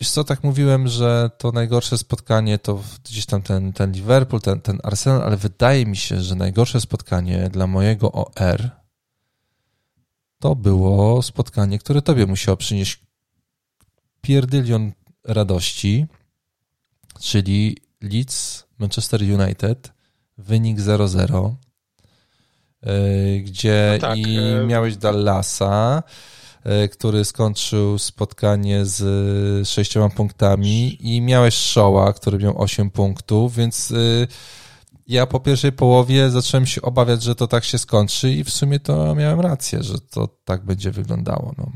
[0.00, 4.60] Wiesz co, tak mówiłem, że to najgorsze spotkanie to gdzieś tam ten, ten Liverpool, ten,
[4.60, 8.70] ten Arsenal, ale wydaje mi się, że najgorsze spotkanie dla mojego OR
[10.38, 13.00] to było spotkanie, które tobie musiało przynieść
[14.20, 14.92] pierdylion
[15.24, 16.06] radości,
[17.20, 19.92] czyli Leeds Manchester United,
[20.38, 21.54] wynik 0-0,
[22.82, 26.02] e, gdzie no tak, i e, miałeś Dallasa,
[26.68, 33.94] E, który skończył spotkanie z sześcioma punktami i miałeś Showa, który miał 8 punktów, więc
[35.08, 38.80] ja po pierwszej połowie zacząłem się obawiać, że to tak się skończy i w sumie
[38.80, 41.54] to miałem rację, że to tak będzie wyglądało.
[41.58, 41.72] No.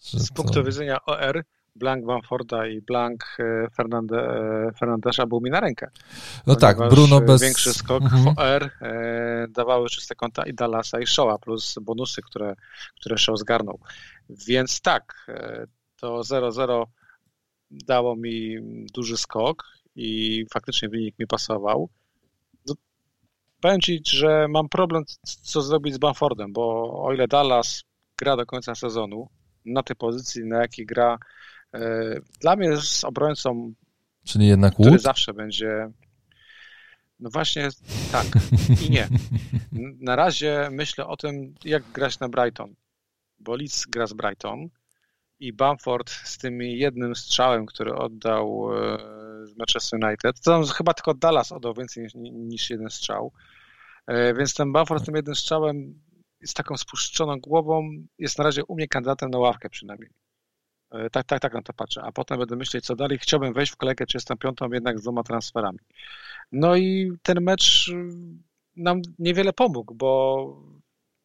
[0.00, 0.34] z to...
[0.34, 1.44] punktu widzenia OR
[1.76, 5.90] Blank Bamforda i Blank e, Fernande, e, Fernandesza był mi na rękę.
[6.46, 7.42] No tak, Bruno bez...
[7.42, 8.34] Większy skok w mhm.
[8.38, 12.54] OR e, dawały czyste konta i Dallasa i Show'a, plus bonusy, które,
[13.00, 13.80] które Show zgarnął.
[14.46, 15.26] Więc tak,
[15.96, 16.84] to 0-0
[17.70, 18.56] dało mi
[18.94, 19.64] duży skok
[19.94, 21.88] i faktycznie wynik mi pasował.
[23.62, 25.04] Powiem Ci, że mam problem,
[25.42, 27.82] co zrobić z Bamfordem, bo o ile Dallas
[28.18, 29.28] gra do końca sezonu,
[29.64, 31.18] na tej pozycji, na jakiej gra
[31.74, 33.72] E, dla mnie jest obrońcą,
[34.24, 35.90] Czyli jednak który zawsze będzie.
[37.20, 37.68] No właśnie
[38.12, 38.26] tak
[38.86, 39.08] i nie.
[40.00, 42.74] Na razie myślę o tym, jak grać na Brighton,
[43.38, 44.68] bo Leeds gra z Brighton
[45.40, 48.98] i Bamford z tym jednym strzałem, który oddał e,
[49.46, 53.32] z Manchester United, to chyba tylko Dallas oddał więcej niż, niż jeden strzał,
[54.06, 55.94] e, więc ten Bamford tym jednym strzałem
[56.44, 60.10] z taką spuszczoną głową jest na razie u mnie kandydatem na ławkę przynajmniej.
[60.90, 62.02] E, tak, tak, tak na to patrzę.
[62.02, 63.18] A potem będę myśleć, co dalej.
[63.18, 65.78] Chciałbym wejść w kolejkę 35 jednak z dwoma transferami.
[66.52, 68.08] No i ten mecz y,
[68.76, 70.62] nam niewiele pomógł, bo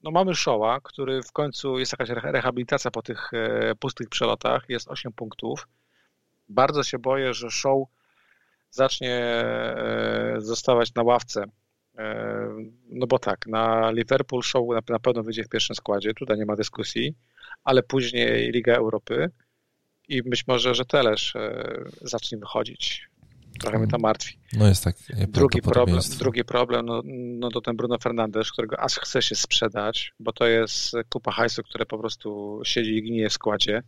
[0.04, 4.88] no mamy Showa, który w końcu jest jakaś rehabilitacja po tych e, pustych przelotach, jest
[4.88, 5.68] 8 punktów.
[6.50, 7.88] Bardzo się boję, że Show
[8.78, 11.44] zacznie e, zostawać na ławce.
[12.90, 16.56] No bo tak, na Liverpool Show na pewno wyjdzie w pierwszym składzie, tutaj nie ma
[16.56, 17.16] dyskusji,
[17.64, 19.30] ale później Liga Europy
[20.08, 23.10] i być może, że Telesz e, zacznie wychodzić.
[23.60, 24.38] Trochę mnie to martwi.
[24.54, 24.96] No jest tak.
[25.28, 27.02] Drugi problem, drugi problem no,
[27.40, 31.64] no to ten Bruno Fernandes, którego aż chce się sprzedać, bo to jest kupa hajsu,
[31.64, 33.84] które po prostu siedzi i gnije w składzie.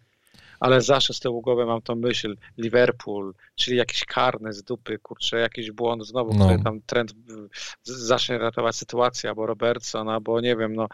[0.59, 5.39] Ale zawsze z tyłu głowy mam tą myśl, Liverpool, czyli jakiś karny z dupy, kurczę,
[5.39, 6.45] jakiś błąd znowu, no.
[6.45, 7.13] który tam trend
[7.83, 10.87] zacznie ratować sytuację, albo Robertson, albo nie wiem, no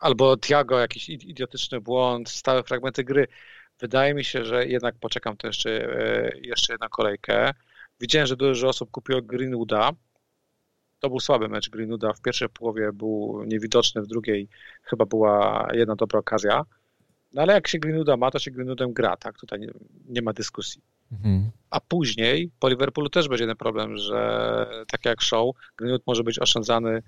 [0.00, 3.28] albo Tiago, jakiś idiotyczny błąd, stałe fragmenty gry.
[3.80, 7.50] Wydaje mi się, że jednak poczekam to jeszcze, e, jeszcze na kolejkę.
[8.00, 9.90] Widziałem, że dużo osób kupiło Greenwooda.
[10.98, 12.12] To był słaby mecz Greenwooda.
[12.12, 14.48] W pierwszej połowie był niewidoczny, w drugiej
[14.82, 16.62] chyba była jedna dobra okazja.
[17.34, 19.38] No ale jak się Greenwooda ma, to się Greenwoodem gra, tak?
[19.38, 19.68] Tutaj nie,
[20.08, 20.82] nie ma dyskusji.
[21.12, 21.50] Mhm.
[21.70, 26.38] A później po Liverpoolu też będzie ten problem, że tak jak show, Greenwood może być
[26.38, 27.02] oszczędzany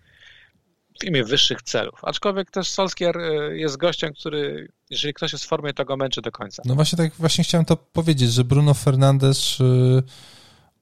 [1.01, 2.01] w imię wyższych celów.
[2.03, 6.23] Aczkolwiek też Solskier e, jest gościem, który, jeżeli ktoś jest w formie, to go męczy
[6.23, 6.63] do końca.
[6.67, 10.03] No właśnie tak właśnie chciałem to powiedzieć, że Bruno Fernandes y,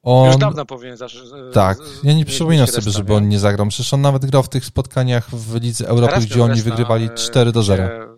[0.02, 0.26] on...
[0.26, 1.24] Już dawno powinien zacząć.
[1.52, 3.66] Tak, ja nie przypominam sobie, żeby on nie zagrał.
[3.66, 7.62] Przecież on nawet grał w tych spotkaniach w Lidze Europy, gdzie oni wygrywali 4 do
[7.62, 8.13] 0.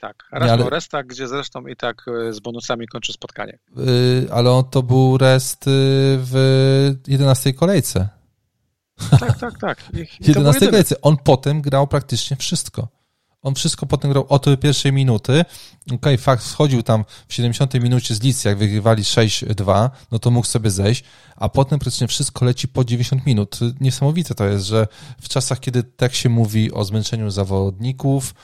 [0.00, 0.70] Tak, raz ale...
[0.70, 3.58] resta, gdzie zresztą i tak e, z bonusami kończy spotkanie.
[3.76, 5.70] Yy, ale on to był rest y,
[6.18, 8.08] w 11 kolejce.
[9.20, 9.78] Tak, tak, tak.
[10.20, 11.00] I 11 kolejce.
[11.00, 12.88] On potem grał praktycznie wszystko.
[13.42, 15.44] On wszystko potem grał od pierwszej minuty.
[15.86, 20.30] Okej, okay, fakt, schodził tam w 70 minucie z Licji, jak wygrywali 6-2, no to
[20.30, 21.04] mógł sobie zejść,
[21.36, 23.58] a potem praktycznie wszystko leci po 90 minut.
[23.80, 24.86] Niesamowite to jest, że
[25.20, 28.34] w czasach, kiedy tak się mówi o zmęczeniu zawodników,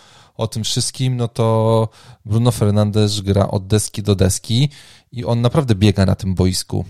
[0.42, 1.88] o tym wszystkim, no to
[2.24, 4.68] Bruno Fernandes gra od deski do deski
[5.12, 6.84] i on naprawdę biega na tym boisku.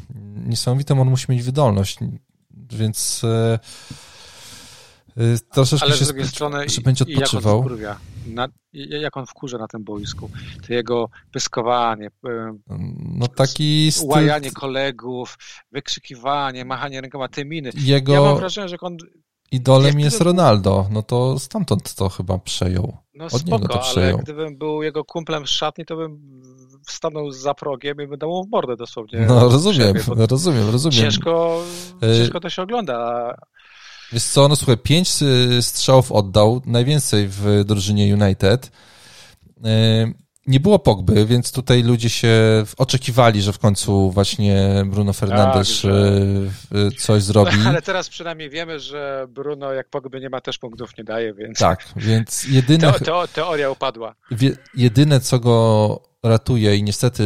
[0.47, 1.99] Niesamowitą on musi mieć wydolność,
[2.73, 3.59] więc e,
[5.53, 7.57] troszeczkę Ale się z drugiej strony, że będzie odpoczywał.
[7.57, 10.31] Jak on, wkurwia, na, jak on wkurza na tym boisku,
[10.67, 12.59] to jego pyskowanie, e,
[12.99, 14.09] no taki styl...
[14.09, 15.39] łajanie kolegów,
[15.73, 17.71] wykrzykiwanie, machanie rękoma, te miny.
[17.75, 18.13] Jego...
[18.13, 18.97] Ja mam wrażenie, że on
[19.53, 22.97] idolem jest Ronaldo, no to stamtąd to chyba przejął.
[23.15, 26.21] No Od spoko, to ale gdybym był jego kumplem z szatni, to bym
[26.89, 29.21] stanął za progiem i bym dał mu w mordę dosłownie.
[29.29, 29.97] No rozumiem,
[30.31, 30.99] rozumiem, rozumiem.
[30.99, 31.63] Ciężko,
[32.03, 33.35] e, ciężko to się ogląda.
[34.13, 35.09] Wiesz co, no słuchaj, pięć
[35.61, 38.71] strzałów oddał, najwięcej w drużynie United.
[40.47, 45.69] E, nie było Pogby, więc tutaj ludzie się oczekiwali, że w końcu właśnie Bruno Fernandes
[45.69, 46.21] tak, że...
[46.99, 47.57] coś zrobi.
[47.67, 51.59] Ale teraz przynajmniej wiemy, że Bruno jak Pogby nie ma, też punktów nie daje, więc...
[51.59, 52.93] Tak, więc jedyne...
[52.93, 54.15] Teo, teoria upadła.
[54.75, 57.25] Jedyne, co go ratuje i niestety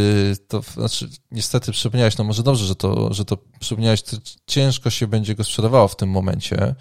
[0.48, 4.16] to, znaczy niestety przypomniałeś, no może dobrze, że to, że to przypomniałeś, to
[4.46, 6.74] ciężko się będzie go sprzedawało w tym momencie,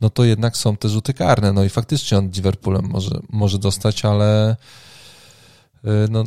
[0.00, 4.04] no to jednak są te rzuty karne, no i faktycznie on Liverpoolem może, może dostać,
[4.04, 4.56] ale
[6.10, 6.24] no,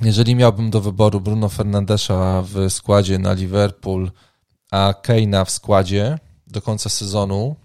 [0.00, 4.10] jeżeli miałbym do wyboru Bruno Fernandesza w składzie na Liverpool,
[4.70, 7.56] a Keina w składzie do końca sezonu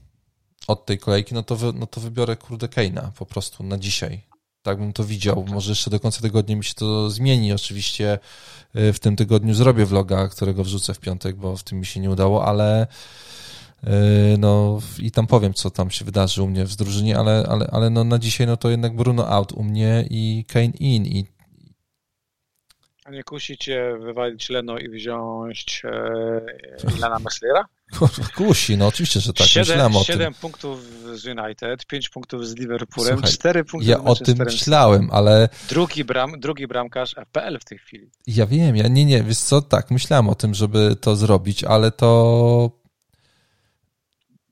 [0.67, 4.21] od tej kolejki, no to, no to wybiorę kurde Keina po prostu na dzisiaj.
[4.61, 5.45] Tak bym to widział.
[5.47, 7.53] Może jeszcze do końca tygodnia mi się to zmieni.
[7.53, 8.19] Oczywiście
[8.75, 11.99] y, w tym tygodniu zrobię vloga, którego wrzucę w piątek, bo w tym mi się
[11.99, 12.87] nie udało, ale
[14.37, 17.89] no i tam powiem, co tam się wydarzy u mnie w drużynie, ale, ale, ale
[17.89, 21.25] no, na dzisiaj no to jednak Bruno out u mnie i Kane in i
[23.09, 26.41] a nie kusi cię wywalić Leno i wziąć e,
[26.97, 27.65] Ilana Messlera?
[28.35, 29.47] Kusi, no oczywiście, że tak.
[29.47, 30.79] 7, 7 punktów
[31.13, 35.49] z United, 5 punktów z Liverpoolem, Słuchaj, 4 punkty Ja o tym myślałem, ale...
[35.69, 38.11] Drugi, bram, drugi bramkarz FPL w tej chwili.
[38.27, 41.91] Ja wiem, ja nie, nie, wiesz co, tak, myślałem o tym, żeby to zrobić, ale
[41.91, 42.78] to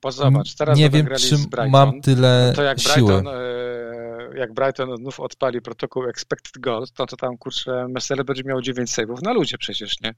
[0.02, 1.36] bo zobacz, teraz nie wiem, czy
[1.68, 3.12] mam tyle to jak siły.
[3.12, 8.42] Brighton, e, jak Brighton znów odpali protokół expected goals, to, to tam, kurczę, Messele będzie
[8.44, 10.14] miał 9 save'ów na ludzie przecież, nie?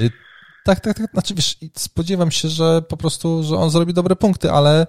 [0.00, 0.10] Y,
[0.64, 1.10] tak, tak, tak.
[1.12, 4.86] Znaczy, wiesz, spodziewam się, że po prostu, że on zrobi dobre punkty, ale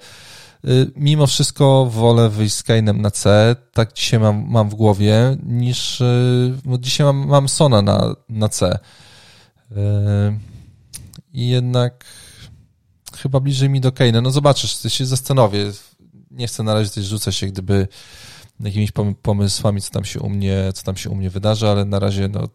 [0.66, 5.38] y, mimo wszystko wolę wyjść z Kane'em na C, tak dzisiaj mam, mam w głowie,
[5.44, 8.80] niż y, bo dzisiaj mam, mam Sona na, na C.
[11.34, 12.06] I jednak
[13.18, 14.24] chyba bliżej mi do Kane'a.
[14.24, 15.72] No zobaczysz, się zastanowię.
[16.32, 17.88] Nie chcę na razie też rzucać się gdyby
[18.60, 22.00] jakimiś pomysłami, co tam się u mnie, co tam się u mnie wydarzy, ale na
[22.00, 22.48] razie no,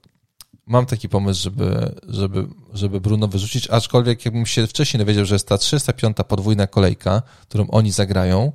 [0.66, 5.49] mam taki pomysł, żeby, żeby, żeby Bruno wyrzucić, aczkolwiek jakbym się wcześniej dowiedział, że jest
[5.49, 8.53] ta 305 podwójna kolejka, którą oni zagrają,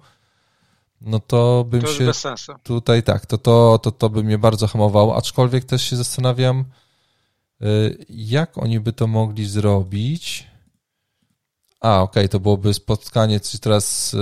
[1.01, 2.11] no to bym to się
[2.63, 6.65] tutaj tak, to, to, to, to by mnie bardzo hamowało, aczkolwiek też się zastanawiam,
[7.61, 10.50] y, jak oni by to mogli zrobić,
[11.81, 14.17] a, okej, okay, to byłoby spotkanie, czyli teraz y,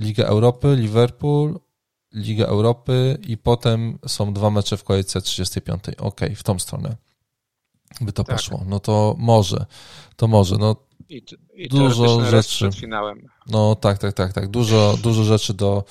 [0.00, 1.60] Liga Europy, Liverpool,
[2.14, 5.82] Liga Europy i potem są dwa mecze w kolejce 35.
[5.84, 6.96] Okej, okay, w tą stronę
[8.00, 8.36] by to tak.
[8.36, 8.64] poszło.
[8.66, 9.66] No to może,
[10.16, 10.56] to może.
[10.58, 10.76] No,
[11.08, 11.22] I,
[11.54, 12.48] i dużo rzeczy.
[12.48, 13.26] Przed finałem.
[13.46, 14.48] No tak, tak, tak, tak.
[14.48, 15.84] Dużo, dużo rzeczy do,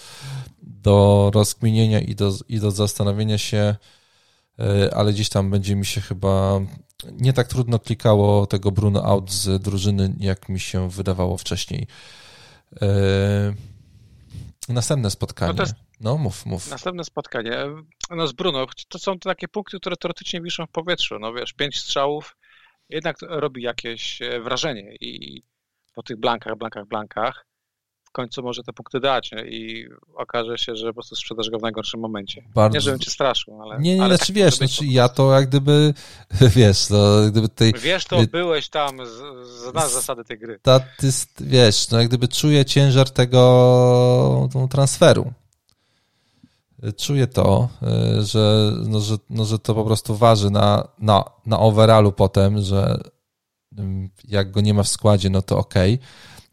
[0.61, 3.75] do rozkminienia i do, i do zastanowienia się,
[4.95, 6.59] ale gdzieś tam będzie mi się chyba
[7.11, 11.87] nie tak trudno klikało tego Bruno out z drużyny, jak mi się wydawało wcześniej.
[12.81, 12.87] Yy,
[14.69, 15.53] następne spotkanie.
[15.53, 16.69] No, jest, no, mów, mów.
[16.69, 17.57] Następne spotkanie.
[18.09, 21.19] No z Bruno, to są takie punkty, które teoretycznie wiszą w powietrzu.
[21.19, 22.35] No wiesz, pięć strzałów
[22.89, 25.43] jednak robi jakieś e, wrażenie i
[25.95, 27.45] po tych blankach, blankach, blankach
[28.09, 29.45] w końcu może te punkty dać nie?
[29.45, 32.43] i okaże się, że po prostu sprzedasz go w najgorszym momencie.
[32.55, 32.75] Bardzo...
[32.75, 33.79] Nie, żebym cię straszył, ale...
[33.79, 35.93] Nie, nie, ale znaczy tak wiesz, znaczy ja to jak gdyby,
[36.57, 37.73] wiesz, to gdyby tej...
[37.73, 38.97] Wiesz, to byłeś tam,
[39.69, 40.59] znasz zasady tej gry.
[40.59, 45.33] Statyst, wiesz, no jak gdyby czuję ciężar tego transferu.
[46.97, 47.69] Czuję to,
[48.19, 52.61] y, że, no, że, no, że to po prostu waży na, na, na overallu potem,
[52.61, 52.99] że
[54.27, 55.93] jak go nie ma w składzie, no to okej.
[55.93, 56.07] Okay.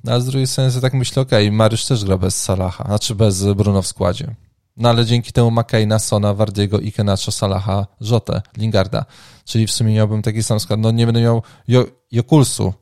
[0.06, 3.14] No, a z drugiej strony tak myślę, okej, okay, Mariusz też gra bez Salaha, znaczy
[3.14, 4.34] bez Bruno w składzie.
[4.76, 9.04] No ale dzięki temu McCaina, Sona, Wardiego, Ikenacho, Salaha, Jotę, Lingarda.
[9.44, 10.80] Czyli w sumie miałbym taki sam skład.
[10.80, 12.74] No nie będę miał jo Jokulsu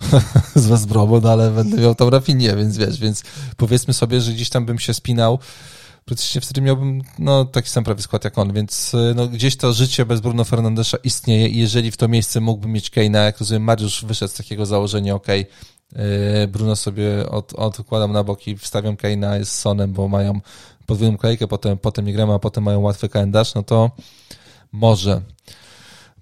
[0.54, 3.22] z West Bromu, no ale będę miał tam Rafinię, więc wiesz, więc
[3.56, 5.38] powiedzmy sobie, że gdzieś tam bym się spinał
[6.04, 10.06] praktycznie wtedy miałbym no, taki sam prawie skład jak on, więc no, gdzieś to życie
[10.06, 14.04] bez Bruno Fernandesza istnieje i jeżeli w to miejsce mógłbym mieć Keina, jak rozumiem, Mariusz
[14.04, 15.26] wyszedł z takiego założenia, ok,
[16.48, 20.40] Bruno sobie od, odkładam na boki, wstawiam Keina z Sonem, bo mają
[20.86, 23.90] podwójną kolejkę, potem, potem nie gramy, a potem mają łatwy kalendarz, no to
[24.72, 25.22] może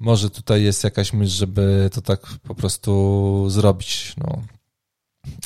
[0.03, 4.15] może tutaj jest jakaś myśl, żeby to tak po prostu zrobić.
[4.17, 4.43] No,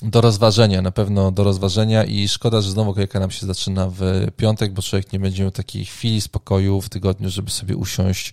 [0.03, 4.01] do rozważenia, na pewno do rozważenia i szkoda, że znowu kolejka nam się zaczyna w
[4.37, 8.33] piątek, bo człowiek nie będzie miał takiej chwili spokoju w tygodniu, żeby sobie usiąść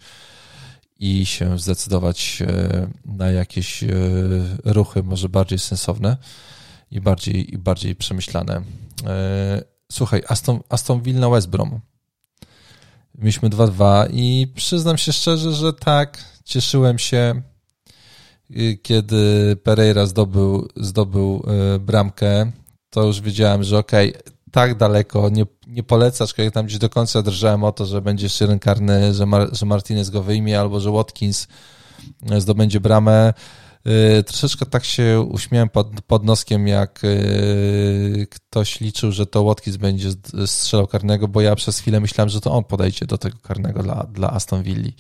[1.04, 3.88] i się zdecydować e, na jakieś e,
[4.64, 6.18] ruchy może bardziej sensowne
[6.92, 8.62] i bardziej, i bardziej przemyślane.
[9.06, 11.80] E, słuchaj, Aston, Aston Villa West Brom.
[13.16, 17.42] Mieliśmy 2-2 i przyznam się szczerze, że tak, cieszyłem się
[18.82, 21.46] kiedy Pereira zdobył, zdobył
[21.80, 22.52] bramkę,
[22.90, 26.90] to już wiedziałem, że okej, okay, tak daleko nie, nie polecasz, jak tam gdzieś do
[26.90, 30.80] końca drżałem o to, że będzie jeden karny, że, Mar, że Martinez go wyjmie, albo
[30.80, 31.48] że Watkins
[32.32, 33.34] e, zdobędzie bramę.
[33.86, 37.02] E, troszeczkę tak się uśmiałem pod, pod noskiem, jak
[38.30, 40.10] ktoś liczył, że to Watkins będzie
[40.46, 44.08] strzelał karnego, bo ja przez chwilę myślałem, że to on podejdzie do tego karnego dla,
[44.14, 44.92] dla Aston Villa.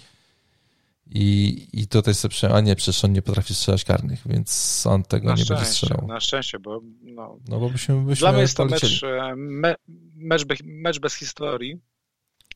[1.06, 5.04] I, I tutaj sobie przyjąłem, a nie, przecież on nie potrafi strzelać karnych, więc on
[5.04, 6.08] tego na nie będzie strzelał.
[6.08, 9.76] Na szczęście, bo no, no bo byśmy, byśmy Dla mnie jest to mecz, e, me,
[10.16, 11.80] mecz, bez, mecz bez historii.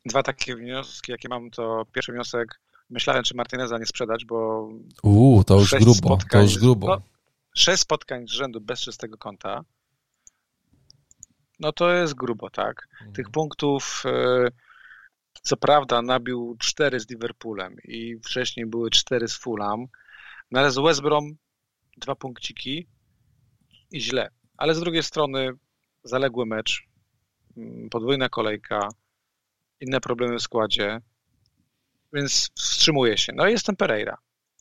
[0.06, 4.70] Dwa takie wnioski, jakie mam, to pierwszy wniosek, myślałem, czy Martineza nie sprzedać, bo
[5.04, 6.88] Uuu, to już grubo, spotkań, to już grubo.
[6.88, 7.02] No,
[7.56, 9.64] sześć spotkań z rzędu bez czystego konta,
[11.60, 12.88] no to jest grubo, tak.
[12.94, 13.14] Mhm.
[13.14, 14.04] Tych punktów...
[14.06, 14.67] Y
[15.42, 19.86] co prawda nabił cztery z Liverpoolem i wcześniej były cztery z Fulham,
[20.52, 21.38] no ale z West Brom
[21.98, 22.88] dwa punkciki
[23.92, 24.30] i źle.
[24.58, 25.52] Ale z drugiej strony
[26.04, 26.88] zaległy mecz,
[27.58, 28.90] mm, podwójna kolejka,
[29.80, 31.02] inne problemy w składzie,
[32.14, 33.34] więc wstrzymuję się.
[33.36, 34.18] No i jestem Pereira.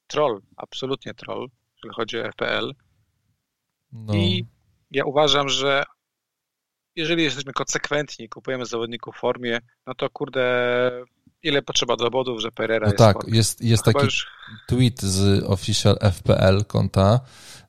[0.06, 2.74] Troll, absolutnie troll, jeżeli chodzi o FPL.
[3.92, 4.14] No.
[4.14, 4.46] I
[4.90, 5.84] ja uważam, że
[6.96, 10.90] jeżeli jesteśmy konsekwentni, kupujemy zawodników w formie, no to kurde,
[11.42, 14.26] ile potrzeba dowodów, że Pereira no jest tak, jest, jest taki już...
[14.66, 17.20] tweet z official FPL konta,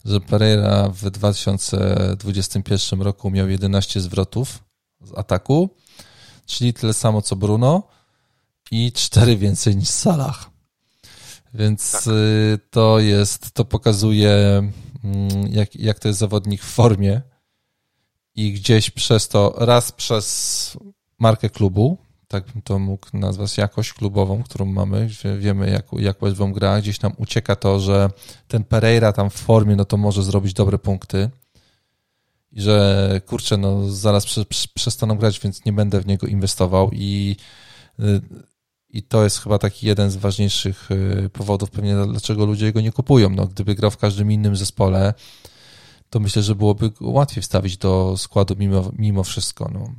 [0.06, 4.64] że Pereira w 2021 roku miał 11 zwrotów
[5.02, 5.76] z ataku,
[6.46, 7.88] czyli tyle samo co Bruno
[8.72, 10.50] i 4 więcej niż Salah.
[11.54, 12.08] Więc tak.
[12.08, 14.32] Y, to jest, to pokazuje
[15.04, 17.22] mm, jak, jak to jest zawodnik w formie,
[18.38, 20.78] i gdzieś przez to, raz przez
[21.20, 21.98] markę klubu,
[22.28, 25.10] tak bym to mógł nazwać, jakość klubową, którą mamy,
[25.40, 28.10] wiemy jak, jak West gra, gdzieś nam ucieka to, że
[28.48, 31.30] ten Pereira tam w formie, no to może zrobić dobre punkty
[32.52, 37.36] i że kurczę, no zaraz prze, przestaną grać, więc nie będę w niego inwestował i
[38.90, 42.92] i to jest chyba taki jeden z ważniejszych y, powodów pewnie, dlaczego ludzie go nie
[42.92, 43.30] kupują.
[43.30, 45.14] No, gdyby grał w każdym innym zespole,
[46.10, 49.70] to myślę, że byłoby łatwiej wstawić do składu mimo, mimo wszystko.
[49.74, 49.94] No.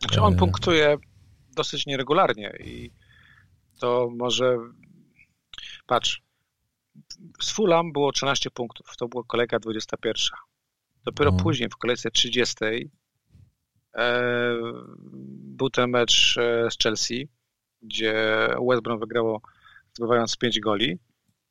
[0.00, 0.96] Znaczy on e, punktuje
[1.56, 2.90] dosyć nieregularnie i
[3.78, 4.58] to może
[5.86, 6.22] patrz,
[7.40, 10.14] z Fulham było 13 punktów, to była kolejka 21.
[11.04, 11.36] Dopiero no.
[11.42, 14.54] później w kolejce 30 e,
[15.30, 17.28] był ten mecz e, z Chelsea,
[17.82, 18.14] gdzie
[18.68, 19.40] West Brom wygrało
[19.94, 20.98] zdobywając 5 goli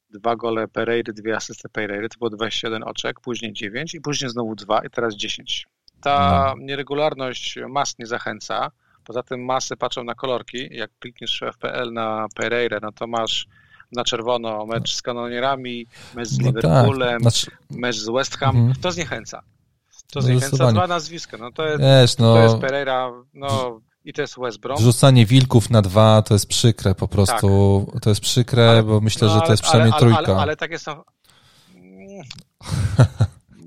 [0.10, 4.56] dwa gole Pereiry, dwie asysty Pereiry, to było 21 oczek, później 9 i później znowu
[4.56, 5.68] 2 i teraz 10.
[6.02, 6.64] Ta no.
[6.66, 8.72] nieregularność mas nie zachęca.
[9.04, 10.68] Poza tym masy patrzą na kolorki.
[10.72, 13.48] Jak klikniesz FPL na Pereira, no to masz
[13.92, 15.86] na czerwono mecz z kanonierami,
[16.16, 16.56] mecz z no tak.
[16.56, 17.22] Liverpoolem, tak.
[17.22, 17.52] znaczy...
[17.70, 18.58] mecz z West Ham.
[18.58, 18.76] Mhm.
[18.82, 19.44] To zniechęca.
[20.12, 21.38] To zniechęca dwa nazwiska.
[21.38, 22.34] No to jest, Wiesz, no...
[22.34, 24.78] to jest Pereira, no i to jest West Brom.
[24.78, 27.86] Wrzucanie wilków na dwa to jest przykre po prostu.
[27.94, 28.02] Tak.
[28.02, 30.34] To jest przykre, ale, bo myślę, no, że to jest przynajmniej ale, trójka.
[30.34, 30.86] Ale, ale, tak jest.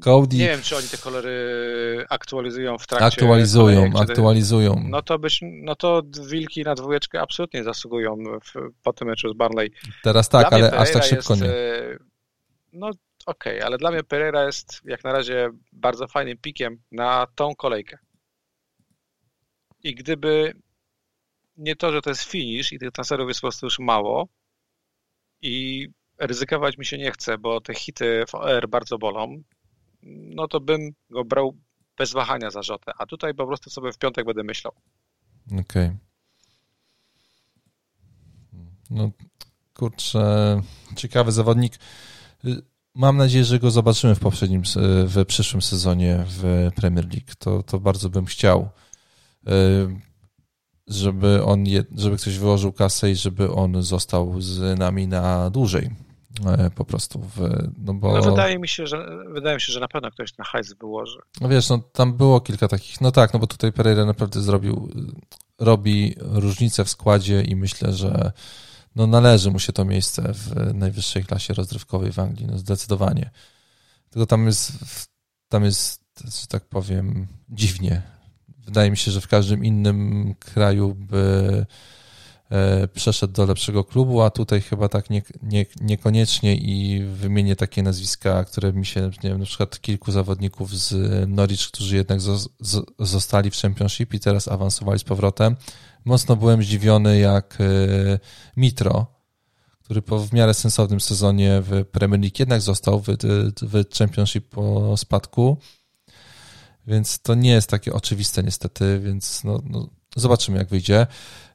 [0.05, 0.37] Cody...
[0.37, 3.07] Nie wiem, czy oni te kolory aktualizują w trakcie...
[3.07, 4.85] Aktualizują, aktualizują.
[4.89, 8.53] No to, być, no to wilki na dwójeczkę absolutnie zasługują w,
[8.83, 9.71] po tym meczu z Barnley.
[10.03, 11.49] Teraz tak, ale aż tak szybko jest, nie.
[11.49, 11.99] E,
[12.73, 17.27] no okej, okay, ale dla mnie Pereira jest jak na razie bardzo fajnym pikiem na
[17.35, 17.99] tą kolejkę.
[19.83, 20.55] I gdyby
[21.57, 24.29] nie to, że to jest finish i tych transferów jest po prostu już mało
[25.43, 25.89] i
[26.19, 29.43] ryzykować mi się nie chce, bo te hity w OR bardzo bolą,
[30.03, 31.57] no to bym go brał
[31.99, 34.73] bez wahania za Rzotę, a tutaj po prostu sobie w piątek będę myślał.
[35.47, 35.61] Okej.
[35.61, 35.97] Okay.
[38.91, 39.11] No
[39.75, 40.63] kurczę,
[40.97, 41.73] ciekawy zawodnik.
[42.95, 44.63] Mam nadzieję, że go zobaczymy w poprzednim,
[45.07, 47.33] w przyszłym sezonie w Premier League.
[47.39, 48.69] To, to bardzo bym chciał,
[50.87, 51.65] żeby on,
[51.97, 55.91] żeby ktoś wyłożył kasę i żeby on został z nami na dłużej
[56.47, 57.19] E, po prostu.
[57.19, 58.15] W, no bo...
[58.15, 61.19] No wydaje mi się, że wydaje mi się, że na pewno ktoś na hajs wyłoży.
[61.41, 64.91] No wiesz, no tam było kilka takich, no tak, no bo tutaj Pereira naprawdę zrobił,
[65.59, 68.33] robi różnicę w składzie i myślę, że
[68.97, 73.31] no należy mu się to miejsce w najwyższej klasie rozrywkowej w Anglii, no zdecydowanie.
[74.11, 74.73] Tylko tam jest,
[75.49, 76.05] tam jest,
[76.41, 78.03] że tak powiem, dziwnie.
[78.65, 81.67] Wydaje mi się, że w każdym innym kraju by
[82.51, 87.83] E, przeszedł do lepszego klubu, a tutaj chyba tak nie, nie, niekoniecznie i wymienię takie
[87.83, 90.95] nazwiska, które mi się, nie wiem, na przykład kilku zawodników z
[91.29, 92.21] Norwich, którzy jednak
[92.99, 95.57] zostali w Championship i teraz awansowali z powrotem.
[96.05, 97.65] Mocno byłem zdziwiony jak e,
[98.57, 99.07] Mitro,
[99.85, 103.07] który po w miarę sensownym sezonie w Premier League jednak został w,
[103.63, 105.57] w Championship po spadku,
[106.87, 111.07] więc to nie jest takie oczywiste niestety, więc no, no zobaczymy jak wyjdzie.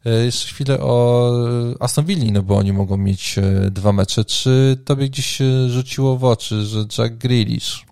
[0.05, 1.33] E, jeszcze chwilę o
[1.79, 3.41] Aston Villa, no bo oni mogą mieć e,
[3.71, 4.25] dwa mecze.
[4.25, 7.85] Czy tobie gdzieś rzuciło w oczy, że Jack Grealish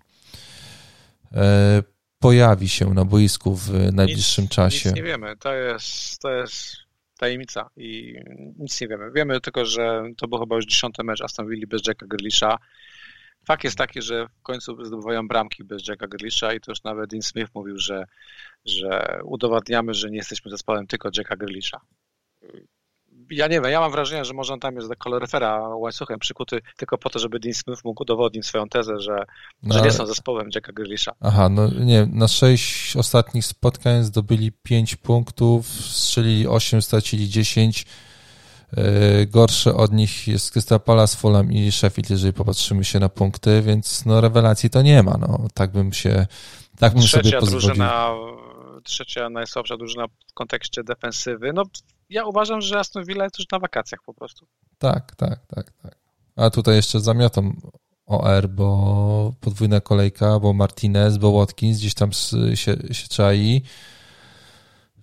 [1.32, 1.82] e,
[2.18, 4.88] pojawi się na boisku w najbliższym nic, czasie?
[4.88, 5.36] Nic nie wiemy.
[5.36, 6.76] To jest, to jest
[7.18, 8.14] tajemnica i
[8.58, 9.10] nic nie wiemy.
[9.12, 12.58] Wiemy tylko, że to był chyba już dziesiąty mecz Aston Villa bez Jacka Grealisha.
[13.46, 17.10] Fakt jest taki, że w końcu zdobywają bramki bez Jacka Grealisha i to już nawet
[17.10, 18.04] Dean Smith mówił, że,
[18.64, 21.80] że udowadniamy, że nie jesteśmy zespołem tylko Jacka Grealisha.
[23.30, 26.60] Ja nie wiem, ja mam wrażenie, że może on tam jest do koloryfera łańcuchem przykuty
[26.76, 29.16] tylko po to, żeby Dean Smith mógł udowodnić swoją tezę, że,
[29.62, 31.12] no, że nie są zespołem Jacka Grealisha.
[31.20, 37.84] Aha, no nie, na sześć ostatnich spotkań zdobyli pięć punktów, strzelili osiem, stracili dziesięć.
[37.84, 38.13] 10
[38.78, 43.62] Y, gorszy od nich jest Crystal Palace, Fulham i Sheffield, jeżeli popatrzymy się na punkty,
[43.62, 45.16] więc no rewelacji to nie ma.
[45.20, 46.26] No, tak bym się,
[46.78, 47.60] tak bym trzecia sobie pozwolił.
[47.60, 48.10] Drużyna,
[48.84, 51.52] trzecia najsłabsza drużyna w kontekście defensywy.
[51.52, 51.62] No
[52.10, 54.46] ja uważam, że Aston Villa jest już na wakacjach po prostu.
[54.78, 55.98] Tak, tak, tak, tak.
[56.36, 57.52] A tutaj jeszcze zamiotą
[58.06, 62.12] OR, bo podwójna kolejka, bo Martinez, bo Watkins gdzieś tam
[62.54, 63.62] się, się czai.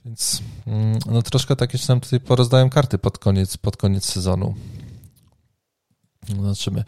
[0.06, 4.56] Więc mm, no troszkę takie się nam tutaj porozdają karty pod koniec, pod koniec sezonu.
[6.28, 6.84] Zobaczymy,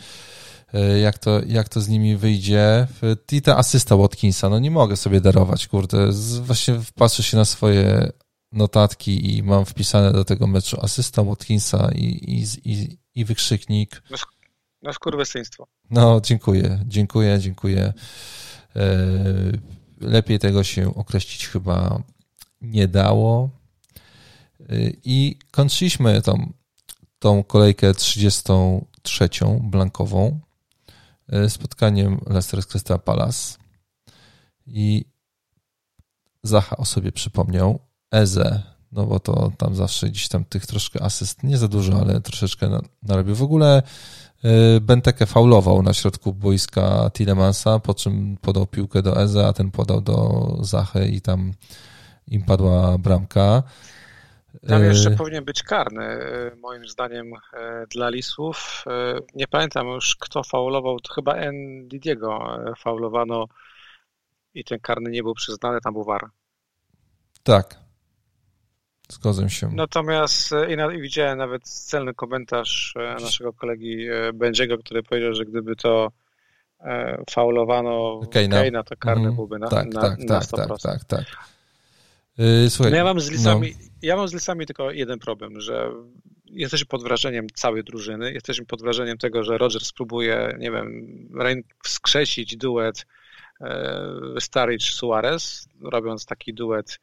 [0.74, 2.88] e, jak to, jak to z nimi wyjdzie.
[3.32, 6.12] I ta asysta Watkinsa, no nie mogę sobie darować, kurde.
[6.42, 8.12] Właśnie patrzę się na swoje
[8.52, 14.04] notatki i mam wpisane do tego meczu asysta Watkinsa i, i, i, i wykrzyknik.
[14.10, 14.18] No,
[14.82, 15.68] no skurwysyństwo.
[15.90, 17.94] No, dziękuję, dziękuję, dziękuję.
[18.76, 18.98] E,
[20.02, 22.04] lepiej tego się określić chyba
[22.64, 23.50] nie dało.
[24.60, 24.66] E,
[25.04, 26.54] I kończyliśmy tą,
[27.20, 29.30] tą kolejkę 33
[29.62, 30.40] blankową
[31.30, 33.58] e, spotkaniem Leicester z Crystal Palace.
[34.68, 35.06] I
[36.44, 37.80] Zacha o sobie przypomniał,
[38.12, 42.22] Eze, no bo to tam zawsze gdzieś tam tych troszkę asyst, nie za dużo, ale
[42.22, 43.36] troszeczkę narobił.
[43.36, 43.84] W ogóle
[44.78, 49.72] y, Benteke faulował na środku boiska Tilemansa, po czym podał piłkę do Eze, a ten
[49.72, 51.54] podał do Zachy i tam
[52.28, 53.64] im padła bramka.
[54.68, 57.32] Tam jeszcze y, powinien być karny, y, moim zdaniem,
[57.90, 58.86] dla Lisów.
[59.36, 61.88] Nie pamiętam już, kto faulował, to chyba N.
[61.88, 63.48] Didiego faulowano
[64.54, 66.30] i ten karny nie był przyznany, tam był war.
[67.44, 67.84] Tak,
[69.10, 69.70] Zgodzę się.
[69.74, 75.46] Natomiast e, i, widziałem nawet celny komentarz e, naszego kolegi e, Będziego, który powiedział, że
[75.46, 76.12] gdyby to
[77.30, 80.68] faulowano Keina, Keina to karny mm, byłby na, tak, na, tak, na 100%.
[80.68, 81.26] Tak, tak, tak.
[82.38, 83.88] Yy, słuchaj, no ja mam z lisami, no.
[84.02, 85.92] ja mam z lisami tylko jeden problem, że
[86.46, 91.08] jesteśmy pod wrażeniem całej drużyny, jesteśmy pod wrażeniem tego, że Roger spróbuje, nie wiem,
[91.84, 93.06] wskrzesić duet
[94.40, 97.00] Staricz-Suarez, robiąc taki duet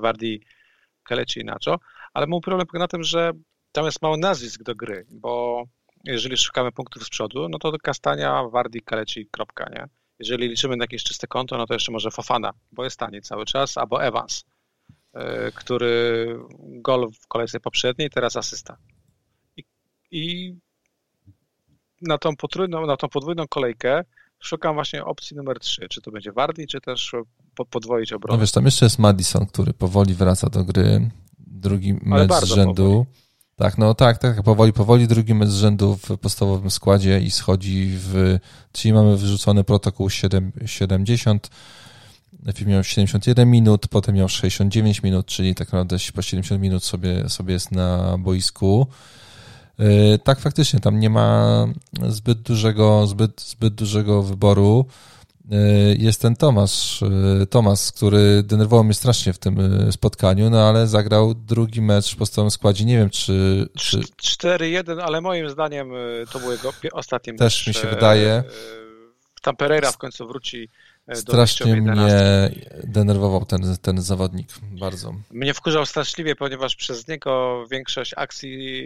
[0.00, 0.40] Wardi
[1.02, 1.80] Kaleci i Nacho,
[2.14, 3.32] ale mój problem polega na tym, że
[3.72, 5.64] tam jest mało nazwisk do gry, bo
[6.04, 9.88] jeżeli szukamy punktów z przodu, no to Kastania, Wardi, Kaleci, kropka, nie?
[10.18, 13.44] jeżeli liczymy na jakieś czyste konto, no to jeszcze może Fofana, bo jest taniej cały
[13.44, 14.44] czas, albo Evans,
[15.54, 16.26] który
[16.60, 18.76] gol w kolejce poprzedniej, teraz asysta.
[19.56, 19.64] I,
[20.10, 20.54] i
[22.02, 24.04] na, tą potrójną, na tą podwójną kolejkę
[24.40, 25.88] szukam właśnie opcji numer 3.
[25.88, 27.12] Czy to będzie Wardy, czy też
[27.70, 28.36] podwoić obronę.
[28.36, 31.10] No wiesz, tam jeszcze jest Madison, który powoli wraca do gry.
[31.38, 32.84] Drugi mecz z rzędu.
[32.84, 33.06] Powoli.
[33.56, 35.08] Tak, no tak, tak, powoli, powoli.
[35.08, 38.38] Drugi mecz z rzędu w podstawowym składzie i schodzi w...
[38.72, 41.50] Czyli mamy wyrzucony protokół 7, 70,
[42.42, 47.28] najpierw miał 71 minut, potem miał 69 minut, czyli tak naprawdę po 70 minut sobie,
[47.28, 48.86] sobie jest na boisku.
[49.78, 51.66] E, tak, faktycznie, tam nie ma
[52.08, 54.86] zbyt dużego, zbyt, zbyt dużego wyboru.
[55.50, 55.56] E,
[55.94, 59.58] jest ten Tomasz, e, Tomasz, który denerwował mnie strasznie w tym
[59.92, 62.84] spotkaniu, no ale zagrał drugi mecz w podstawowym składzie.
[62.84, 63.68] Nie wiem, czy...
[63.78, 64.00] czy...
[64.00, 65.90] 4-1, ale moim zdaniem
[66.32, 67.40] to był jego ostatni mecz.
[67.40, 68.44] Też mi się wydaje.
[69.42, 70.68] Tam Pereira w końcu wróci
[71.14, 72.50] strasznie mnie
[72.84, 74.48] denerwował ten, ten zawodnik
[74.80, 75.14] bardzo.
[75.30, 78.84] Mnie wkurzał straszliwie, ponieważ przez niego większość akcji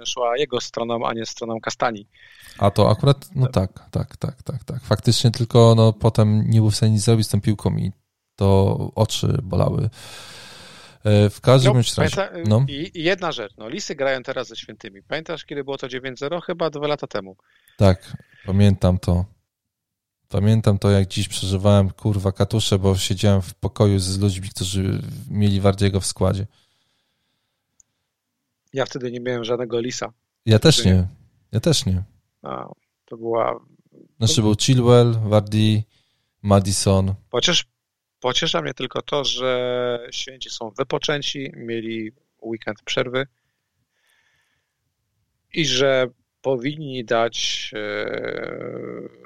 [0.00, 2.06] e, szła jego stroną, a nie stroną Kastani.
[2.58, 4.82] A to akurat, no tak, tak, tak, tak, tak.
[4.82, 7.92] Faktycznie tylko no, potem nie był w stanie nic zrobić z tą piłką i
[8.36, 9.90] to oczy bolały.
[11.04, 12.16] E, w każdym no, razie.
[12.16, 12.64] Pamięta, no.
[12.68, 15.02] I jedna rzecz, no Lisy grają teraz ze świętymi.
[15.02, 16.40] Pamiętasz, kiedy było to 9-0?
[16.42, 17.36] Chyba dwa lata temu.
[17.76, 18.16] Tak,
[18.46, 19.24] pamiętam to.
[20.30, 25.60] Pamiętam to, jak dziś przeżywałem, kurwa, katusze, bo siedziałem w pokoju z ludźmi, którzy mieli
[25.60, 26.46] Wardiego w składzie.
[28.72, 30.12] Ja wtedy nie miałem żadnego lisa.
[30.46, 31.06] Ja też nie.
[31.52, 32.02] Ja też nie.
[32.42, 32.68] A,
[33.04, 33.60] to była...
[34.18, 35.82] Znaczy był Chilwell, Wardy,
[36.42, 37.14] Madison.
[37.30, 37.64] Pociesz,
[38.20, 42.12] pociesza mnie tylko to, że święci są wypoczęci, mieli
[42.42, 43.26] weekend przerwy
[45.52, 46.08] i że
[46.42, 48.10] powinni dać e,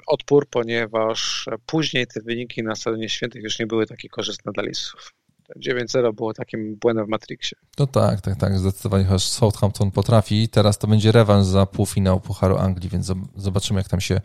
[0.07, 5.13] odpór, ponieważ później te wyniki na Stadionie Świętych już nie były takie korzystne dla Lisów.
[5.59, 7.57] 9-0 było takim błędem w Matrixie.
[7.79, 10.49] No tak, tak, tak, zdecydowanie, chociaż Southampton potrafi.
[10.49, 14.21] Teraz to będzie rewanż za półfinał Pucharu Anglii, więc zobaczymy, jak tam się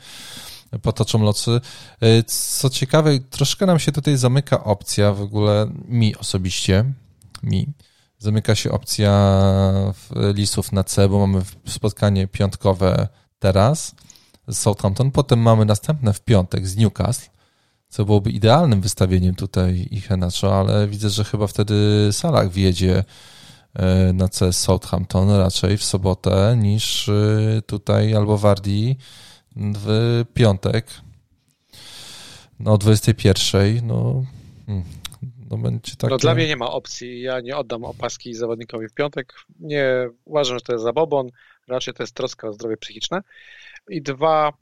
[0.83, 1.61] potoczą losy.
[2.01, 6.85] E, co ciekawe, troszkę nam się tutaj zamyka opcja, w ogóle mi osobiście,
[7.43, 7.67] mi,
[8.21, 9.13] zamyka się opcja
[10.35, 13.95] listów na C, bo mamy spotkanie piątkowe teraz
[14.49, 17.31] z Southampton, potem mamy następne w piątek z Newcastle,
[17.89, 23.05] co byłoby idealnym wystawieniem tutaj ich Henacho, ale widzę, że chyba wtedy Salah wjedzie
[23.75, 28.97] e, na C Southampton raczej w sobotę niż e, tutaj albo Wardi
[29.57, 30.87] w piątek
[32.61, 33.87] no, o 21.
[33.87, 34.25] No,
[34.67, 34.85] hmm,
[35.51, 36.11] no, będzie takie...
[36.11, 37.23] no dla mnie nie ma opcji.
[37.23, 39.35] Ja nie oddam opaski zawodnikowi w piątek.
[39.61, 41.29] Nie uważam, że to jest zabobon.
[41.69, 43.23] Raczej to jest troska o zdrowie psychiczne.
[43.89, 44.53] I dwa,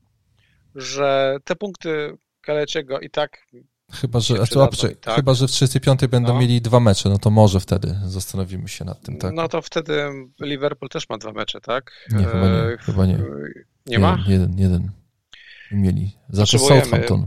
[0.75, 3.47] że te punkty Kaleciego i tak
[3.93, 4.67] Chyba, że, a
[5.01, 5.15] tak.
[5.17, 6.41] chyba, że w 35 będą no.
[6.41, 9.33] mieli dwa mecze, no to może wtedy zastanowimy się nad tym, tak?
[9.35, 10.03] No to wtedy
[10.41, 11.93] Liverpool też ma dwa mecze, tak?
[12.13, 12.63] Nie, chyba nie.
[12.63, 13.19] E, chyba nie.
[13.87, 14.25] nie ma?
[14.27, 14.91] Jeden, jeden.
[15.73, 16.13] Mieli.
[16.29, 17.27] Zawsze Southampton.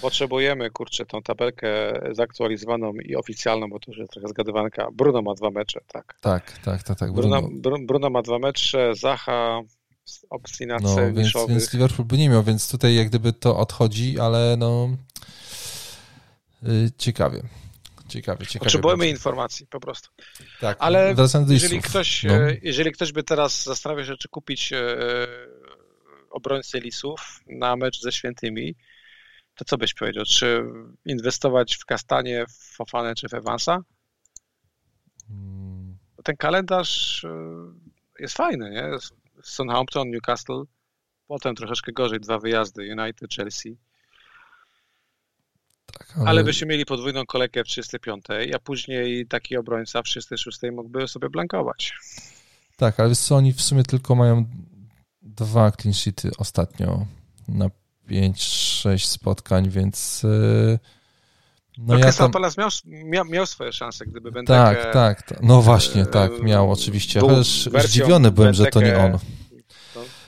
[0.00, 1.68] Potrzebujemy, kurczę, tą tabelkę
[2.10, 4.88] zaktualizowaną i oficjalną, bo to już jest trochę zgadywanka.
[4.92, 6.14] Bruno ma dwa mecze, tak.
[6.20, 6.98] Tak, tak, tak.
[6.98, 9.60] tak Bruno, Bruno, Bruno ma dwa mecze, Zacha
[10.30, 14.18] opcji na no, więc, więc Liverpool by nie miał, więc tutaj jak gdyby to odchodzi,
[14.18, 14.88] ale no
[16.62, 17.42] yy, ciekawie.
[18.08, 18.64] Ciekawie, ciekawie.
[18.64, 20.08] Potrzebujemy informacji po prostu.
[20.60, 21.14] Tak, ale
[21.48, 22.34] jeżeli ktoś, no.
[22.34, 24.96] E, jeżeli ktoś by teraz zastanawiał się, czy kupić e,
[26.30, 28.74] obrońcę Lisów na mecz ze Świętymi,
[29.60, 30.24] to co byś powiedział?
[30.24, 30.64] Czy
[31.04, 33.78] inwestować w Kastanie, w Fofanę czy w Evansa?
[35.28, 35.98] Hmm.
[36.24, 37.28] Ten kalendarz e,
[38.18, 38.90] jest fajny, nie?
[39.42, 40.62] Southampton, Newcastle,
[41.26, 43.76] potem troszeczkę gorzej, dwa wyjazdy, United, Chelsea.
[45.92, 46.28] Tak, ale...
[46.28, 48.24] ale byście mieli podwójną kolejkę w 35,
[48.54, 51.94] a później taki obrońca w 36 mógłby sobie blankować.
[52.76, 54.44] Tak, ale wiesz co, oni w sumie tylko mają
[55.22, 57.06] dwa clean sheety ostatnio
[57.48, 57.70] na
[58.10, 60.22] 5-6 spotkań, więc...
[60.22, 60.78] Yy
[61.80, 62.30] no, no ja tam...
[62.30, 64.58] Palace miał, miał, miał, swoje szanse, gdyby Benteke...
[64.58, 65.42] Tak, tak, tak.
[65.42, 67.20] No właśnie, tak, miał oczywiście.
[67.20, 69.18] Chociaż zdziwiony byłem, że to nie on.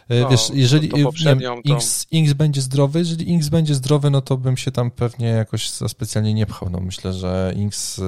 [0.09, 4.23] No, Wiesz, jeżeli to, to wiem, Inks, Inks będzie zdrowy, jeżeli Inks będzie zdrowy, no
[4.23, 6.71] to bym się tam pewnie jakoś za specjalnie nie pchał.
[6.71, 8.01] No myślę, że Inks...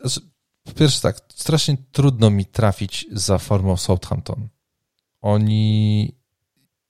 [0.00, 0.20] Znaczy,
[0.64, 4.48] po pierwsze tak, strasznie trudno mi trafić za formą Southampton.
[5.20, 6.14] Oni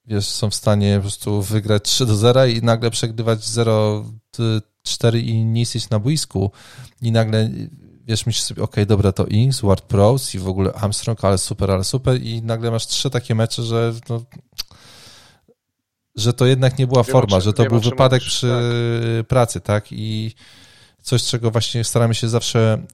[0.05, 4.05] wiesz, są w stanie po prostu wygrać 3 do 0 i nagle przegrywać 0
[4.83, 6.51] 4 i nie jesteś na boisku
[7.03, 7.51] i nagle
[8.07, 11.71] wiesz, myślisz sobie, ok, dobra, to Ings, Ward Pros i w ogóle Armstrong, ale super,
[11.71, 14.23] ale super i nagle masz trzy takie mecze, że no,
[16.17, 19.27] że to jednak nie była forma, że to był wypadek przy tak.
[19.27, 19.87] pracy, tak?
[19.91, 20.35] I
[21.03, 22.87] coś, czego właśnie staramy się zawsze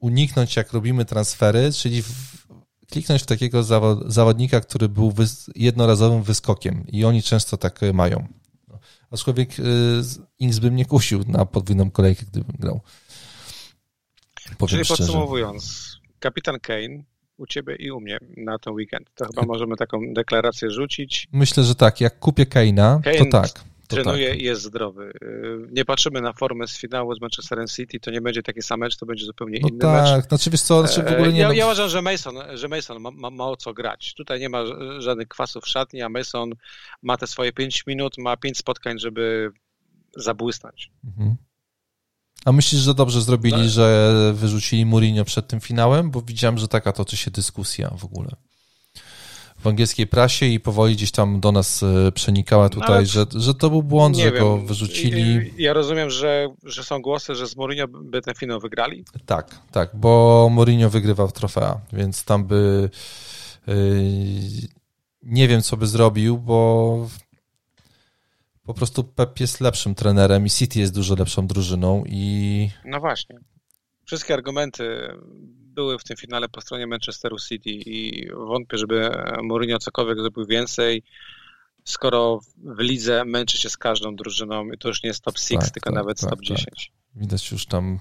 [0.00, 2.35] uniknąć, jak robimy transfery, czyli w,
[2.90, 3.62] kliknąć w takiego
[4.06, 5.14] zawodnika, który był
[5.54, 8.26] jednorazowym wyskokiem i oni często tak mają.
[9.10, 9.62] Aczkolwiek y,
[10.38, 12.80] Inks by mnie kusił na podwójną kolejkę, gdybym grał.
[14.58, 15.02] Powiem Czyli szczerze.
[15.02, 17.02] podsumowując, kapitan Kane
[17.36, 19.10] u ciebie i u mnie na ten weekend.
[19.14, 21.28] To chyba możemy taką deklarację rzucić.
[21.32, 22.00] Myślę, że tak.
[22.00, 23.64] Jak kupię Kane'a, Kane to tak.
[23.86, 24.40] Trenuje tak.
[24.40, 25.12] i jest zdrowy.
[25.22, 28.80] Y, nie patrzymy na formę z finału z Manchesterem City, to nie będzie taki sam
[28.80, 30.16] mecz, to będzie zupełnie no inny tak.
[30.16, 30.28] mecz.
[30.28, 31.40] Znaczy, wiesz co, znaczy w ogóle nie...
[31.40, 34.14] Ja, ja uważam, że Mason, że Mason ma, ma, ma, o co grać.
[34.14, 34.64] Tutaj nie ma
[34.98, 36.52] żadnych kwasów w szatni, a Mason
[37.02, 39.50] ma te swoje 5 minut, ma 5 spotkań, żeby
[40.16, 40.90] zabłysnąć.
[41.04, 41.36] Mhm.
[42.44, 43.68] A myślisz, że dobrze zrobili, no.
[43.68, 46.10] że wyrzucili Mourinho przed tym finałem?
[46.10, 48.36] Bo widziałem, że taka toczy się dyskusja w ogóle
[49.66, 53.70] w angielskiej prasie i powoli gdzieś tam do nas e, przenikała tutaj, że, że to
[53.70, 54.42] był błąd, że wiem.
[54.42, 55.52] go wyrzucili.
[55.58, 59.04] Ja rozumiem, że, że są głosy, że z Mourinho by ten finał wygrali?
[59.26, 62.90] Tak, tak, bo Mourinho wygrywał trofea, więc tam by
[63.66, 63.74] yy,
[65.22, 67.08] nie wiem, co by zrobił, bo
[68.62, 72.70] po prostu Pep jest lepszym trenerem i City jest dużo lepszą drużyną i...
[72.84, 73.38] No właśnie.
[74.04, 74.84] Wszystkie argumenty
[75.76, 79.10] były w tym finale po stronie Manchesteru City i wątpię, żeby
[79.42, 81.02] Mourinho cokolwiek zrobił więcej,
[81.84, 85.50] skoro w lidze męczy się z każdą drużyną i to już nie jest top 6,
[85.50, 86.64] tak, tylko tak, nawet tak, top 10.
[86.64, 87.22] Tak.
[87.22, 87.98] Widać już tam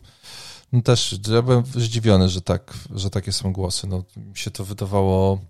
[0.74, 3.88] no też, ja byłem zdziwiony, że tak, że takie są głosy.
[3.88, 5.42] No, mi się to wydawało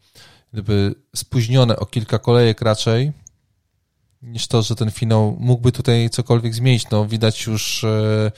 [0.54, 3.12] gdyby spóźnione o kilka kolejek raczej,
[4.22, 6.90] niż to, że ten finał mógłby tutaj cokolwiek zmienić.
[6.90, 8.32] No, widać już e,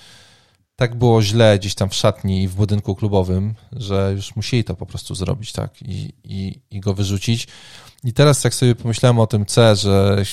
[0.78, 4.76] tak było źle gdzieś tam w szatni i w budynku klubowym, że już musieli to
[4.76, 7.48] po prostu zrobić, tak, i, i, i go wyrzucić.
[8.04, 10.24] I teraz jak sobie pomyślałem o tym C, że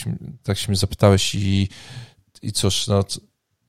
[0.43, 1.69] tak się mnie zapytałeś i,
[2.43, 3.05] i cóż, no,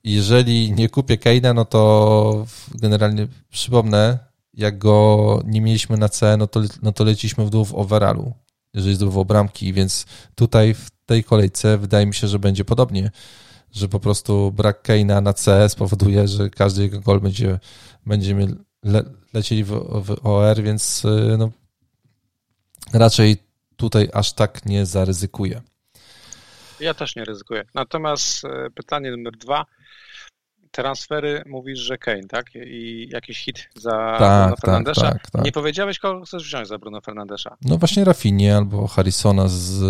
[0.04, 4.18] jeżeli nie kupię Keina, no to generalnie przypomnę,
[4.54, 8.32] jak go nie mieliśmy na C, no to, no to leciliśmy w dół w overallu,
[8.74, 13.10] jeżeli zdobywał bramki, więc tutaj w tej kolejce wydaje mi się, że będzie podobnie
[13.72, 17.58] że po prostu brak Keina na C spowoduje, że każdy jego gol będzie,
[18.06, 18.46] będziemy
[18.82, 19.70] le, lecieli w,
[20.04, 21.50] w OR, więc y, no,
[22.92, 23.36] raczej
[23.76, 25.62] tutaj aż tak nie zaryzykuję.
[26.80, 27.64] Ja też nie ryzykuję.
[27.74, 29.66] Natomiast y, pytanie numer dwa
[30.76, 32.46] transfery mówisz, że Kane, tak?
[32.54, 35.12] I jakiś hit za tak, Bruno tak, Fernandesza.
[35.12, 37.56] Tak, tak, Nie powiedziałeś, kogo chcesz wziąć za Bruno Fernandesza?
[37.62, 39.80] No właśnie Rafinie albo Harrisona z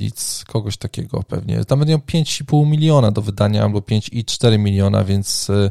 [0.00, 1.64] Leeds, kogoś takiego pewnie.
[1.64, 5.70] Tam będą 5,5 miliona do wydania albo 5,4 miliona, więc y,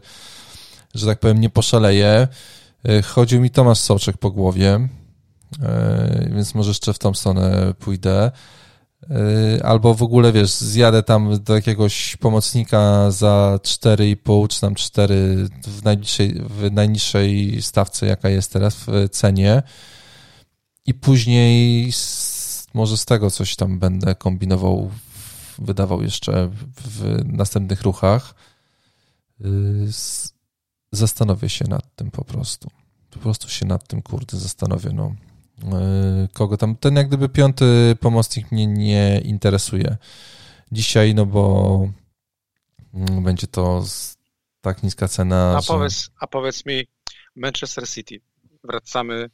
[0.95, 2.27] że tak powiem nie poszaleję.
[2.89, 4.87] Y, chodził mi Tomasz Soczek po głowie,
[6.25, 8.31] y, więc może jeszcze w tą stronę pójdę.
[9.03, 15.47] Y, albo w ogóle, wiesz, zjadę tam do jakiegoś pomocnika za 4,5 czy tam 4
[15.67, 19.63] w najniższej, w najniższej stawce, jaka jest teraz w cenie
[20.85, 24.91] i później z, może z tego coś tam będę kombinował,
[25.59, 26.49] wydawał jeszcze
[26.85, 28.35] w następnych ruchach.
[29.41, 29.87] Y,
[30.91, 32.69] zastanowię się nad tym po prostu.
[33.09, 35.15] Po prostu się nad tym, kurde, zastanowię, no.
[35.63, 36.75] E, kogo tam.
[36.75, 39.97] Ten jak gdyby piąty pomocnik mnie nie interesuje
[40.71, 41.87] dzisiaj, no bo
[42.93, 43.83] mm, będzie to
[44.61, 45.57] tak niska cena.
[45.57, 45.67] A, że...
[45.67, 46.87] powiedz, a powiedz mi,
[47.35, 48.21] Manchester City,
[48.63, 49.29] wracamy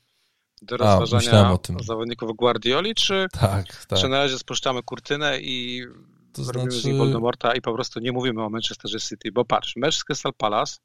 [0.62, 1.80] do rozważania a, o tym.
[1.80, 4.00] zawodników Guardioli, czy, tak, tak.
[4.00, 5.86] czy na razie spuszczamy kurtynę i
[6.34, 6.82] to robimy znaczy...
[6.82, 10.04] z nich Voldemorta i po prostu nie mówimy o Manchesterze City, bo patrz, mecz z
[10.04, 10.78] Crystal Palace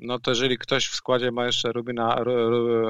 [0.00, 2.16] no to jeżeli ktoś w składzie ma jeszcze Rubina,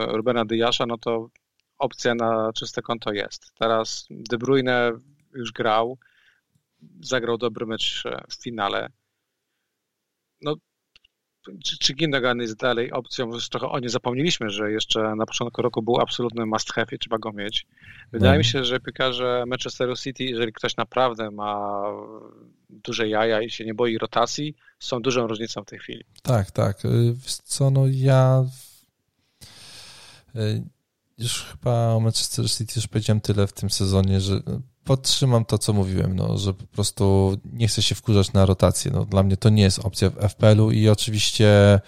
[0.06, 1.30] Rubena Dyasza, no to
[1.78, 3.52] opcja na czyste konto jest.
[3.58, 4.92] Teraz De Bruyne
[5.34, 5.98] już grał,
[7.00, 8.90] zagrał dobry mecz w finale.
[10.40, 10.54] No,
[11.64, 13.26] czy, czy Gindogan jest dalej opcją?
[13.26, 16.98] Już trochę o nie zapomnieliśmy, że jeszcze na początku roku był absolutny must have i
[16.98, 17.66] trzeba go mieć.
[18.12, 18.38] Wydaje no.
[18.38, 21.82] mi się, że piłkarze Manchesteru City, jeżeli ktoś naprawdę ma
[22.70, 26.04] duże jaja i się nie boi rotacji, są dużą różnicą w tej chwili.
[26.22, 26.84] Tak, tak.
[26.84, 27.14] Y,
[27.44, 28.44] co, no ja
[30.36, 30.62] y,
[31.18, 34.40] już chyba o Manchester City już powiedziałem tyle w tym sezonie, że
[34.84, 38.90] podtrzymam to, co mówiłem, no, że po prostu nie chcę się wkurzać na rotację.
[38.90, 41.80] No, dla mnie to nie jest opcja w FPL-u i oczywiście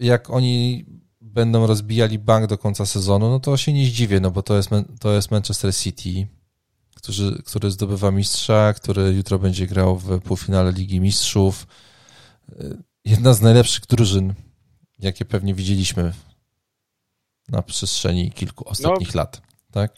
[0.00, 0.84] jak oni
[1.20, 4.70] będą rozbijali bank do końca sezonu, no to się nie zdziwię, no bo to jest,
[5.00, 6.26] to jest Manchester City,
[6.94, 11.66] który, który zdobywa mistrza, który jutro będzie grał w półfinale Ligi Mistrzów.
[13.04, 14.34] Jedna z najlepszych drużyn,
[14.98, 16.12] jakie pewnie widzieliśmy
[17.48, 19.42] na przestrzeni kilku ostatnich no, lat.
[19.70, 19.96] Tak?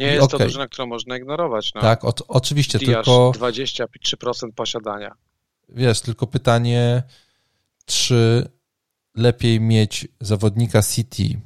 [0.00, 0.38] Nie jest okay.
[0.38, 1.74] to drużyna, którą można ignorować.
[1.74, 1.80] No.
[1.80, 3.32] Tak, o, oczywiście, Diasz tylko...
[3.38, 5.14] 23% posiadania.
[5.68, 7.02] Wiesz, tylko pytanie,
[7.86, 8.48] czy
[9.16, 11.40] lepiej mieć zawodnika City,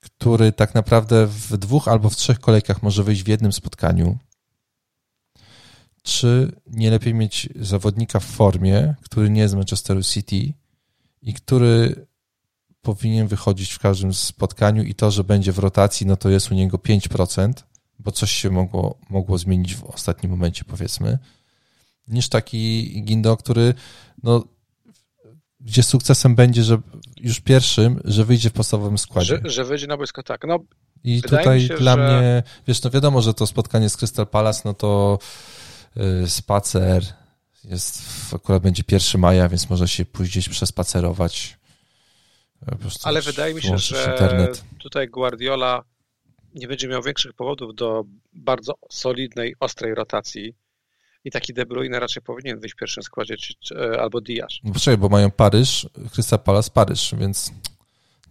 [0.00, 4.18] który tak naprawdę w dwóch albo w trzech kolejkach może wyjść w jednym spotkaniu,
[6.02, 10.52] czy nie lepiej mieć zawodnika w formie, który nie jest z Manchesteru City
[11.22, 12.06] i który
[12.82, 16.54] powinien wychodzić w każdym spotkaniu i to, że będzie w rotacji, no to jest u
[16.54, 17.52] niego 5%,
[18.04, 21.18] bo coś się mogło, mogło zmienić w ostatnim momencie, powiedzmy,
[22.08, 23.74] niż taki Gindo, który
[24.22, 24.44] no,
[25.60, 26.78] gdzie sukcesem będzie, że
[27.20, 29.40] już pierwszym, że wyjdzie w podstawowym składzie.
[29.44, 30.44] Że, że wyjdzie na boisko, tak.
[30.46, 30.58] No,
[31.04, 32.20] I tutaj się, dla że...
[32.20, 35.18] mnie, wiesz, no wiadomo, że to spotkanie z Crystal Palace, no to
[35.96, 37.04] yy, spacer
[37.64, 38.02] jest,
[38.34, 41.58] akurat będzie 1 maja, więc może się pójść gdzieś przespacerować.
[43.02, 44.64] Ale wydaje mi się, że internet.
[44.78, 45.84] tutaj Guardiola
[46.54, 50.54] nie będzie miał większych powodów do bardzo solidnej, ostrej rotacji
[51.24, 54.52] i taki De Bruyne raczej powinien wyjść w pierwszym składzie, czy, czy, e, albo Diaz.
[54.64, 57.52] No poczekaj, bo mają Paryż, Crystal Palace, Paryż, więc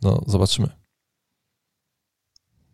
[0.02, 0.68] no zobaczymy.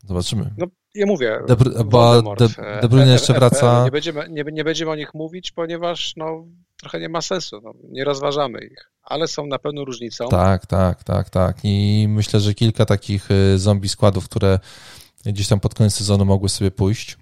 [0.04, 0.54] Zobaczymy.
[0.58, 1.56] No ja mówię, De,
[1.86, 2.48] bo De,
[2.82, 3.84] De Bruyne jeszcze wraca.
[3.84, 6.46] Nie będziemy, nie, nie będziemy o nich mówić, ponieważ no,
[6.78, 7.62] trochę nie ma sensu.
[7.64, 10.30] No, nie rozważamy ich, ale są na pewno różnicą.
[10.30, 11.58] Tak, tak, tak, tak.
[11.64, 14.60] I myślę, że kilka takich y, zombie składów, które
[15.34, 17.18] gdzieś tam pod koniec sezonu mogły sobie pójść,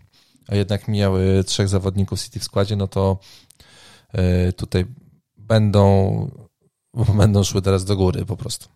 [0.47, 3.19] a jednak miały trzech zawodników City w składzie, no to
[4.49, 4.85] y, tutaj
[5.37, 6.29] będą,
[7.17, 8.69] będą szły teraz do góry po prostu.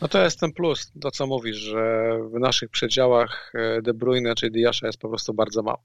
[0.00, 4.34] No to jest ten plus, to co mówisz, że w naszych przedziałach y, De Bruyne
[4.34, 5.82] czy Diasza jest po prostu bardzo mało.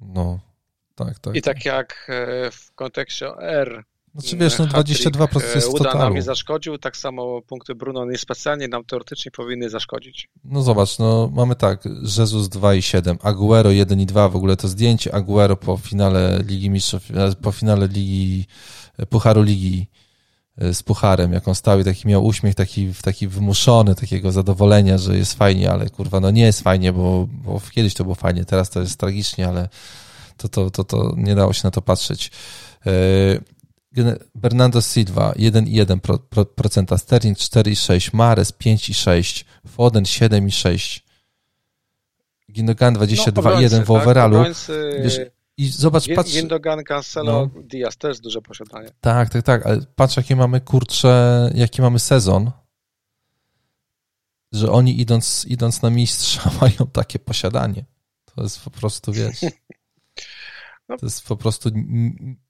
[0.00, 0.40] No,
[0.94, 1.36] tak, tak.
[1.36, 2.10] I tak jak
[2.52, 3.84] w kontekście R
[4.14, 8.84] znaczy wiesz, no 22% jest Uda nam nie zaszkodził, tak samo punkty Bruno niespecjalnie nam
[8.84, 10.28] teoretycznie powinny zaszkodzić.
[10.44, 11.84] No zobacz, no mamy tak,
[12.18, 16.42] Jezus 2 i 7, Aguero 1 i 2, w ogóle to zdjęcie Aguero po finale
[16.46, 17.02] Ligi Mistrzów,
[17.42, 18.46] po finale Ligi,
[19.10, 19.86] Pucharu Ligi
[20.58, 24.98] e, z Pucharem, jak on stał i taki miał uśmiech taki, taki wymuszony, takiego zadowolenia,
[24.98, 28.44] że jest fajnie, ale kurwa, no nie jest fajnie, bo, bo kiedyś to było fajnie,
[28.44, 29.68] teraz to jest tragicznie, ale
[30.36, 32.30] to, to, to, to nie dało się na to patrzeć.
[34.34, 41.00] Bernardo Silva 1,1%, Sterling 4,6%, Mares 5,6%, Foden 7,6%,
[42.52, 44.44] Gindogan 22,1 no, w overallu.
[44.44, 44.54] Tak,
[45.02, 45.20] Wiesz,
[45.56, 46.32] I zobacz, patrz...
[46.32, 47.62] Gindogan, Cancelo, no.
[47.62, 48.88] Diaz też duże posiadanie.
[49.00, 52.50] Tak, tak, tak, ale patrz jakie mamy, kurcze, jaki mamy sezon,
[54.52, 57.84] że oni idąc, idąc na mistrza mają takie posiadanie.
[58.24, 59.40] To jest po prostu, wiesz...
[60.90, 60.96] No.
[60.96, 61.70] To jest po prostu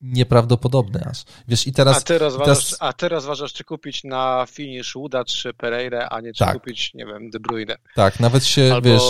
[0.01, 1.25] nieprawdopodobne aż.
[1.49, 1.97] Wiesz, i teraz...
[1.97, 2.77] A ty rozważasz, teraz...
[2.81, 6.55] a ty rozważasz czy kupić na finish Uda czy Pereira, a nie czy tak.
[6.55, 7.77] kupić, nie wiem, De Bruyne.
[7.95, 9.03] Tak, nawet się, Albo wiesz...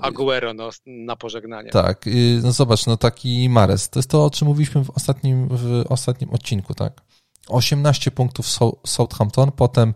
[0.00, 1.70] Aguero no, na pożegnanie.
[1.70, 2.04] Tak,
[2.42, 6.30] no zobacz, no taki Mares, to jest to, o czym mówiliśmy w ostatnim, w ostatnim
[6.30, 7.00] odcinku, tak?
[7.48, 8.46] 18 punktów
[8.86, 9.94] Southampton, potem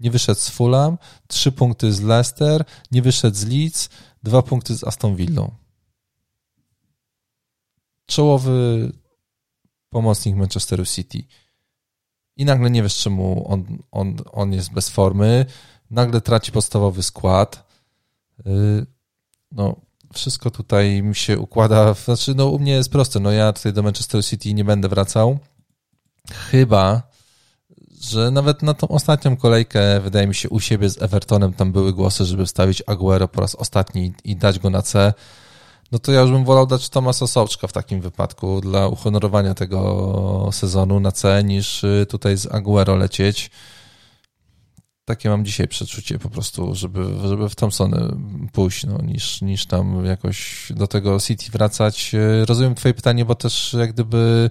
[0.00, 0.98] nie wyszedł z Fulham,
[1.28, 3.88] 3 punkty z Leicester, nie wyszedł z Leeds,
[4.22, 5.61] 2 punkty z Aston Villą
[8.12, 8.92] czołowy
[9.90, 11.24] pomocnik Manchesteru City.
[12.36, 15.46] I nagle nie wiesz, czemu on, on, on jest bez formy.
[15.90, 17.66] Nagle traci podstawowy skład.
[18.46, 18.86] Y,
[19.52, 19.76] no,
[20.14, 21.94] wszystko tutaj mi się układa.
[21.94, 23.20] Znaczy, no, u mnie jest proste.
[23.20, 25.38] No, ja tutaj do Manchesteru City nie będę wracał.
[26.50, 27.02] Chyba,
[28.00, 31.92] że nawet na tą ostatnią kolejkę, wydaje mi się, u siebie z Evertonem tam były
[31.92, 35.14] głosy, żeby wstawić Aguero po raz ostatni i dać go na C
[35.92, 40.48] no to ja już bym wolał dać Tomasa Sołczka w takim wypadku dla uhonorowania tego
[40.52, 43.50] sezonu na C niż y, tutaj z Aguero lecieć.
[45.04, 48.16] Takie mam dzisiaj przeczucie po prostu, żeby, żeby w Thompsony
[48.52, 52.14] pójść, no, niż, niż tam jakoś do tego City wracać.
[52.14, 54.50] Y, rozumiem twoje pytanie, bo też jak gdyby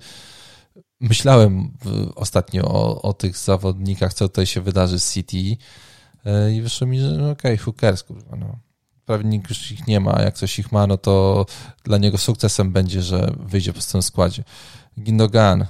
[1.00, 1.78] myślałem
[2.16, 7.00] ostatnio o, o tych zawodnikach, co tutaj się wydarzy z City y, i wyszło mi,
[7.00, 8.70] że no okej, okay, cares, kurwa, no
[9.18, 11.46] nikt już ich nie ma, a jak ktoś ich ma, no to
[11.84, 14.44] dla niego sukcesem będzie, że wyjdzie po tym składzie.
[15.00, 15.68] Gindogan e,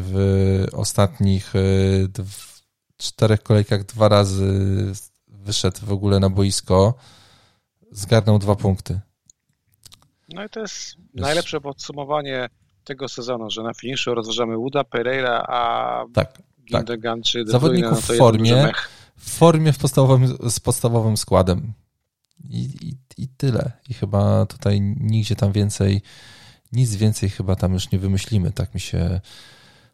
[0.00, 1.60] w ostatnich e,
[2.96, 4.92] czterech kolejkach dwa razy
[5.28, 6.94] wyszedł w ogóle na boisko,
[7.90, 9.00] zgarnął dwa punkty.
[10.28, 12.48] No i to jest najlepsze podsumowanie
[12.84, 16.42] tego sezonu, że na finiszu rozważamy Uda, Pereira, a tak, tak.
[16.64, 17.26] Gindogan tak.
[17.26, 18.72] czy Zawodników no w formie,
[19.16, 21.72] w formie w podstawowym, z podstawowym składem.
[22.48, 23.72] I, i, I tyle.
[23.88, 26.02] I chyba tutaj nigdzie tam więcej,
[26.72, 29.20] nic więcej chyba tam już nie wymyślimy, tak mi się,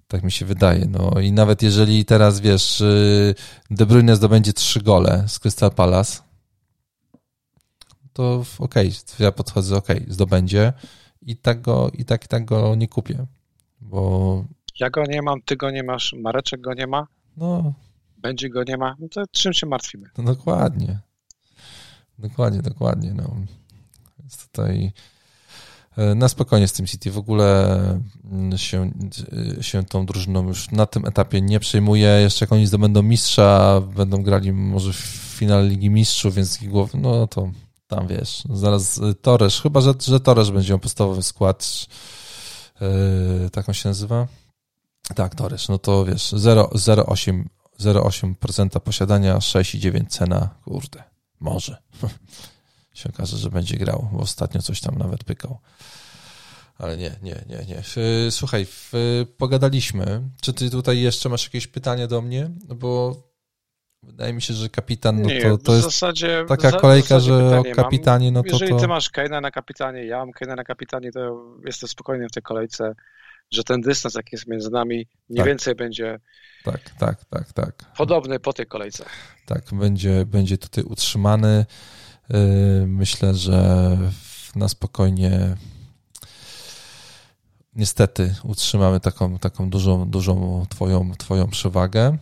[0.09, 0.87] tak mi się wydaje.
[0.87, 2.83] No i nawet jeżeli teraz wiesz,
[3.71, 6.23] De Bruyne zdobędzie trzy gole z Crystal Palace,
[8.13, 10.73] to okej, okay, ja podchodzę, okej, okay, zdobędzie
[11.23, 13.27] i tak go, i tak, i tak go nie kupię,
[13.81, 14.45] bo...
[14.81, 17.07] Ja go nie mam, ty go nie masz, Mareczek go nie ma,
[17.37, 17.73] no,
[18.19, 20.11] będzie go nie ma, no to czym się martwimy?
[20.19, 20.99] No dokładnie,
[22.19, 23.37] dokładnie, dokładnie, no.
[24.25, 24.93] Jest tutaj
[25.97, 27.11] e, na spokojnie z tym City.
[27.11, 27.79] W ogóle
[28.25, 28.91] mm, się,
[29.59, 32.09] e, się tą drużyną już na tym etapie nie przejmuje.
[32.09, 34.97] Jeszcze jak oni zdobędą mistrza, będą grali może w
[35.39, 36.59] finale Ligi Mistrzów, więc
[36.95, 37.51] no to
[37.87, 41.87] tam wiesz, zaraz Torres, chyba że, że Torres będzie miał podstawowy skład,
[43.53, 44.29] tak on się nazywa?
[45.15, 51.14] Tak, Torres, no to wiesz, 0,8% posiadania, 6,9 cena, kurde,
[51.45, 51.77] może.
[52.95, 55.59] się okaże, że będzie grał, bo ostatnio coś tam nawet pykał.
[56.79, 57.83] Ale nie, nie, nie, nie.
[58.31, 58.67] Słuchaj,
[59.39, 60.23] pogadaliśmy.
[60.41, 62.51] Czy ty tutaj jeszcze masz jakieś pytanie do mnie?
[62.69, 63.23] No bo
[64.03, 68.33] wydaje mi się, że kapitan, no to, to jest zasadzie, taka kolejka, że o kapitanie,
[68.33, 68.79] no to Jeżeli to...
[68.79, 72.43] ty masz Keina na kapitanie, ja mam Keina na kapitanie, to jestem spokojny w tej
[72.43, 72.95] kolejce,
[73.51, 75.47] że ten dystans, jaki jest między nami, mniej tak.
[75.47, 76.19] więcej będzie
[76.65, 77.75] tak, tak, tak, tak.
[77.97, 79.05] Podobny po tej kolejce.
[79.47, 81.67] Tak, będzie, będzie tutaj utrzymany.
[82.31, 82.39] Yy,
[82.87, 83.99] myślę, że
[84.57, 85.57] na spokojnie
[87.75, 92.19] niestety utrzymamy taką, taką dużą, dużą twoją, twoją przewagę.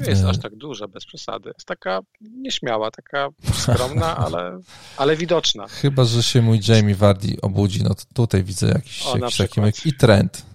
[0.00, 1.48] Nie jest aż tak duża, bez przesady.
[1.54, 4.60] Jest taka nieśmiała, taka skromna, ale,
[4.96, 5.66] ale widoczna.
[5.68, 9.88] Chyba, że się mój Jamie Vardy obudzi, no to tutaj widzę jakiś, o, jakiś taki
[9.88, 10.46] i trend.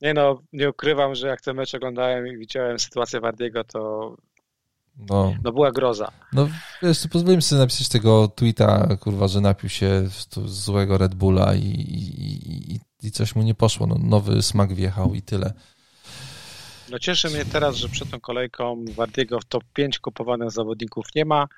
[0.00, 4.14] Nie no, nie ukrywam, że jak ten mecz oglądałem i widziałem sytuację Wardiego, to
[4.98, 6.12] no, no była groza.
[6.32, 6.48] No
[6.82, 10.08] wiesz, pozwoliłem sobie napisać tego tweeta, kurwa, że napił się
[10.46, 13.86] złego Red Bulla i, i, i, i coś mu nie poszło.
[13.86, 15.52] No, nowy smak wjechał i tyle.
[16.90, 21.24] No cieszy mnie teraz, że przed tą kolejką Wardiego w top 5 kupowanych zawodników nie
[21.24, 21.48] ma.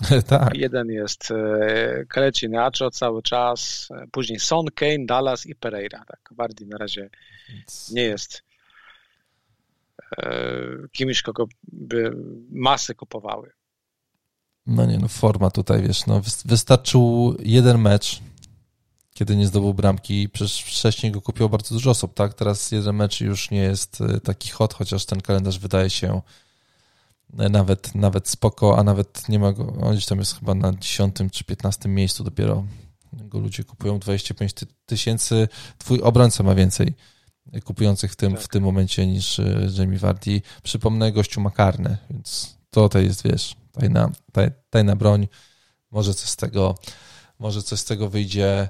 [0.26, 0.56] tak.
[0.56, 6.04] Jeden jest e, Kaleci Nacho cały czas, e, później Son, Kane, Dallas i Pereira.
[6.08, 7.10] Tak, Wardi na razie
[7.92, 8.42] nie jest
[10.18, 10.32] e,
[10.92, 12.16] kimś, kogo by
[12.50, 13.50] masy kupowały.
[14.66, 18.20] No nie, no forma tutaj, wiesz, no wystarczył jeden mecz,
[19.14, 20.28] kiedy nie zdobył bramki.
[20.28, 22.34] Przecież wcześniej go kupiło bardzo dużo osób, tak?
[22.34, 26.22] Teraz jeden mecz już nie jest e, taki hot, chociaż ten kalendarz wydaje się
[27.38, 30.72] e, nawet, nawet spoko, a nawet nie ma go, on gdzieś tam jest chyba na
[30.72, 32.64] 10 czy 15 miejscu dopiero
[33.12, 34.52] go ludzie kupują 25
[34.86, 35.48] tysięcy.
[35.78, 36.94] Twój obrońca ma więcej
[37.64, 38.42] kupujących w tym, tak.
[38.42, 39.40] w tym momencie niż
[39.78, 40.42] Jamie Vardy.
[40.62, 45.28] Przypomnę, gościu ma karne, więc to to jest, wiesz, tajna, taj, tajna broń.
[45.90, 46.74] Może coś z tego,
[47.38, 48.68] może coś z tego wyjdzie.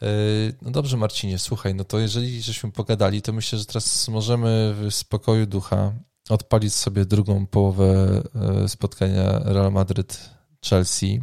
[0.00, 4.74] Yy, no dobrze, Marcinie, słuchaj, no to jeżeli żeśmy pogadali, to myślę, że teraz możemy
[4.74, 5.92] w spokoju ducha
[6.28, 8.22] odpalić sobie drugą połowę
[8.60, 11.22] yy, spotkania Real Madrid-Chelsea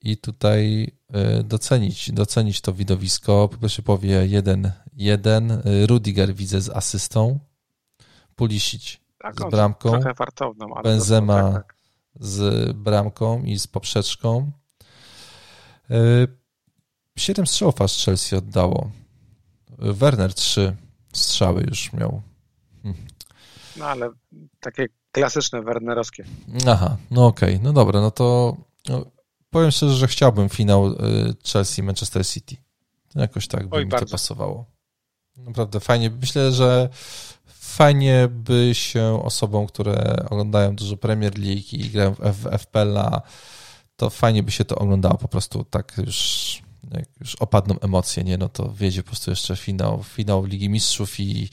[0.00, 3.48] i tutaj yy, docenić, docenić to widowisko.
[3.48, 4.20] Po pierwsze powie
[4.96, 7.38] 1-1, Rudiger widzę z asystą,
[8.36, 11.76] Pulisic tak, z bramką, fartowną, Benzema tak, tak.
[12.20, 14.52] z bramką i z poprzeczką.
[17.18, 18.90] Siedem strzałów aż Chelsea oddało.
[19.78, 20.76] Werner trzy
[21.12, 22.22] strzały już miał.
[22.82, 22.94] Hm.
[23.76, 24.10] No ale
[24.60, 26.24] takie klasyczne Wernerowskie.
[26.68, 27.64] Aha, no okej, okay.
[27.64, 28.56] no dobra, no to
[28.88, 29.06] no,
[29.50, 30.94] powiem szczerze, że chciałbym finał y,
[31.44, 32.56] Chelsea-Manchester City.
[33.14, 34.06] Jakoś tak by Oj, mi bardzo.
[34.06, 34.66] to pasowało.
[35.36, 36.10] Naprawdę fajnie.
[36.10, 36.88] Myślę, że
[37.46, 43.22] fajnie by się osobom, które oglądają dużo Premier League i grają w FPL-a,
[43.96, 48.38] to fajnie by się to oglądało po prostu tak już jak już opadną emocje, nie,
[48.38, 51.48] no to wiedzie po prostu jeszcze finał, finał Ligi Mistrzów i, i,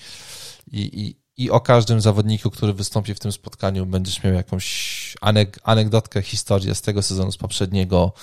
[0.71, 6.21] i, i o każdym zawodniku, który wystąpi w tym spotkaniu, będziesz miał jakąś anek anegdotkę,
[6.21, 8.13] historię z tego sezonu, z poprzedniego,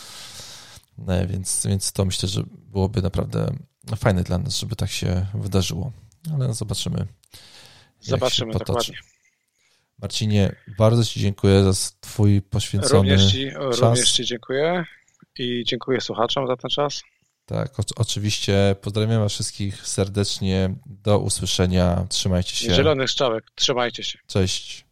[1.08, 3.56] e, więc, więc to myślę, że byłoby naprawdę
[3.96, 5.92] fajne dla nas, żeby tak się wydarzyło.
[6.34, 7.06] Ale zobaczymy.
[8.00, 8.98] Zobaczymy, dokładnie.
[10.02, 13.80] Marcinie, bardzo Ci dziękuję za Twój poświęcony również ci, czas.
[13.80, 14.84] Również Ci dziękuję
[15.40, 17.02] i dziękuję słuchaczom za ten czas.
[17.46, 20.74] Tak, o, oczywiście pozdrawiam Was wszystkich serdecznie.
[20.86, 22.06] Do usłyszenia.
[22.08, 22.74] Trzymajcie się.
[22.74, 23.44] Zielonych strzałek.
[23.54, 24.18] Trzymajcie się.
[24.26, 24.85] Cześć.